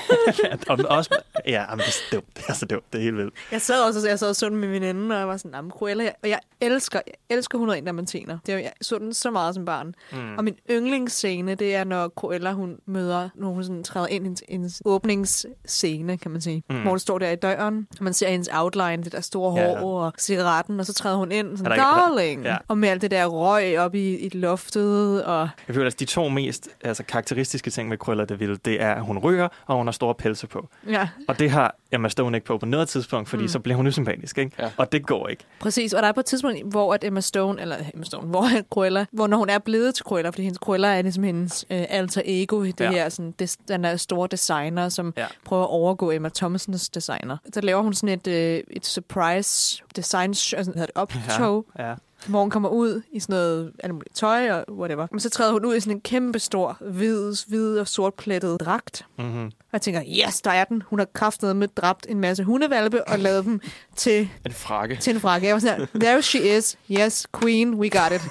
[0.68, 1.16] Og, og også,
[1.48, 2.36] ja, men det er så dumt.
[2.36, 2.92] Det er så dumt.
[2.92, 3.34] Det er helt vildt.
[3.52, 5.50] Jeg sad også jeg sad og så den med min veninde, og jeg var sådan,
[5.64, 8.38] nah, Cruella, jeg, og jeg elsker, jeg elsker 101 Dalmatiner.
[8.46, 9.94] Det er, jeg så den så meget som barn.
[10.12, 10.36] Mm.
[10.38, 14.26] Og min yndlingsscene, det er, når Cruella, hun møder, når hun sådan træder ind i
[14.26, 16.62] hendes, hendes åbningsscene, kan man sige.
[16.70, 16.80] Mm.
[16.80, 19.78] Hvor hun står der i døren, og man ser hendes outline, det der store Ja.
[19.78, 22.44] hår og cigaretten, og så træder hun ind, sådan, darling!
[22.44, 22.56] Ja.
[22.68, 26.04] Og med alt det der røg op i, i loftet, og Jeg føler, at de
[26.04, 29.76] to mest altså, karakteristiske ting med Cruella de Vil, det er, at hun ryger, og
[29.76, 30.68] hun har store pelse på.
[30.88, 31.08] ja.
[31.28, 33.48] Og Og det har Emma Stone ikke på på noget tidspunkt, fordi Mm.
[33.48, 34.52] så bliver hun usympatisk, ikke?
[34.58, 34.70] Ja.
[34.76, 35.44] Og det går ikke.
[35.60, 38.46] Præcis, og der er på et tidspunkt, hvor at Emma Stone, eller Emma Stone, hvor
[38.70, 41.84] Cruella, hvor når hun er blevet til Cruella, fordi hendes Cruella er ligesom hendes øh,
[41.88, 42.90] alter ego, det Ja.
[42.90, 45.26] her, sådan, des, den der store designer, som Ja.
[45.44, 47.36] prøver at overgå Emma Thompsons designer.
[47.54, 51.62] Så laver hun sådan et, øh, et surprise design show, altså, hedder det op show,
[51.78, 51.94] Ja.
[52.26, 55.06] Hvor hun kommer ud i sådan noget alt muligt tøj og whatever.
[55.10, 59.06] Men så træder hun ud i sådan en kæmpe stor, hvid, hvid og sortplettet dragt.
[59.18, 59.44] Mm-hmm.
[59.44, 60.82] Og jeg tænker, yes, der er den.
[60.86, 63.60] Hun har kraftet med dræbt en masse hundevalpe og lavet dem
[63.96, 64.96] til En frakke.
[64.96, 65.46] til en frakke.
[65.46, 66.78] Jeg var sådan her, there she is.
[66.90, 68.22] Yes, queen, we got it.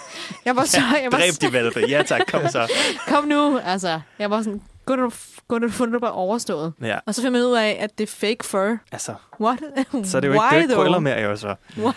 [0.45, 1.79] Jeg var så, jeg var Dræb så, de valpe.
[1.89, 2.71] Ja tak, kom så.
[3.09, 3.57] kom nu.
[3.59, 4.61] Altså, jeg var sådan,
[5.47, 6.73] gå du, få det bare overstået.
[6.81, 6.99] Ja.
[7.05, 8.77] Og så finder man ud af, at det er fake fur.
[8.91, 9.59] Altså, What?
[10.03, 11.55] så er det jo ikke, det er Why jo ikke krøller mere, jo så.
[11.77, 11.91] Why?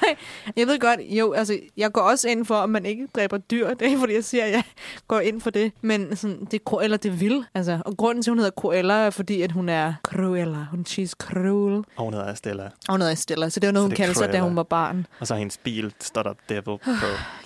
[0.57, 3.69] Jeg ved godt, jo, altså, jeg går også ind for, at man ikke dræber dyr.
[3.69, 4.63] Det er ikke, fordi jeg siger, at jeg
[5.09, 5.73] går ind for det.
[5.81, 7.45] Men sådan, det er Cruella, det vil.
[7.55, 10.67] Altså, og grunden til, at hun hedder Cruella, er fordi, at hun er Cruella.
[10.71, 11.85] Hun she's cruel.
[11.97, 12.65] Og hun hedder Stella.
[12.65, 14.63] Og hun hedder Stella, så det var noget, Så hun kaldte sig, da hun var
[14.63, 15.07] barn.
[15.21, 16.79] Og så hendes bil står der Devil på.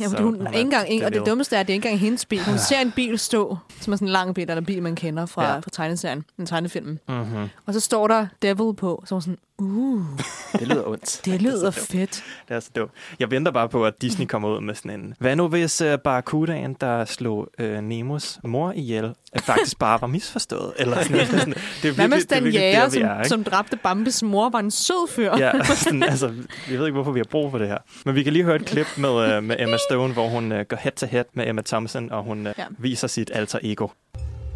[0.01, 1.89] Ja, men hun, hun er ikke engang, og det dummeste er, at det er ikke
[1.89, 2.45] engang hendes bil.
[2.45, 4.95] Hun ser en bil stå, som er sådan en lang bil, eller en bil, man
[4.95, 5.53] kender fra, Ja.
[5.53, 5.59] ja.
[5.59, 6.99] fra tegneserien, en tegnefilm.
[7.09, 7.49] Mhm.
[7.67, 10.05] Og så står der Devil på, så hun sådan, uh,
[10.61, 11.21] Det lyder ondt.
[11.25, 11.75] det lyder dumt.
[11.75, 12.25] fedt.
[12.49, 12.91] Det er så dumt.
[13.21, 15.15] Jeg venter bare på, at Disney kommer ud med sådan en...
[15.19, 20.07] Hvad nu hvis uh, Barracudaen, der slog uh, Nemos mor ihjel, uh, faktisk bare var
[20.07, 20.73] misforstået?
[20.79, 21.29] Eller sådan, noget.
[21.29, 23.29] sådan, det er virkelig, Hvad med det er den virkelig jæger, som, er, ikke?
[23.29, 25.37] som dræbte Bambis mor, var en sød fyr?
[25.39, 25.53] Ja,
[25.85, 26.27] sådan, altså,
[26.71, 27.79] jeg ved ikke, hvorfor vi har brug for det her.
[28.05, 30.61] Men vi kan lige høre et klip med, uh, med Emma Stone, hvor hun uh,
[30.61, 32.65] går head to head med Emma Thompson, og hun uh, Ja.
[32.79, 33.89] viser sit alter ego.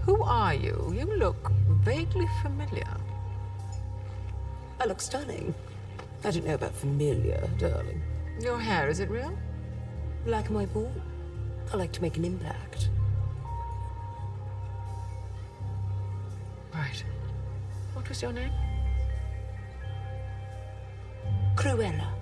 [0.02, 0.92] Who are you?
[0.96, 1.50] You look
[1.84, 2.96] vaguely familiar.
[4.80, 5.54] I look stunning.
[6.24, 8.02] I don't know about familiar, darling.
[8.40, 9.36] Your hair, is it real?
[10.26, 10.92] Like my ball.
[11.72, 12.88] I like to make an impact.
[16.74, 17.04] Right.
[17.94, 18.52] What was your name?
[21.56, 22.17] Cruella.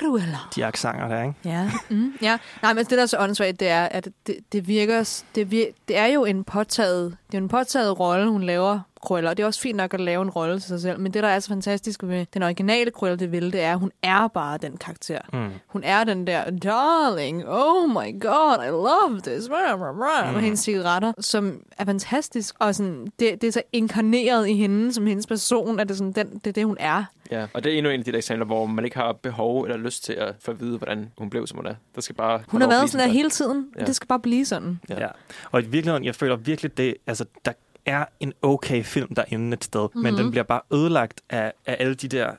[0.00, 0.38] Cruella.
[0.56, 1.34] De accenter der, ikke?
[1.44, 1.70] Ja.
[1.90, 2.38] Mm, ja.
[2.62, 5.22] Nej, men det, der er så åndssvagt, det er, at det, det virker...
[5.34, 9.30] Det, vir, det er jo en påtaget, det er en påtaget rolle, hun laver Cruella.
[9.30, 11.00] Og det er også fint nok at lave en rolle til sig selv.
[11.00, 13.78] Men det, der er så fantastisk ved den originale Cruella det vil, det er, at
[13.78, 15.18] hun er bare den karakter.
[15.32, 15.48] Mm.
[15.66, 20.34] Hun er den der, darling, oh my god, I love this, rah, Mm.
[20.34, 22.54] med hendes cigaretter, som er fantastisk.
[22.58, 26.12] Og sådan, det, det er så inkarneret i hende, som hendes person, at det sådan,
[26.12, 27.04] den, det, er det, hun er.
[27.30, 29.62] Ja, og det er endnu en af de der eksempler, hvor man ikke har behov
[29.62, 31.74] eller lyst til at få at vide, hvordan hun blev, som hun er.
[31.94, 32.40] Der skal bare...
[32.48, 33.66] Hun har været sådan der hele tiden.
[33.78, 33.84] Ja.
[33.84, 34.80] Det skal bare blive sådan.
[34.88, 35.00] Ja.
[35.00, 35.08] ja.
[35.52, 37.52] Og i virkeligheden, jeg føler virkelig, det, altså, der
[37.90, 40.02] er en okay film derinde et sted, mm-hmm.
[40.02, 40.22] men Mhm.
[40.22, 42.32] den bliver bare ødelagt af, af alle de der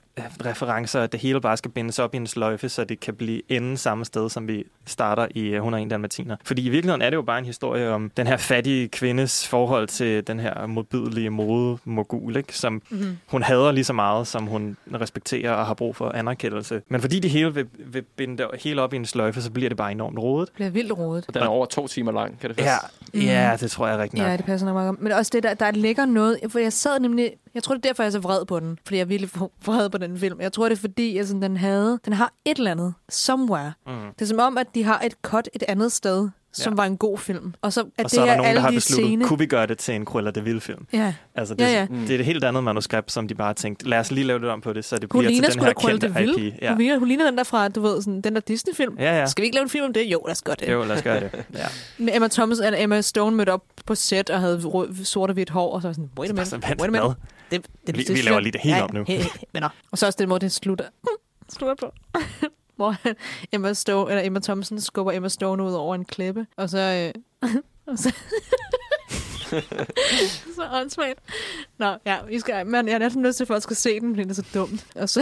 [0.46, 3.42] referencer, at det hele bare skal bindes op i en sløjfe, så det kan blive
[3.50, 6.36] ende samme sted, som vi starter i øh, 101 Dalmatiner.
[6.44, 9.88] Fordi i virkeligheden er det jo bare en historie om den her fattige kvindes forhold
[9.88, 12.58] til den her modbydelige modemogul, ikke?
[12.58, 13.18] som Mhm.
[13.28, 16.82] hun hader lige så meget, som hun respekterer og har brug for anerkendelse.
[16.90, 19.70] Men fordi det hele vil, vil binde det hele op i en sløjfe, så bliver
[19.70, 20.48] det bare enormt rodet.
[20.48, 21.26] Det bliver vildt rodet.
[21.28, 22.94] Og den er over to timer lang, kan det Ja, fast?
[23.14, 24.32] ja, det tror jeg rigtigt nok.
[24.32, 25.02] Ja, det passer nok meget.
[25.02, 27.90] Men også det der, der ligger noget, for jeg sad nemlig, jeg tror det er
[27.90, 29.30] derfor, jeg er så vred på den, fordi jeg er virkelig
[29.66, 30.42] vred på den film.
[30.42, 33.74] Jeg tror det er fordi, altså, den havde, den har et eller andet, somewhere.
[33.88, 33.94] Mm.
[34.14, 36.76] Det er som om, at de har et cut et andet sted, som Ja.
[36.76, 37.54] var en god film.
[37.62, 39.06] Og så er Og det så er her der nogen, alle der har de besluttet,
[39.08, 39.26] scene...
[39.26, 40.86] kunne vi gøre det til en Cruella de Vil-film?
[40.94, 41.14] Ja.
[41.36, 41.88] Altså, det, Ja, ja.
[42.08, 44.40] det er et helt andet manuskript, som de bare har tænkt, lad os lige lave
[44.40, 46.48] det om på det, så det Hun bliver til den her kendte.
[46.48, 46.62] IP.
[46.62, 46.70] Ja.
[46.70, 48.96] Hun, ligner, hun ligner den der fra, du ved, sådan, den der Disney-film.
[49.00, 49.26] Ja, ja.
[49.26, 50.02] Skal vi ikke lave en film om det?
[50.06, 50.72] Jo, lad os gøre det.
[50.72, 51.32] Jo, lad os gøre det.
[51.58, 51.66] Ja.
[51.98, 54.62] Med Emma Thomas og Emma Stone mødte op på set og havde
[55.04, 57.16] sort og hvidt hår, og så var jeg sådan, wait a minute, wait a minute.
[57.52, 59.04] Det, det, Vi- det, vi laver lige det helt om nu.
[59.08, 59.70] Hey, hey, venner.
[59.92, 60.86] Og så også den måde, det slutter.
[61.50, 61.94] slutter på.
[62.76, 62.96] Hvor
[63.52, 67.12] Emma, Stone, eller Emma Thompson skubber Emma Stone ud over en klippe, og så...
[67.44, 67.52] Øh,
[67.88, 68.14] og så
[70.56, 71.20] så åndssvagt.
[71.78, 74.16] Nå, ja, vi skal, men jeg er næsten nødt til, at folk skal se den,
[74.16, 74.86] fordi det er så dumt.
[74.96, 75.22] Og så,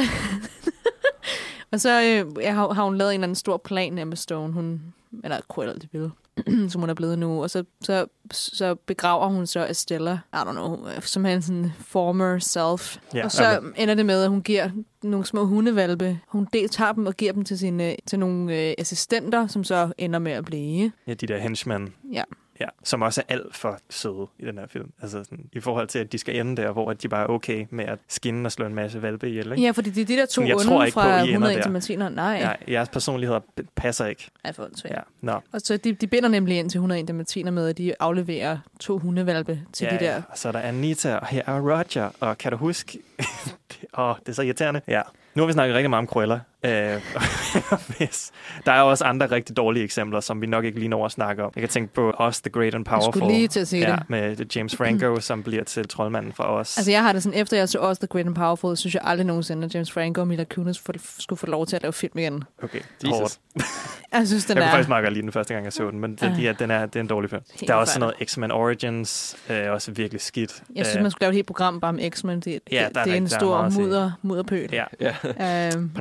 [1.71, 4.53] og så øh, jeg har, har hun lavet en eller anden stor plan, Emma Stone.
[4.53, 4.81] Hun,
[5.23, 6.11] eller Cruella de Vil,
[6.69, 7.43] som hun er blevet nu.
[7.43, 12.39] Og så, så, så begraver hun så Estella, I don't know, som en sådan former
[12.39, 12.97] self.
[13.13, 13.67] Ja, og så okay.
[13.77, 14.69] ender det med, at hun giver
[15.03, 16.19] nogle små hundevalpe.
[16.27, 19.91] Hun del tager dem og giver dem til, sine, til nogle øh, assistenter, som så
[19.97, 20.91] ender med at blive.
[21.07, 21.93] ja, de der henchmen.
[22.13, 22.23] Ja.
[22.59, 24.91] Ja, som også er alt for søde i den her film.
[25.01, 27.27] Altså sådan, i forhold til, at de skal ende der, hvor at de bare er
[27.27, 29.51] okay med at skinne og slå en masse valpe ihjel.
[29.51, 29.63] Ikke?
[29.63, 31.63] Ja, fordi det er de der to onde fra I ender 101 der.
[31.63, 32.09] til Martiner.
[32.09, 32.55] Nej.
[32.67, 33.39] Ja, jeres personligheder
[33.75, 34.29] passer ikke.
[34.43, 34.69] Ej, for.
[34.85, 35.31] Ja, nå.
[35.51, 38.97] Og så de, de binder nemlig ind til 101 Dalmatiner med, at de afleverer to
[38.97, 40.13] hundevalpe til ja, de der.
[40.13, 40.21] Ja.
[40.29, 42.99] Og så er der Anita, og her er Roger, og kan du huske...
[43.97, 44.81] åh, det er så irriterende.
[44.87, 45.01] Ja.
[45.35, 46.71] Nu har vi snakket rigtig meget om Cruella, Øh,
[47.97, 48.31] hvis.
[48.65, 51.43] Der er også andre rigtig dårlige eksempler, som vi nok ikke lige når at snakke
[51.43, 51.51] om.
[51.55, 53.13] Jeg kan tænke på Us, The Great and Powerful.
[53.13, 54.09] skulle lige til at sige ja, det.
[54.09, 56.77] med James Franco, som bliver til troldmanden for os.
[56.77, 59.01] Altså, jeg har det sådan, efter jeg så også The Great and Powerful, synes jeg
[59.05, 61.93] aldrig nogensinde, at James Franco og Mila Kunis få- skulle få lov til at lave
[61.93, 62.43] film igen.
[62.63, 63.17] Okay, Jesus.
[63.19, 63.39] hårdt.
[64.13, 64.71] Jeg synes, den jeg kunne er...
[64.71, 66.35] faktisk meget lide den første gang, jeg så den, men det, Ej.
[66.41, 67.41] ja, den er, det er en dårlig film.
[67.53, 70.63] Helt der er også sådan noget X-Men Origins, øh, også virkelig skidt.
[70.75, 72.39] Jeg synes, Øh, man skulle lave et helt program bare om X-Men.
[72.39, 74.69] Det, Ja, det, er det er en stor mudder, mudderpøl.
[74.71, 74.83] Ja.
[75.01, 75.71] Ja.
[75.75, 75.91] Øhm,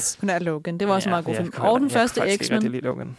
[0.00, 0.16] Kaos.
[0.20, 0.78] På nær Logan.
[0.78, 1.52] Det var også en meget god film.
[1.58, 2.72] jeg- Og den jeg første kan faktisk ikke rigtig X-Men.
[2.72, 3.16] lide Logan.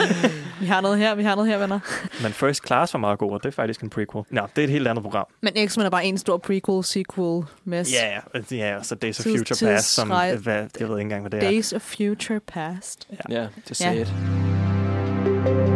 [0.60, 1.80] Vi har noget her, vi har noget her, venner.
[2.22, 4.24] Men First Class var meget god, og det er faktisk en prequel.
[4.30, 5.26] Nå, det er et helt andet program.
[5.40, 7.92] Men X-Men er bare en stor prequel, sequel, mess.
[7.92, 8.18] Ja,
[8.50, 11.30] ja, ja, så Days of Tids- Future Past, som, hvad, jeg ved ikke engang, hvad
[11.30, 11.50] det er.
[11.50, 13.08] Days of Future Past.
[13.30, 13.92] Ja, just Ja.
[13.92, 15.69] say it.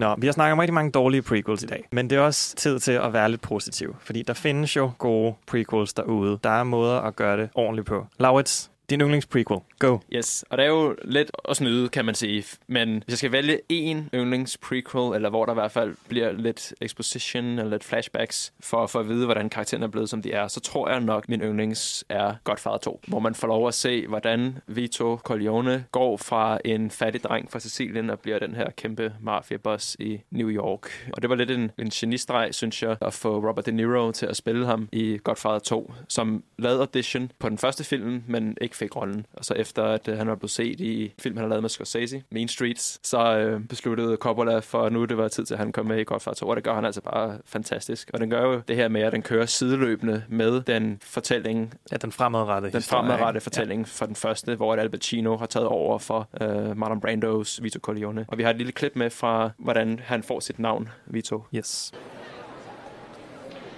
[0.00, 2.56] Nå, vi har snakket om rigtig mange dårlige prequels i dag, men det er også
[2.56, 6.38] tid til at være lidt positiv, fordi der findes jo gode prequels derude.
[6.44, 8.06] Der er måder at gøre det ordentligt på.
[8.18, 9.60] Laurits, din yndlingsprequel.
[9.78, 9.98] Go.
[10.12, 12.44] Yes, og det er jo lidt at snyde, kan man sige.
[12.66, 16.32] Men hvis jeg skal vælge én yndlings prequel, eller hvor der i hvert fald bliver
[16.32, 20.32] lidt exposition eller lidt flashbacks, for, for at vide, hvordan karakteren er blevet, som de
[20.32, 23.00] er, så tror jeg nok, min yndlings er Godfather 2.
[23.08, 27.60] Hvor man får lov at se, hvordan Vito Corleone går fra en fattig dreng fra
[27.60, 31.10] Sicilien og bliver den her kæmpe mafia-boss i New York.
[31.12, 34.26] Og det var lidt en, en genistreg, synes jeg, at få Robert De Niro til
[34.26, 38.76] at spille ham i Godfather 2, som lavede audition på den første film, men ikke
[38.80, 39.26] fik rollen.
[39.32, 41.70] Og så efter, at øh, han var blevet set i film, han har lavet med
[41.70, 45.58] Scorsese, Mean Streets, så øh, besluttede Coppola for, at nu det var tid til, at
[45.58, 48.10] han kom med i Godfather 2, og det gør han altså bare fantastisk.
[48.14, 51.96] Og den gør jo det her med, at den kører sideløbende med den fortælling, Ja,
[51.96, 53.44] den fremadrettede den historie, fremadrettede ikke?
[53.44, 57.78] fortælling for den første, hvor Al Pacino har taget over for øh, Marlon Brandos Vito
[57.82, 58.24] Corleone.
[58.28, 61.42] Og vi har et lille klip med fra, hvordan han får sit navn, Vito.
[61.52, 61.58] Ja.
[61.58, 61.92] Yes.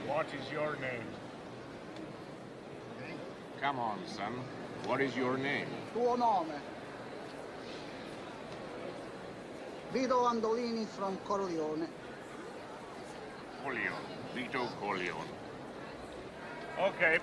[0.09, 1.07] What is your name?
[3.63, 4.62] Come on, son.
[4.87, 5.67] What is your name?
[5.95, 6.53] Tuo nome?
[9.93, 11.87] Vito Andolini from Corleone.
[13.63, 14.09] Corleone.
[14.35, 15.29] Vito Corleone.
[16.81, 17.19] Okay.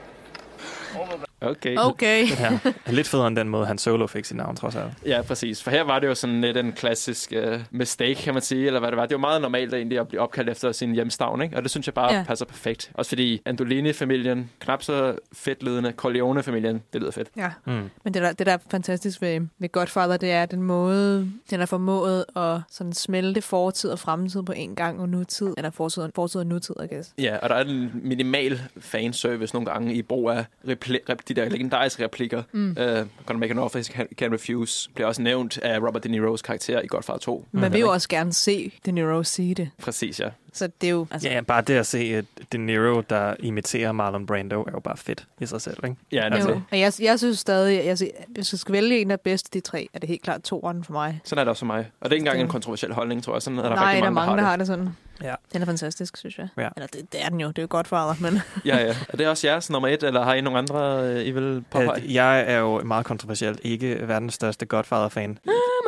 [0.95, 1.28] Over there.
[1.41, 1.75] Okay.
[1.77, 2.27] Okay.
[2.39, 2.59] ja.
[2.87, 4.91] Lidt federe end den måde, han solo fik sit navn, trods alt.
[5.05, 5.63] Ja, præcis.
[5.63, 8.79] For her var det jo sådan lidt en klassisk uh, mistake, kan man sige, eller
[8.79, 9.05] hvad det var.
[9.05, 11.55] Det var meget normalt egentlig at blive opkaldt efter sin hjemstavn, ikke?
[11.55, 12.23] Og det synes jeg bare Ja.
[12.27, 12.91] passer perfekt.
[12.93, 17.27] Også fordi Andolini-familien, knap så fedtlydende, Corleone-familien, det lyder fedt.
[17.37, 17.49] Ja.
[17.65, 17.89] Mm.
[18.03, 21.59] Men det der, det der er fantastisk ved, ved Godfather, det er den måde, den
[21.59, 25.53] har formået at sådan smelte fortid og fremtid på en gang og nutid.
[25.57, 27.13] Eller fortid, og- fortid og nutid, I guess.
[27.17, 31.33] Ja, og der er en minimal fanservice nogle gange i brug af repli- rep- de
[31.33, 32.43] der legendariske replikker.
[32.51, 32.69] Mm.
[32.69, 34.89] Uh, Gonna make an offer, he can't refuse.
[34.95, 37.45] Bliver også nævnt af Robert De Niro's karakter i Godfather 2.
[37.51, 39.69] Man vil jo også gerne se De Niro sige det.
[39.81, 40.29] Præcis, ja.
[40.53, 41.07] Så det er jo...
[41.11, 44.79] Altså, Ja, bare det at se et De Niro, der imiterer Marlon Brando, er jo
[44.79, 45.95] bare fedt i sig selv, ikke?
[46.11, 46.61] Ja, altså, jo.
[46.71, 47.97] Og jeg, jeg synes stadig, jeg,
[48.29, 50.93] hvis jeg skal vælge en af bedste de tre, er det helt klart toeren for
[50.93, 51.21] mig.
[51.23, 51.77] Sådan er det også for mig.
[52.01, 53.41] Og det er ikke engang Det- en kontroversiel holdning, tror jeg.
[53.41, 54.59] Sådan er der Nej, rigtig der er mange, mange, der har det.
[54.59, 54.89] det sådan.
[55.23, 55.35] Ja.
[55.53, 56.47] Den er fantastisk, synes jeg.
[56.57, 56.69] Ja.
[56.75, 58.41] Eller det, det er den jo, det er jo Godfather, men...
[58.65, 58.95] Ja, ja.
[59.09, 61.95] Er det også jeres nummer et, eller har I nogle andre, øh, I vil påpege?
[61.95, 65.37] At jeg er jo meget kontroversielt ikke verdens største Godfather-fan.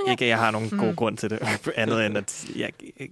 [0.10, 0.78] Ikke, at jeg har nogen Mm.
[0.80, 1.40] god grund til det,
[1.76, 2.70] andet end at jeg,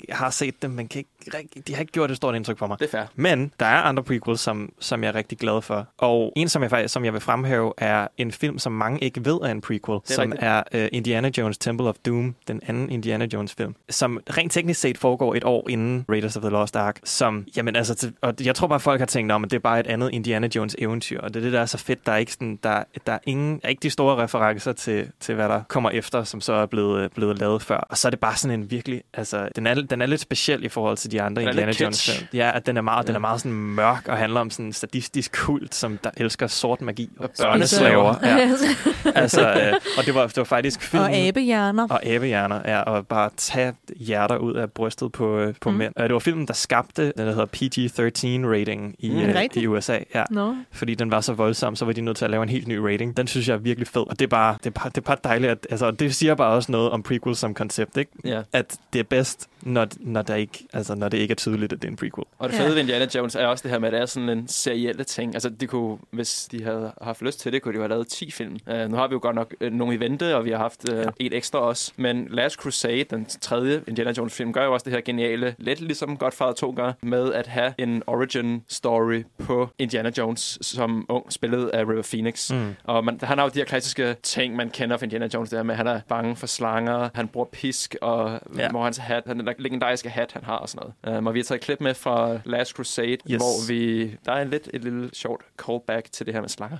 [0.07, 2.67] jeg har set dem, men kan ikke, de har ikke gjort et stort indtryk på
[2.67, 2.79] mig.
[2.79, 3.03] Det er fair.
[3.15, 5.87] Men der er andre prequels, som, som jeg er rigtig glad for.
[5.97, 9.25] Og en, som jeg, faktisk, som jeg vil fremhæve, er en film, som mange ikke
[9.25, 10.43] ved er en prequel, er som rigtigt.
[10.43, 14.79] er uh, Indiana Jones Temple of Doom, den anden Indiana Jones film, som rent teknisk
[14.79, 18.33] set foregår et år inden Raiders of the Lost Ark, som, jamen altså, til- og
[18.43, 20.75] jeg tror bare, folk har tænkt om, at det er bare et andet Indiana Jones
[20.79, 23.13] eventyr, og det er det, der er så fedt, der er ikke, sådan, der, der
[23.13, 26.53] er ingen, er ikke de store referencer til, til, hvad der kommer efter, som så
[26.53, 26.78] er blevet,
[27.15, 27.77] blevet lavet før.
[27.77, 30.63] Og så er det bare sådan en virkelig, altså, den er, den er lidt speciel
[30.63, 32.27] i forhold til de andre er Indiana Jones film.
[32.33, 33.21] Ja, at den er meget, den er Ja.
[33.21, 37.09] meget sådan mørk og handler om sådan en sadistisk kult, som der elsker sort magi
[37.19, 38.15] og børneslaver.
[38.23, 38.51] Ja.
[39.21, 41.09] altså, øh, og det var, det var faktisk filmen.
[41.09, 41.87] og abehjerner.
[41.89, 45.75] Og abehjerner, ja, og bare tage hjerter ud af brystet på, øh, på Mm.
[45.77, 45.93] mænd.
[45.99, 49.63] Øh, Det var filmen, der skabte den, der hedder PG-13-rating i, Mm, rigtigt?
[49.63, 49.97] i USA.
[50.15, 50.23] Ja.
[50.31, 50.55] Nå.
[50.71, 52.75] Fordi den var så voldsom, så var de nødt til at lave en helt ny
[52.77, 53.17] rating.
[53.17, 55.01] Den synes jeg er virkelig fed, og det er bare, det er bare, det er
[55.01, 55.51] bare dejligt.
[55.51, 58.11] At, altså, det siger bare også noget om prequel som koncept, ikke?
[58.23, 58.41] Ja.
[58.53, 61.81] At det er bedst, når, når, der ikke, altså, når det ikke er tydeligt, at
[61.81, 62.25] det er en prequel.
[62.39, 64.29] Og det fede ved Indiana Jones er også det her med, at det er sådan
[64.29, 65.33] en serielle ting.
[65.35, 68.07] Altså, de kunne, hvis de havde haft lyst til det, kunne de jo have lavet
[68.07, 68.57] 10 film.
[68.67, 70.89] Uh, nu har vi jo godt nok uh, nogle i vente, og vi har haft
[70.89, 71.03] uh, ja.
[71.19, 71.91] et ekstra også.
[71.97, 75.81] Men Last Crusade, den tredje Indiana Jones film, gør jo også det her geniale, lidt
[75.81, 81.33] ligesom Godfather 2 gør, med at have en origin story på Indiana Jones som ung,
[81.33, 82.51] spillet af River Phoenix.
[82.51, 82.75] Mm.
[82.83, 85.59] Og man, han har jo de her klassiske ting, man kender fra Indiana Jones, det
[85.59, 88.69] her med, at han er bange for slanger, han bruger pisk, og Ja.
[88.69, 89.23] hvor hans hat,
[89.57, 91.17] den der legendariske hat, han har og sådan noget.
[91.17, 93.37] Um, og vi har taget et klip med fra Last Crusade, Yes.
[93.37, 96.77] hvor vi, der er lidt et lille sjovt callback til det her med slanger.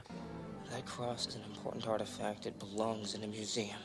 [0.72, 2.46] That cross is an important artifact.
[2.46, 3.80] It belongs in a museum.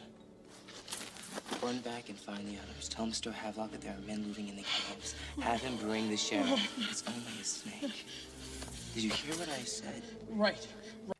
[1.62, 2.88] Run back and find the others.
[2.88, 3.30] Tell Mr.
[3.32, 5.16] Havelock that there are men looting in the caves.
[5.40, 6.60] Have him bring the sheriff.
[6.90, 8.04] It's only a snake.
[8.94, 10.02] Did you hear what I said?
[10.46, 10.66] Right.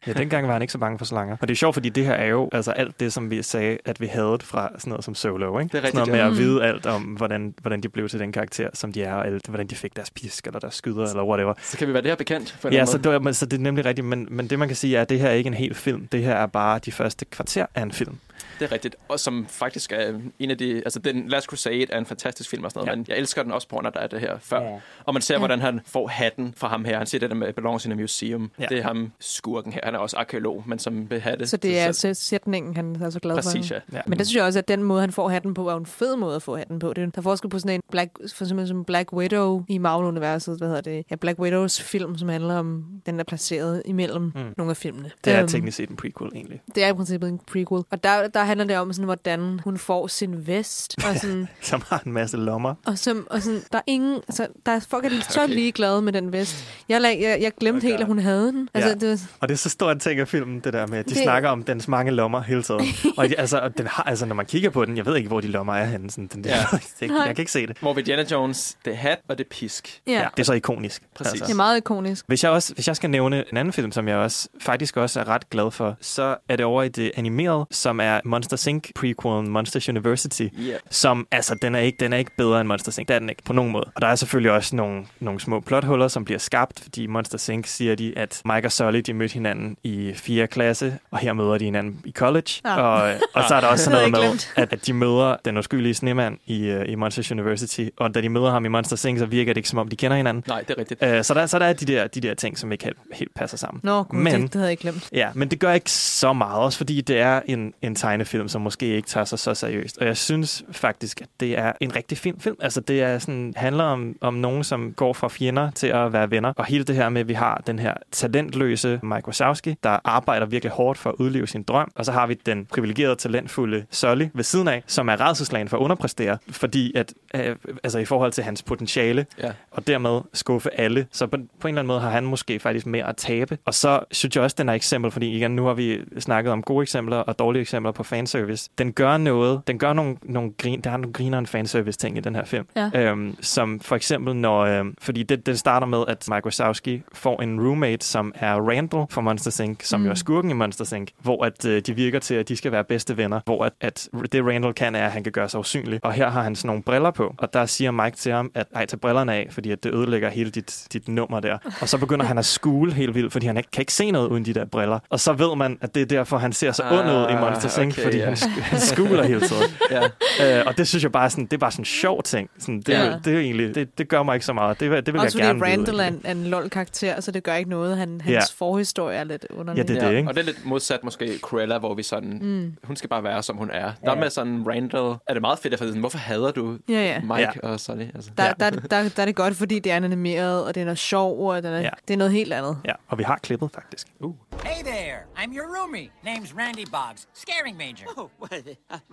[0.06, 1.36] Ja, dengang var han ikke så bange for slanger.
[1.40, 3.78] Og det er sjovt, fordi det her er jo altså alt det, som vi sagde,
[3.84, 5.58] at vi havde fra sådan noget som Solo.
[5.58, 5.72] Ikke?
[5.72, 6.26] Det er rigtigt, sådan noget med ja.
[6.26, 6.38] at Mm.
[6.38, 9.46] vide alt om, hvordan, hvordan de blev til den karakter, som de er, og alt,
[9.46, 11.54] hvordan de fik deres pisk, eller deres skyder, eller whatever.
[11.62, 13.56] Så kan vi være det her bekendt på en Ja, så det, var, så det
[13.56, 15.48] er nemlig rigtigt, men, men det man kan sige er, at det her er ikke
[15.48, 16.06] en hel film.
[16.12, 18.18] Det her er bare de første kvarter af en film.
[18.58, 18.96] Det er rigtigt.
[19.08, 20.76] Og som faktisk er en af de...
[20.84, 22.96] Altså, den Last Crusade er en fantastisk film og sådan noget, ja.
[22.96, 24.60] men jeg elsker den også på at der er det her før.
[24.62, 24.78] Ja.
[25.04, 25.38] Og man ser, Ja.
[25.38, 26.98] hvordan han får hatten fra ham her.
[26.98, 28.50] Han siger det der med belongs in a museum.
[28.60, 28.66] Ja.
[28.66, 29.80] Det er ham skurken her.
[29.86, 31.48] Han er også arkeolog, men som vil have det.
[31.48, 32.08] Så det er selv.
[32.10, 33.74] altså sætningen, han er så glad Præcis, for.
[33.74, 33.80] ja.
[33.92, 34.00] Ja.
[34.06, 36.16] Men det synes jeg også, at den måde, han får hatten på, er en fed
[36.16, 36.88] måde at få hatten på.
[36.92, 39.78] Det er, der er forskel på sådan en Black, for eksempel som Black Widow i
[39.78, 41.04] Marvel-universet, hvad hedder det?
[41.10, 44.40] Ja, Black Widows film, som handler om, den er placeret imellem mm.
[44.56, 45.10] nogle af filmene.
[45.24, 46.60] Det er Øhm, teknisk set en prequel, egentlig.
[46.74, 47.82] Det er i princippet en prequel.
[47.90, 50.94] Og der, der handler det om, sådan, hvordan hun får sin vest.
[51.10, 52.74] Og, sådan, Som har en masse lommer.
[52.86, 54.14] og, som, og sådan, der er ingen...
[54.14, 55.54] Altså, der er folk er så Okay.
[55.54, 56.64] ligeglade med den vest.
[56.88, 58.68] Jeg, lag, jeg, jeg glemte helt, at hun havde den.
[58.74, 58.94] Altså, ja.
[58.94, 61.22] det, Og det så stor en ting af filmen, det der med, at de Det-
[61.22, 62.80] snakker om dens mange lommer hele tiden.
[63.18, 65.40] og de, altså, den har, altså, når man kigger på den, jeg ved ikke, hvor
[65.40, 66.10] de lommer er henne.
[66.10, 66.56] Sådan, den, Ja.
[67.00, 67.08] ja.
[67.08, 67.78] jeg, kan ikke se det.
[67.80, 70.00] Hvor ved Indiana Jones, det hat og det pisk.
[70.06, 70.12] Ja.
[70.12, 71.02] Ja, det er så ikonisk.
[71.16, 71.40] Præcis.
[71.40, 72.24] det er meget ikonisk.
[72.28, 75.20] Hvis jeg, også, hvis jeg skal nævne en anden film, som jeg også faktisk også
[75.20, 78.90] er ret glad for, så er det over i det animerede, som er Monster Inc.
[78.94, 80.78] prequelen Monsters University, Yeah.
[80.90, 83.08] som altså, den er, ikke, den er ikke bedre end Monsters Inc.
[83.08, 83.84] Det er den ikke på nogen måde.
[83.94, 87.66] Og der er selvfølgelig også nogle, nogle små plothuller, som bliver skabt, fordi Monsters Inc.
[87.66, 90.46] siger de, at Mike og Sully, de mødte hinanden i 4.
[90.46, 92.50] klasse, og her møder de hinanden i college.
[92.64, 92.80] Ja.
[92.80, 95.94] Og, og så er der også sådan noget med, at, at de møder den uskyldige
[95.94, 99.26] snemand i, uh, i Monsters University, og da de møder ham i Monsters Inc., så
[99.26, 100.44] virker det ikke, som om de kender hinanden.
[100.48, 101.02] Nej, det er rigtigt.
[101.02, 103.34] Uh, så, der, så der er de der, de der ting, som ikke helt, helt
[103.34, 103.80] passer sammen.
[103.84, 105.08] Nå, gud, Men- det, det havde jeg glemt.
[105.12, 108.62] Ja, men det gør ikke så meget, også fordi det er en, en tegnefilm, som
[108.62, 109.98] måske ikke tager sig så seriøst.
[109.98, 112.56] Og jeg synes faktisk, at det er en rigtig fin film.
[112.60, 116.30] Altså, det er sådan, handler om, om nogen, som går fra fjender til at være
[116.30, 116.52] venner.
[116.56, 120.46] Og hele det her med, at vi har den her talentløse Mike Wazowski, der arbejder
[120.46, 121.90] virkelig hårdt for at udleve sin drøm.
[121.94, 125.76] Og så har vi den privilegerede, talentfulde Sully ved siden af, som er redselslagen for
[125.76, 129.50] at underpræstere, fordi at, øh, altså i forhold til hans potentiale, Ja.
[129.70, 131.06] og dermed skuffe alle.
[131.12, 133.58] Så på, på en eller anden måde har han måske faktisk mere at tabe.
[133.64, 136.62] Og så synes jeg også, den er eksempel, fordi igen, nu har vi snakket om
[136.62, 138.70] gode eksempler og dårlige eksempler på fanservice.
[138.78, 142.20] Den gør noget, den gør nogle, nogle grin, der er nogle grineren fanservice ting i
[142.20, 142.66] den her film.
[142.76, 142.90] Ja.
[142.94, 147.42] Øhm, som for eksempel når, øhm, fordi det, det starter med, at Mike Wazowski får
[147.42, 150.06] en roommate, som er Randall fra Monsters Inc., som Mm.
[150.06, 152.72] jo er skurken i Monsters Inc., hvor at, øh, de virker til, at de skal
[152.72, 155.60] være bedste venner, hvor at, at det Randall kan, er, at han kan gøre sig
[155.60, 156.00] usynlig.
[156.02, 158.66] Og her har han sådan nogle briller på, og der siger Mike til ham, at
[158.74, 161.58] ej, tag brillerne af, fordi at det ødelægger hele dit, dit nummer der.
[161.80, 164.28] Og så begynder han at skule helt vildt, fordi han ikke, kan ikke se noget
[164.28, 164.98] uden de der briller.
[165.10, 167.40] Og så ved man, at det er derfor, han ser så ond ud i Ah,
[167.40, 168.24] Monsters Inc., okay, fordi ja.
[168.24, 169.62] han, sk- han skuler hele tiden.
[170.40, 170.58] ja.
[170.58, 172.50] Øh, og det synes jeg bare sådan, det er bare sådan en sjov ting.
[172.58, 173.04] Sådan, det, Ja.
[173.04, 173.18] ja.
[173.24, 174.80] det, er egentlig, det, det gør mig ikke så meget.
[174.80, 176.04] Det, vil- det vil Også jeg fordi gerne Randall vide.
[176.04, 177.96] er en, er en lol-karakter, så det gør ikke noget.
[177.96, 178.40] Han, hans Ja.
[178.66, 179.78] forhistorie er lidt underlig.
[179.88, 180.28] Ja, det er det, ikke?
[180.28, 182.76] Og det er lidt modsat måske Cruella, hvor vi sådan, Mm.
[182.84, 183.92] hun skal bare være, som hun er.
[184.04, 187.20] Der med sådan Randall, er det meget fedt at vide, hvorfor hader du Ja, ja.
[187.20, 187.68] Mike Ja.
[187.68, 188.06] og Sully?
[188.14, 188.30] Altså.
[188.38, 191.48] Der, der, der, der er det godt, fordi det er animeret, og den er sjov,
[191.48, 191.90] og den er, Ja.
[192.08, 192.78] det er noget helt andet.
[192.84, 194.06] Ja, og vi har klippet faktisk.
[194.20, 194.34] Uh.
[194.64, 196.08] Hey there, I'm your roomie.
[196.26, 198.06] Name's Randy Boggs, scaring major.
[198.16, 198.48] Oh, uh,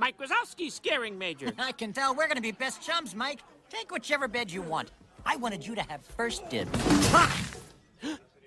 [0.04, 1.48] Mike Wazowski, scaring major.
[1.70, 3.40] I can tell we're gonna be best chums, Mike.
[3.70, 4.88] Take whichever bed you want.
[5.26, 6.72] I wanted you to have first dibs.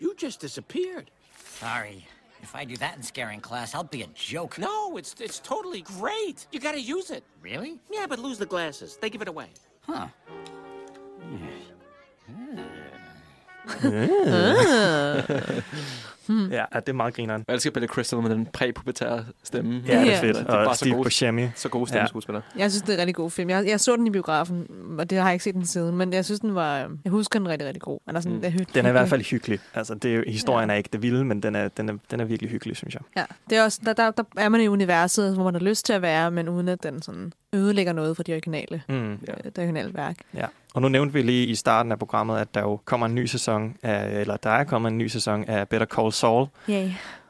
[0.03, 1.11] You just disappeared.
[1.60, 2.06] Sorry.
[2.43, 4.59] If I do that in scaring class, I'll be a joke.
[4.59, 6.47] No, it's it's totally great.
[6.52, 7.24] You gotta use it.
[7.40, 7.81] Really?
[7.90, 8.98] Yeah, but lose the glasses.
[9.01, 9.48] They give it away.
[9.82, 10.09] Huh.
[13.66, 15.60] Ah.
[16.28, 17.44] Ja, det er meget grineren.
[17.48, 19.82] Jeg elsker Billy Crystal med den præpubertære stemme.
[19.86, 20.20] Ja, det er Ja.
[20.20, 20.36] fedt.
[20.36, 21.46] Det er Og bare så Steve gode, Buscemi.
[21.55, 21.86] så gode Ja.
[21.86, 22.42] stemmeskuespillere.
[22.59, 23.51] Jeg synes, det er en rigtig god film.
[23.51, 24.66] Jeg, jeg så den i biografen,
[24.98, 26.76] og det har jeg ikke set den siden, men jeg synes, den var...
[27.05, 27.98] Jeg husker den rigtig, rigtig god.
[28.09, 28.38] Den er, sådan, Mm.
[28.38, 28.60] mm.
[28.60, 29.59] er Den er i hvert fald hyggelig.
[29.74, 32.24] Altså, det er, historien er ikke det vilde, men den er, den er, den er
[32.24, 33.02] virkelig hyggelig, synes jeg.
[33.16, 35.86] Ja, det er også, der, der, der er man i universet, hvor man har lyst
[35.86, 39.10] til at være, men uden at den sådan ødelægger noget for de originale, Mm.
[39.28, 39.32] ja.
[39.44, 40.16] det originale værk.
[40.34, 40.46] Ja.
[40.74, 43.26] Og nu nævnte vi lige i starten af programmet, at der jo kommer en ny
[43.26, 46.88] sæson af, eller der er kommet en ny sæson af Better Call Saul, Yay.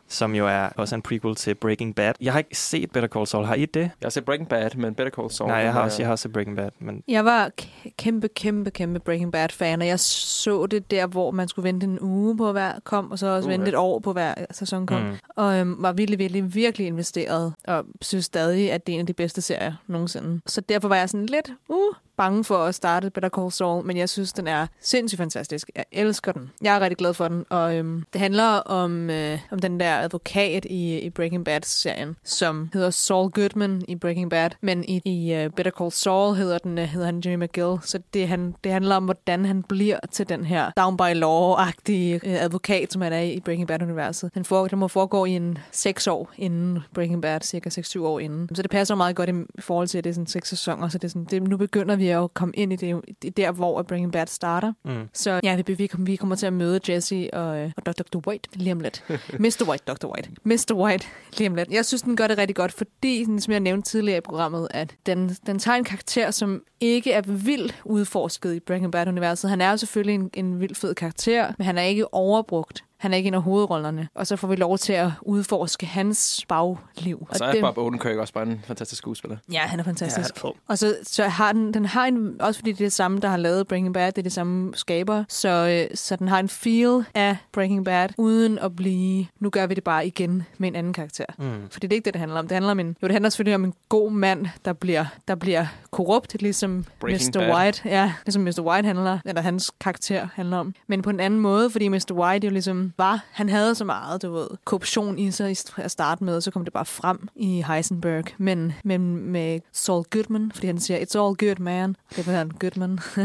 [0.08, 2.12] som jo er også en prequel til Breaking Bad.
[2.20, 3.44] Jeg har ikke set Better Call Saul.
[3.44, 3.80] Har I det?
[3.80, 5.48] Jeg har set Breaking Bad, men Better Call Saul...
[5.50, 8.28] Nej, jeg har også, jeg har også set Breaking Bad, men Jeg var k- kæmpe,
[8.28, 12.36] kæmpe, kæmpe Breaking Bad-fan, og jeg så det der, hvor man skulle vente en uge
[12.36, 15.02] på hver kom, og så også Uh, vente et år på hver sæson kom.
[15.02, 15.16] Mm.
[15.36, 19.06] Og øhm, var virkelig, virkelig, virkelig investeret, og synes stadig, at det er en af
[19.06, 20.40] de bedste serier nogensinde.
[20.46, 23.96] Så derfor var jeg sådan lidt, uh, bange for at starte Better Call Saul, men
[23.96, 25.70] jeg synes, den er sindssygt fantastisk.
[25.76, 26.50] Jeg elsker den.
[26.62, 29.98] Jeg er rigtig glad for den, og øhm, det handler om, øh, om den der
[29.98, 35.44] advokat i, i Breaking Bad-serien, som hedder Saul Goodman i Breaking Bad, men i, i
[35.44, 38.72] uh, Better Call Saul hedder, den, uh, hedder han Jimmy McGill, så det, han, det
[38.72, 43.12] handler om, hvordan han bliver til den her down by law-agtige øh, advokat, som han
[43.12, 44.34] er i Breaking Bad-universet.
[44.34, 48.20] Den, for, den må foregå i en seks år inden Breaking Bad, cirka 6-7 år
[48.20, 48.54] inden.
[48.54, 50.88] Så det passer meget godt i, i forhold til, at det er sådan seks sæsoner,
[50.88, 53.52] så det er sådan, det, nu begynder vi at komme ind i det, det der,
[53.52, 54.72] hvor Breaking Bad starter.
[54.84, 55.08] Mm.
[55.12, 58.28] Så ja, vi, vi, vi kommer til at møde Jesse og, øh, og Dr.
[58.28, 59.04] White lige om lidt.
[59.38, 59.64] Mr.
[59.68, 60.06] White, Dr.
[60.06, 60.30] White.
[60.44, 60.74] Mr.
[60.74, 61.06] White
[61.38, 61.70] lige om lidt.
[61.70, 64.96] Jeg synes, den gør det rigtig godt, fordi, som jeg nævnte tidligere i programmet, at
[65.06, 69.50] den, den tager en karakter, som ikke er vildt udforsket i Breaking Bad-universet.
[69.50, 72.84] Han er jo selvfølgelig en, en vildt fed karakter, men han er ikke overbrugt.
[72.96, 74.08] Han er ikke en af hovedrollerne.
[74.14, 77.26] Og så får vi lov til at udforske hans bagliv.
[77.30, 79.36] Og så er det- Bob Odenkirk også bare en fantastisk skuespiller.
[79.52, 80.30] Ja, han er fantastisk.
[80.36, 80.54] Ja, han er.
[80.68, 83.28] Og så, så har den, den har en, også fordi det er det samme, der
[83.28, 85.48] har lavet Breaking Bad, det er det samme skaber, så,
[85.90, 89.74] øh, så den har en feel af Breaking Bad, uden at blive, nu gør vi
[89.74, 91.24] det bare igen med en anden karakter.
[91.38, 91.50] Mm.
[91.70, 92.48] Fordi det er ikke det, det handler om.
[92.48, 95.34] Det handler om en, jo, det handler selvfølgelig om en god mand, der bliver, der
[95.34, 97.40] bliver korrupt, ligesom Breaking Mr.
[97.40, 97.54] Bad.
[97.56, 97.82] White.
[97.84, 98.60] Ja, ligesom Mr.
[98.60, 100.74] White handler, eller hans karakter handler om.
[100.86, 102.12] Men på en anden måde, fordi Mr.
[102.12, 106.24] White jo ligesom var, han havde så meget, du ved, korruption i sig at starte
[106.24, 108.24] med, så kom det bare frem i Heisenberg.
[108.38, 111.96] Men, men med Saul Goodman, fordi han siger, it's all good, man.
[112.16, 112.98] Det var han Goodman.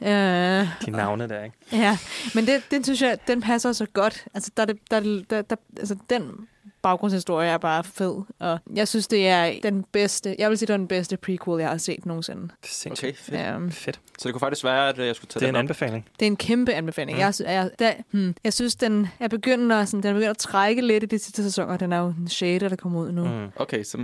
[0.00, 1.56] øh, de navne der, ikke?
[1.72, 1.98] Ja,
[2.34, 4.24] men det, den synes jeg, den passer så godt.
[4.34, 6.48] Altså, der, er der, er der, der, altså den
[6.90, 10.72] baggrundshistorie er bare fed, og jeg synes, det er den bedste, jeg vil sige, det
[10.72, 12.48] er den bedste prequel, jeg har set nogensinde.
[12.90, 13.40] Okay, fedt.
[13.40, 13.56] Ja.
[13.70, 14.00] fedt.
[14.18, 15.60] Så det kunne faktisk være, at jeg skulle tage Det er den en op.
[15.60, 16.06] anbefaling.
[16.20, 17.16] Det er en kæmpe anbefaling.
[17.16, 17.20] Mm.
[17.20, 20.38] Jeg, jeg, der, hmm, jeg synes, den er begyndt at, sådan, den er begyndt at
[20.38, 21.76] trække lidt i de sidste sæsoner.
[21.76, 23.24] Den er jo en shade, der kommer ud nu.
[23.24, 23.46] Mm.
[23.56, 23.98] Okay, så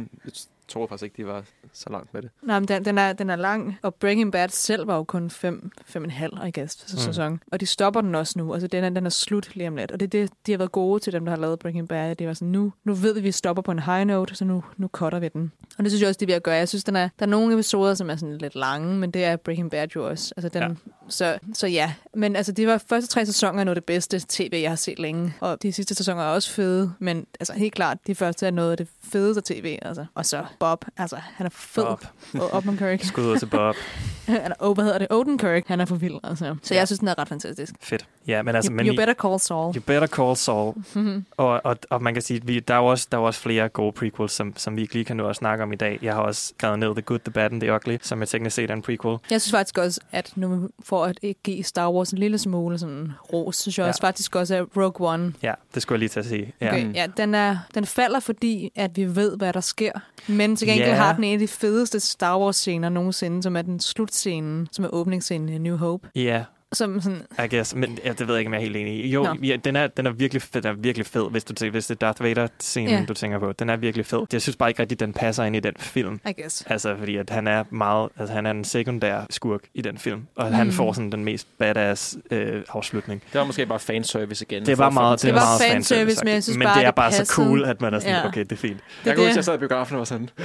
[0.69, 2.31] tror faktisk ikke, de var så langt med det.
[2.43, 5.31] Nej, men den, den, er, den er lang, og Breaking Bad selv var jo kun
[5.31, 6.99] fem, fem og en halv, I guess, Mm.
[6.99, 7.41] sæson.
[7.53, 8.53] Og de stopper den også nu.
[8.53, 9.93] Altså, den er, den er slut lige om lidt.
[9.93, 12.15] Og det det, de har været gode til dem, der har lavet Breaking Bad.
[12.15, 14.45] Det var sådan, nu, nu ved vi, at vi stopper på en high note, så
[14.45, 15.53] nu, nu cutter vi den.
[15.79, 16.55] Og det synes jeg også, de er ved at gøre.
[16.55, 19.25] Jeg synes, den er, der er nogle episoder, som er sådan lidt lange, men det
[19.25, 20.35] er Breaking Bad jo også.
[20.37, 20.69] Altså, den, ja.
[21.09, 24.23] så, så ja, men altså, det var første tre sæsoner er noget af det bedste
[24.29, 25.35] tv, jeg har set længe.
[25.41, 28.71] Og de sidste sæsoner er også fede, men altså helt klart, de første er noget
[28.71, 29.79] af det fedeste tv.
[29.83, 30.07] Altså.
[30.15, 31.85] Og så Bob, altså han er fed.
[31.85, 32.05] Bob.
[32.35, 33.03] Og Odenkirk.
[33.13, 33.75] Skud ud til Bob.
[34.29, 35.07] Eller, oh, hvad hedder det?
[35.11, 35.69] Odenkirk.
[35.69, 36.57] Han er for vild, altså.
[36.63, 36.79] Så Ja.
[36.79, 37.75] jeg synes, den er ret fantastisk.
[37.81, 38.07] Fedt.
[38.27, 38.71] Ja, men altså...
[38.73, 39.77] you, men you better call Saul.
[39.77, 40.75] You better call Saul.
[40.95, 41.25] Mhm.
[41.37, 43.69] og, og, og man kan sige, at vi, der, er også, der er også flere
[43.69, 45.99] gode prequels, som, som vi ikke lige kan nå at snakke om i dag.
[46.03, 48.57] Jeg har også skrevet ned The Good, The Bad and The Ugly, som jeg teknisk
[48.57, 49.19] set er en prequel.
[49.31, 53.13] Jeg synes faktisk også, at nu for at give Star Wars en lille smule sådan
[53.33, 53.89] ros, synes jeg Ja.
[53.89, 56.53] også faktisk også, at Rogue One Ja, det skulle jeg lige til at sige.
[56.61, 56.69] Ja.
[56.69, 59.93] Okay, ja, den, er, den falder, fordi at vi ved, hvad der sker.
[60.29, 60.95] Men til gengæld Ja.
[60.95, 64.89] har den en af de fedeste Star Wars-scener nogensinde, som er den slutscene, som er
[64.89, 66.09] åbningsscenen i New Hope.
[66.15, 67.75] Ja, Som sådan, I guess.
[67.75, 69.09] Men ja, det ved jeg ikke, om jeg er helt enig i.
[69.09, 71.71] Jo, ja, den, er, den, er virkelig fed, den er virkelig fed, hvis, du, tænker-
[71.73, 73.05] hvis det er Darth Vader-scenen, Ja.
[73.09, 73.53] du tænker på.
[73.53, 74.21] Den er virkelig fed.
[74.33, 76.21] Jeg synes bare ikke rigtigt, den passer ind i den film.
[76.29, 76.65] I guess.
[76.67, 80.23] Altså, fordi at han er meget, altså han er en sekundær skurk i den film.
[80.37, 80.55] Og mm.
[80.55, 83.23] han får sådan den mest badass øh, afslutning.
[83.33, 84.67] Det var måske bare fanservice igen.
[84.67, 86.87] Det var meget, det til var meget fanservice, men jeg synes men bare, det er
[86.91, 87.47] det bare så passede.
[87.47, 88.27] cool, at man er sådan, Ja.
[88.29, 88.73] okay, det er fint.
[88.73, 89.27] Jeg kan det.
[89.27, 90.29] huske, jeg sad i biografen og var sådan,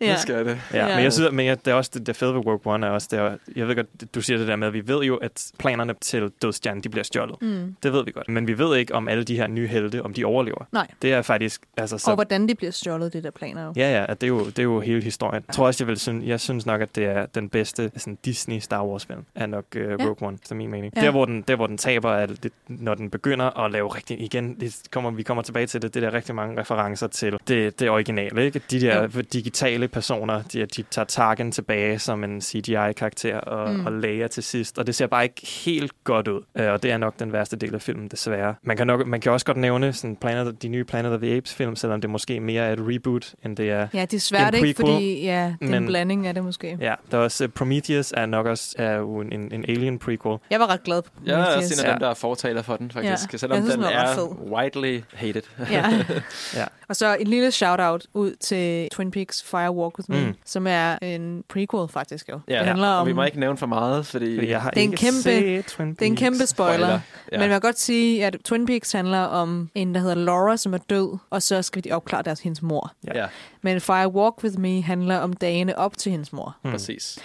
[0.06, 0.16] Ja.
[0.16, 0.58] skal jeg det.
[0.72, 0.94] Ja, Ja.
[0.94, 2.90] men jeg synes, men jeg, det er også det, det fede ved Rogue One er
[2.90, 5.16] også, det er, jeg ved godt, du siger det der med, at vi ved jo,
[5.16, 7.42] at planerne til dødstjernen, de bliver stjålet.
[7.42, 7.76] Mm.
[7.82, 8.28] Det ved vi godt.
[8.28, 10.64] Men vi ved ikke, om alle de her nye helte, om de overlever.
[10.72, 10.86] Nej.
[11.02, 12.10] Det er faktisk, altså så...
[12.10, 13.72] og hvordan de bliver stjålet, det der planer jo.
[13.76, 15.44] Ja, ja, det er, jo, det er jo hele historien.
[15.48, 18.18] Jeg tror også, jeg vil synes, jeg synes nok, at det er den bedste sådan
[18.24, 20.92] Disney Star Wars film, er nok uh, Rogue One, efter min mening.
[20.96, 21.00] Ja.
[21.00, 24.20] Der, hvor den, der, hvor den taber, er det, når den begynder at lave rigtig,
[24.20, 27.80] igen, det kommer, vi kommer tilbage til det, det der rigtig mange referencer til det,
[27.80, 28.60] det originale, ikke?
[28.70, 29.20] De der Jo.
[29.32, 33.86] digitale personer, de, de tager Tarkin tilbage som en CGI-karakter og, mm.
[33.86, 36.90] og Leia til sidst, og det ser bare ikke helt godt ud, uh, og det
[36.90, 38.54] er nok den værste del af filmen, desværre.
[38.62, 41.36] Man kan, nok, man kan også godt nævne sådan Planet, de nye Planet of the
[41.36, 44.20] Apes film, selvom det måske mere er et reboot, end det er Ja, det er
[44.20, 44.74] svært, ikke?
[44.76, 46.76] Fordi ja, det er en blanding af det måske.
[46.80, 49.98] Ja, der er også uh, Prometheus er nok også er jo en, en, en alien
[49.98, 50.38] prequel.
[50.50, 51.80] Jeg var ret glad på Jeg er også Prometheus.
[51.80, 53.32] en af dem, der er fortaler for den, faktisk.
[53.32, 53.38] Ja.
[53.38, 54.28] Selvom Jeg synes, den er fed.
[54.52, 55.42] widely hated.
[55.70, 55.84] Ja.
[56.60, 56.64] ja.
[56.88, 60.34] Og så en lille shout-out ud til Twin Peaks Fire Walk With Me, Mm.
[60.44, 62.40] som er en prequel faktisk jo.
[62.48, 63.06] Ja, det handler og om...
[63.06, 64.36] vi må ikke nævne for meget, fordi...
[64.36, 65.98] Fordi jeg har Det er en kæmpe, set Det er Twin Peaks.
[65.98, 66.76] Det er en kæmpe spoiler.
[66.76, 67.00] Spoiler,
[67.32, 67.38] ja.
[67.38, 70.74] Men man kan godt sige, at Twin Peaks handler om en, der hedder Laura, som
[70.74, 72.92] er død, og så skal de opklare deres hendes mor.
[73.14, 73.26] Ja,
[73.62, 76.56] Men Fire Walk With Me handler om dagene op til hendes mor.
[76.64, 76.70] mm.
[76.70, 77.18] præcis.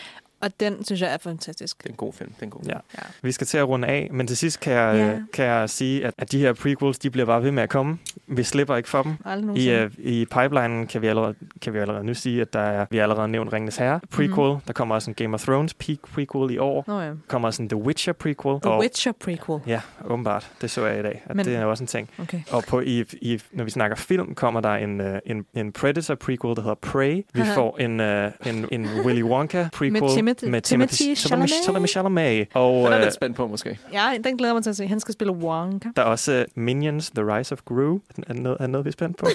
[0.43, 1.77] Og den synes jeg er fantastisk.
[1.77, 2.29] Det er en god film.
[2.29, 2.69] Det er en god film.
[2.71, 2.77] Ja.
[2.97, 3.07] ja.
[3.21, 5.23] Vi skal til at runde af, men til sidst kan jeg, Ja.
[5.33, 7.97] kan jeg sige, at, at de her prequels, de bliver bare ved med at komme.
[8.27, 9.15] Vi slipper ikke for dem.
[9.55, 12.85] I, uh, I pipelinen kan vi, allerede, kan vi allerede nu sige, at der er,
[12.89, 14.29] vi har allerede nævnt Ringenes Herre prequel.
[14.29, 14.39] Mhm.
[14.47, 14.61] Mm-hmm.
[14.67, 16.83] Der kommer også en Game of Thrones peak prequel i år.
[16.87, 17.07] Nå ja.
[17.07, 18.61] Der kommer også en The Witcher prequel.
[18.61, 19.59] The og, Witcher prequel.
[19.67, 20.51] Ja, åbenbart.
[20.61, 21.23] Det så jeg i dag.
[21.25, 22.09] At Men- det er også en ting.
[22.21, 22.41] Okay.
[22.51, 26.15] Og på, i, i, når vi snakker film, kommer der en, uh, en, en Predator
[26.15, 27.25] prequel, der hedder Prey.
[27.33, 27.55] Vi Haha.
[27.55, 29.93] får en, uh, en, en Willy Wonka prequel.
[30.33, 31.49] Timothy- med Timothy Chalamet.
[31.63, 31.89] Chalamet.
[31.89, 32.47] Chalamet.
[32.53, 33.79] Og, Den er jeg øh, lidt spændt på, måske.
[33.93, 34.87] Ja, den glæder mig til at se.
[34.87, 35.89] Han skal spille Wonka.
[35.95, 37.99] der er også uh, Minions, The Rise of Gru.
[38.27, 39.25] Er noget, er noget vi er spændt på?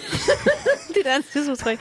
[0.94, 1.72] det er sidste tre.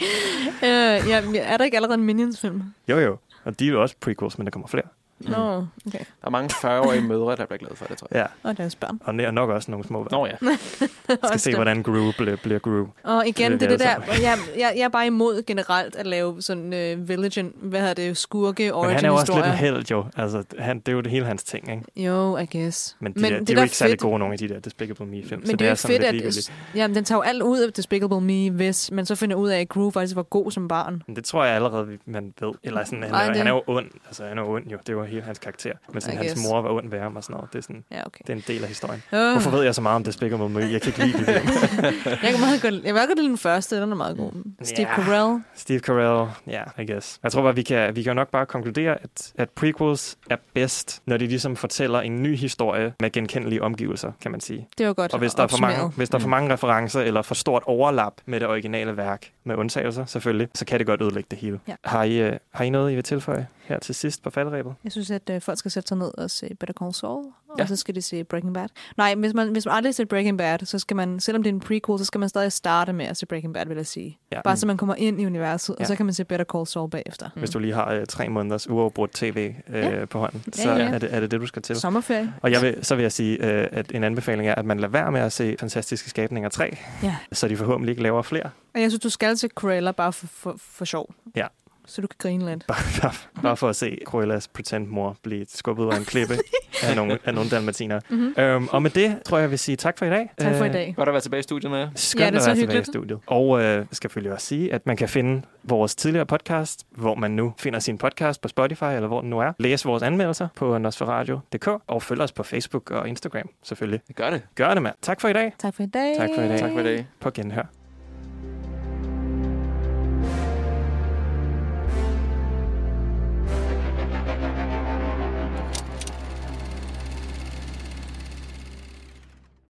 [0.63, 2.63] Øh, ja, men er der ikke allerede en Minions-film?
[2.87, 3.17] jo, jo.
[3.43, 4.83] Og de er jo også prequels, men der kommer flere.
[5.19, 5.99] Nå, okay.
[5.99, 8.27] Der er mange 40-årige mødre, der bliver glade for det, tror jeg.
[8.43, 8.49] Ja.
[8.49, 8.99] Og deres børn.
[9.03, 10.11] Og nær- nok også nogle små børn.
[10.11, 10.35] Nå ja.
[11.27, 12.85] skal se, hvordan Gru bliver, bliver Gru.
[13.03, 15.95] Og igen, Det det, er er det der, jeg, jeg, jeg er bare imod generelt
[15.95, 19.45] at lave sådan uh, village, hvad hedder det, skurke Men han er jo også lidt
[19.45, 20.05] en held, jo.
[20.17, 22.07] Altså, han, det er jo det hele hans ting, ikke?
[22.07, 22.95] Jo, I guess.
[22.99, 25.05] Men de, men der, de er jo ikke særlig gode, nogle af de der Despicable
[25.05, 25.45] Me-film.
[25.45, 26.13] så Men det er jo ikke sådan fedt, at...
[26.13, 26.53] ligegyldigt.
[26.75, 29.59] Jamen, den tager jo alt ud af Despicable Me, hvis man så finder ud af,
[29.59, 31.01] at Gru faktisk var god som barn.
[31.07, 32.51] Men det tror jeg allerede, man ved.
[32.63, 33.85] Eller sådan, han, Ej, er, det- han er jo ond.
[34.07, 34.77] Altså, han er jo ond jo.
[34.87, 35.71] Det var hele hans karakter.
[35.93, 37.53] Men sådan, hans mor var ond ved ham og sådan noget.
[37.53, 38.19] Det er, sådan, Ja, okay.
[38.27, 39.03] det er en del af historien.
[39.13, 39.31] Øh.
[39.31, 40.59] Hvorfor ved jeg så meget om Despicable Me?
[40.59, 41.27] Jeg kan ikke lide det.
[42.23, 44.31] Jeg kan meget godt, jeg vil godt lide den første, den er meget god.
[44.63, 44.95] Steve Ja.
[44.95, 45.43] Carell.
[45.55, 47.19] Steve Carell, ja, yeah, I guess.
[47.23, 51.01] Jeg tror bare, vi kan, vi kan nok bare konkludere, at, at prequels er bedst,
[51.05, 54.67] når de ligesom fortæller en ny historie med genkendelige omgivelser, kan man sige.
[54.77, 57.01] Det var godt Og hvis der, er for mange, hvis der er for mange referencer
[57.01, 61.01] eller for stort overlap med det originale værk, med undtagelser selvfølgelig, så kan det godt
[61.01, 61.59] ødelægge det hele.
[61.67, 61.75] Ja.
[61.83, 64.75] Har, I, øh, har I noget, I vil tilføje her til sidst på falderæbet?
[64.83, 67.25] Jeg synes, at øh, folk skal sætte sig ned og se Better Call Saul,
[67.57, 67.63] Ja.
[67.63, 68.67] og så skal de se Breaking Bad.
[68.97, 71.49] Nej, hvis man, hvis man aldrig har set Breaking Bad, så skal man, selvom det
[71.49, 73.85] er en prequel, så skal man stadig starte med at se Breaking Bad, vil jeg
[73.85, 74.17] sige.
[74.31, 74.41] Ja.
[74.41, 74.57] Bare Mm.
[74.57, 75.85] så man kommer ind i universet, og Ja.
[75.85, 77.29] så kan man se Better Call Saul bagefter.
[77.35, 80.05] Hvis du lige har øh, tre måneders uafbrudt tv øh, Ja.
[80.05, 80.77] på hånden, Ja, så ja.
[80.89, 81.75] Er, det, er det det, du skal til.
[81.75, 82.33] Sommerferie.
[82.41, 84.91] Og jeg vil, så vil jeg sige, øh, at en anbefaling er, at man lader
[84.91, 87.15] være med at se Fantastiske Skabninger 3, Ja.
[87.31, 88.49] så de forhåbentlig ikke laver flere.
[88.75, 91.13] Og jeg synes, du skal til Cruella bare for, for, for sjov.
[91.35, 91.47] Ja.
[91.87, 92.67] Så du kan grine lidt.
[92.67, 93.11] Bare,
[93.41, 96.33] bare for at se Cruellas pretend-mor blive skubbet ud af en klippe
[96.83, 97.99] af nogle, af nogle dalmatiner.
[98.09, 98.33] Mhm.
[98.37, 100.29] Øhm, og med det tror jeg, jeg vil sige tak for i dag.
[100.37, 100.93] Tak for i Øh, dag.
[100.97, 101.89] Godt at være tilbage i studiet med jer.
[101.95, 102.87] Skønt Ja, det er at så være tilbage i hyggeligt.
[102.87, 103.19] studiet.
[103.27, 107.31] Og øh, skal selvfølgelig også sige, at man kan finde vores tidligere podcast, hvor man
[107.31, 109.51] nu finder sin podcast på Spotify, eller hvor den nu er.
[109.59, 114.01] Læs vores anmeldelser på nosferadio.dk, og følg os på Facebook og Instagram, selvfølgelig.
[114.15, 114.41] Gør det.
[114.55, 114.95] Gør det, mand.
[115.01, 115.53] Tak for i dag.
[115.59, 116.15] Tak for i dag.
[116.17, 116.59] Tak for i dag.
[116.59, 117.07] Tak for i dag.
[117.19, 117.63] På genhør.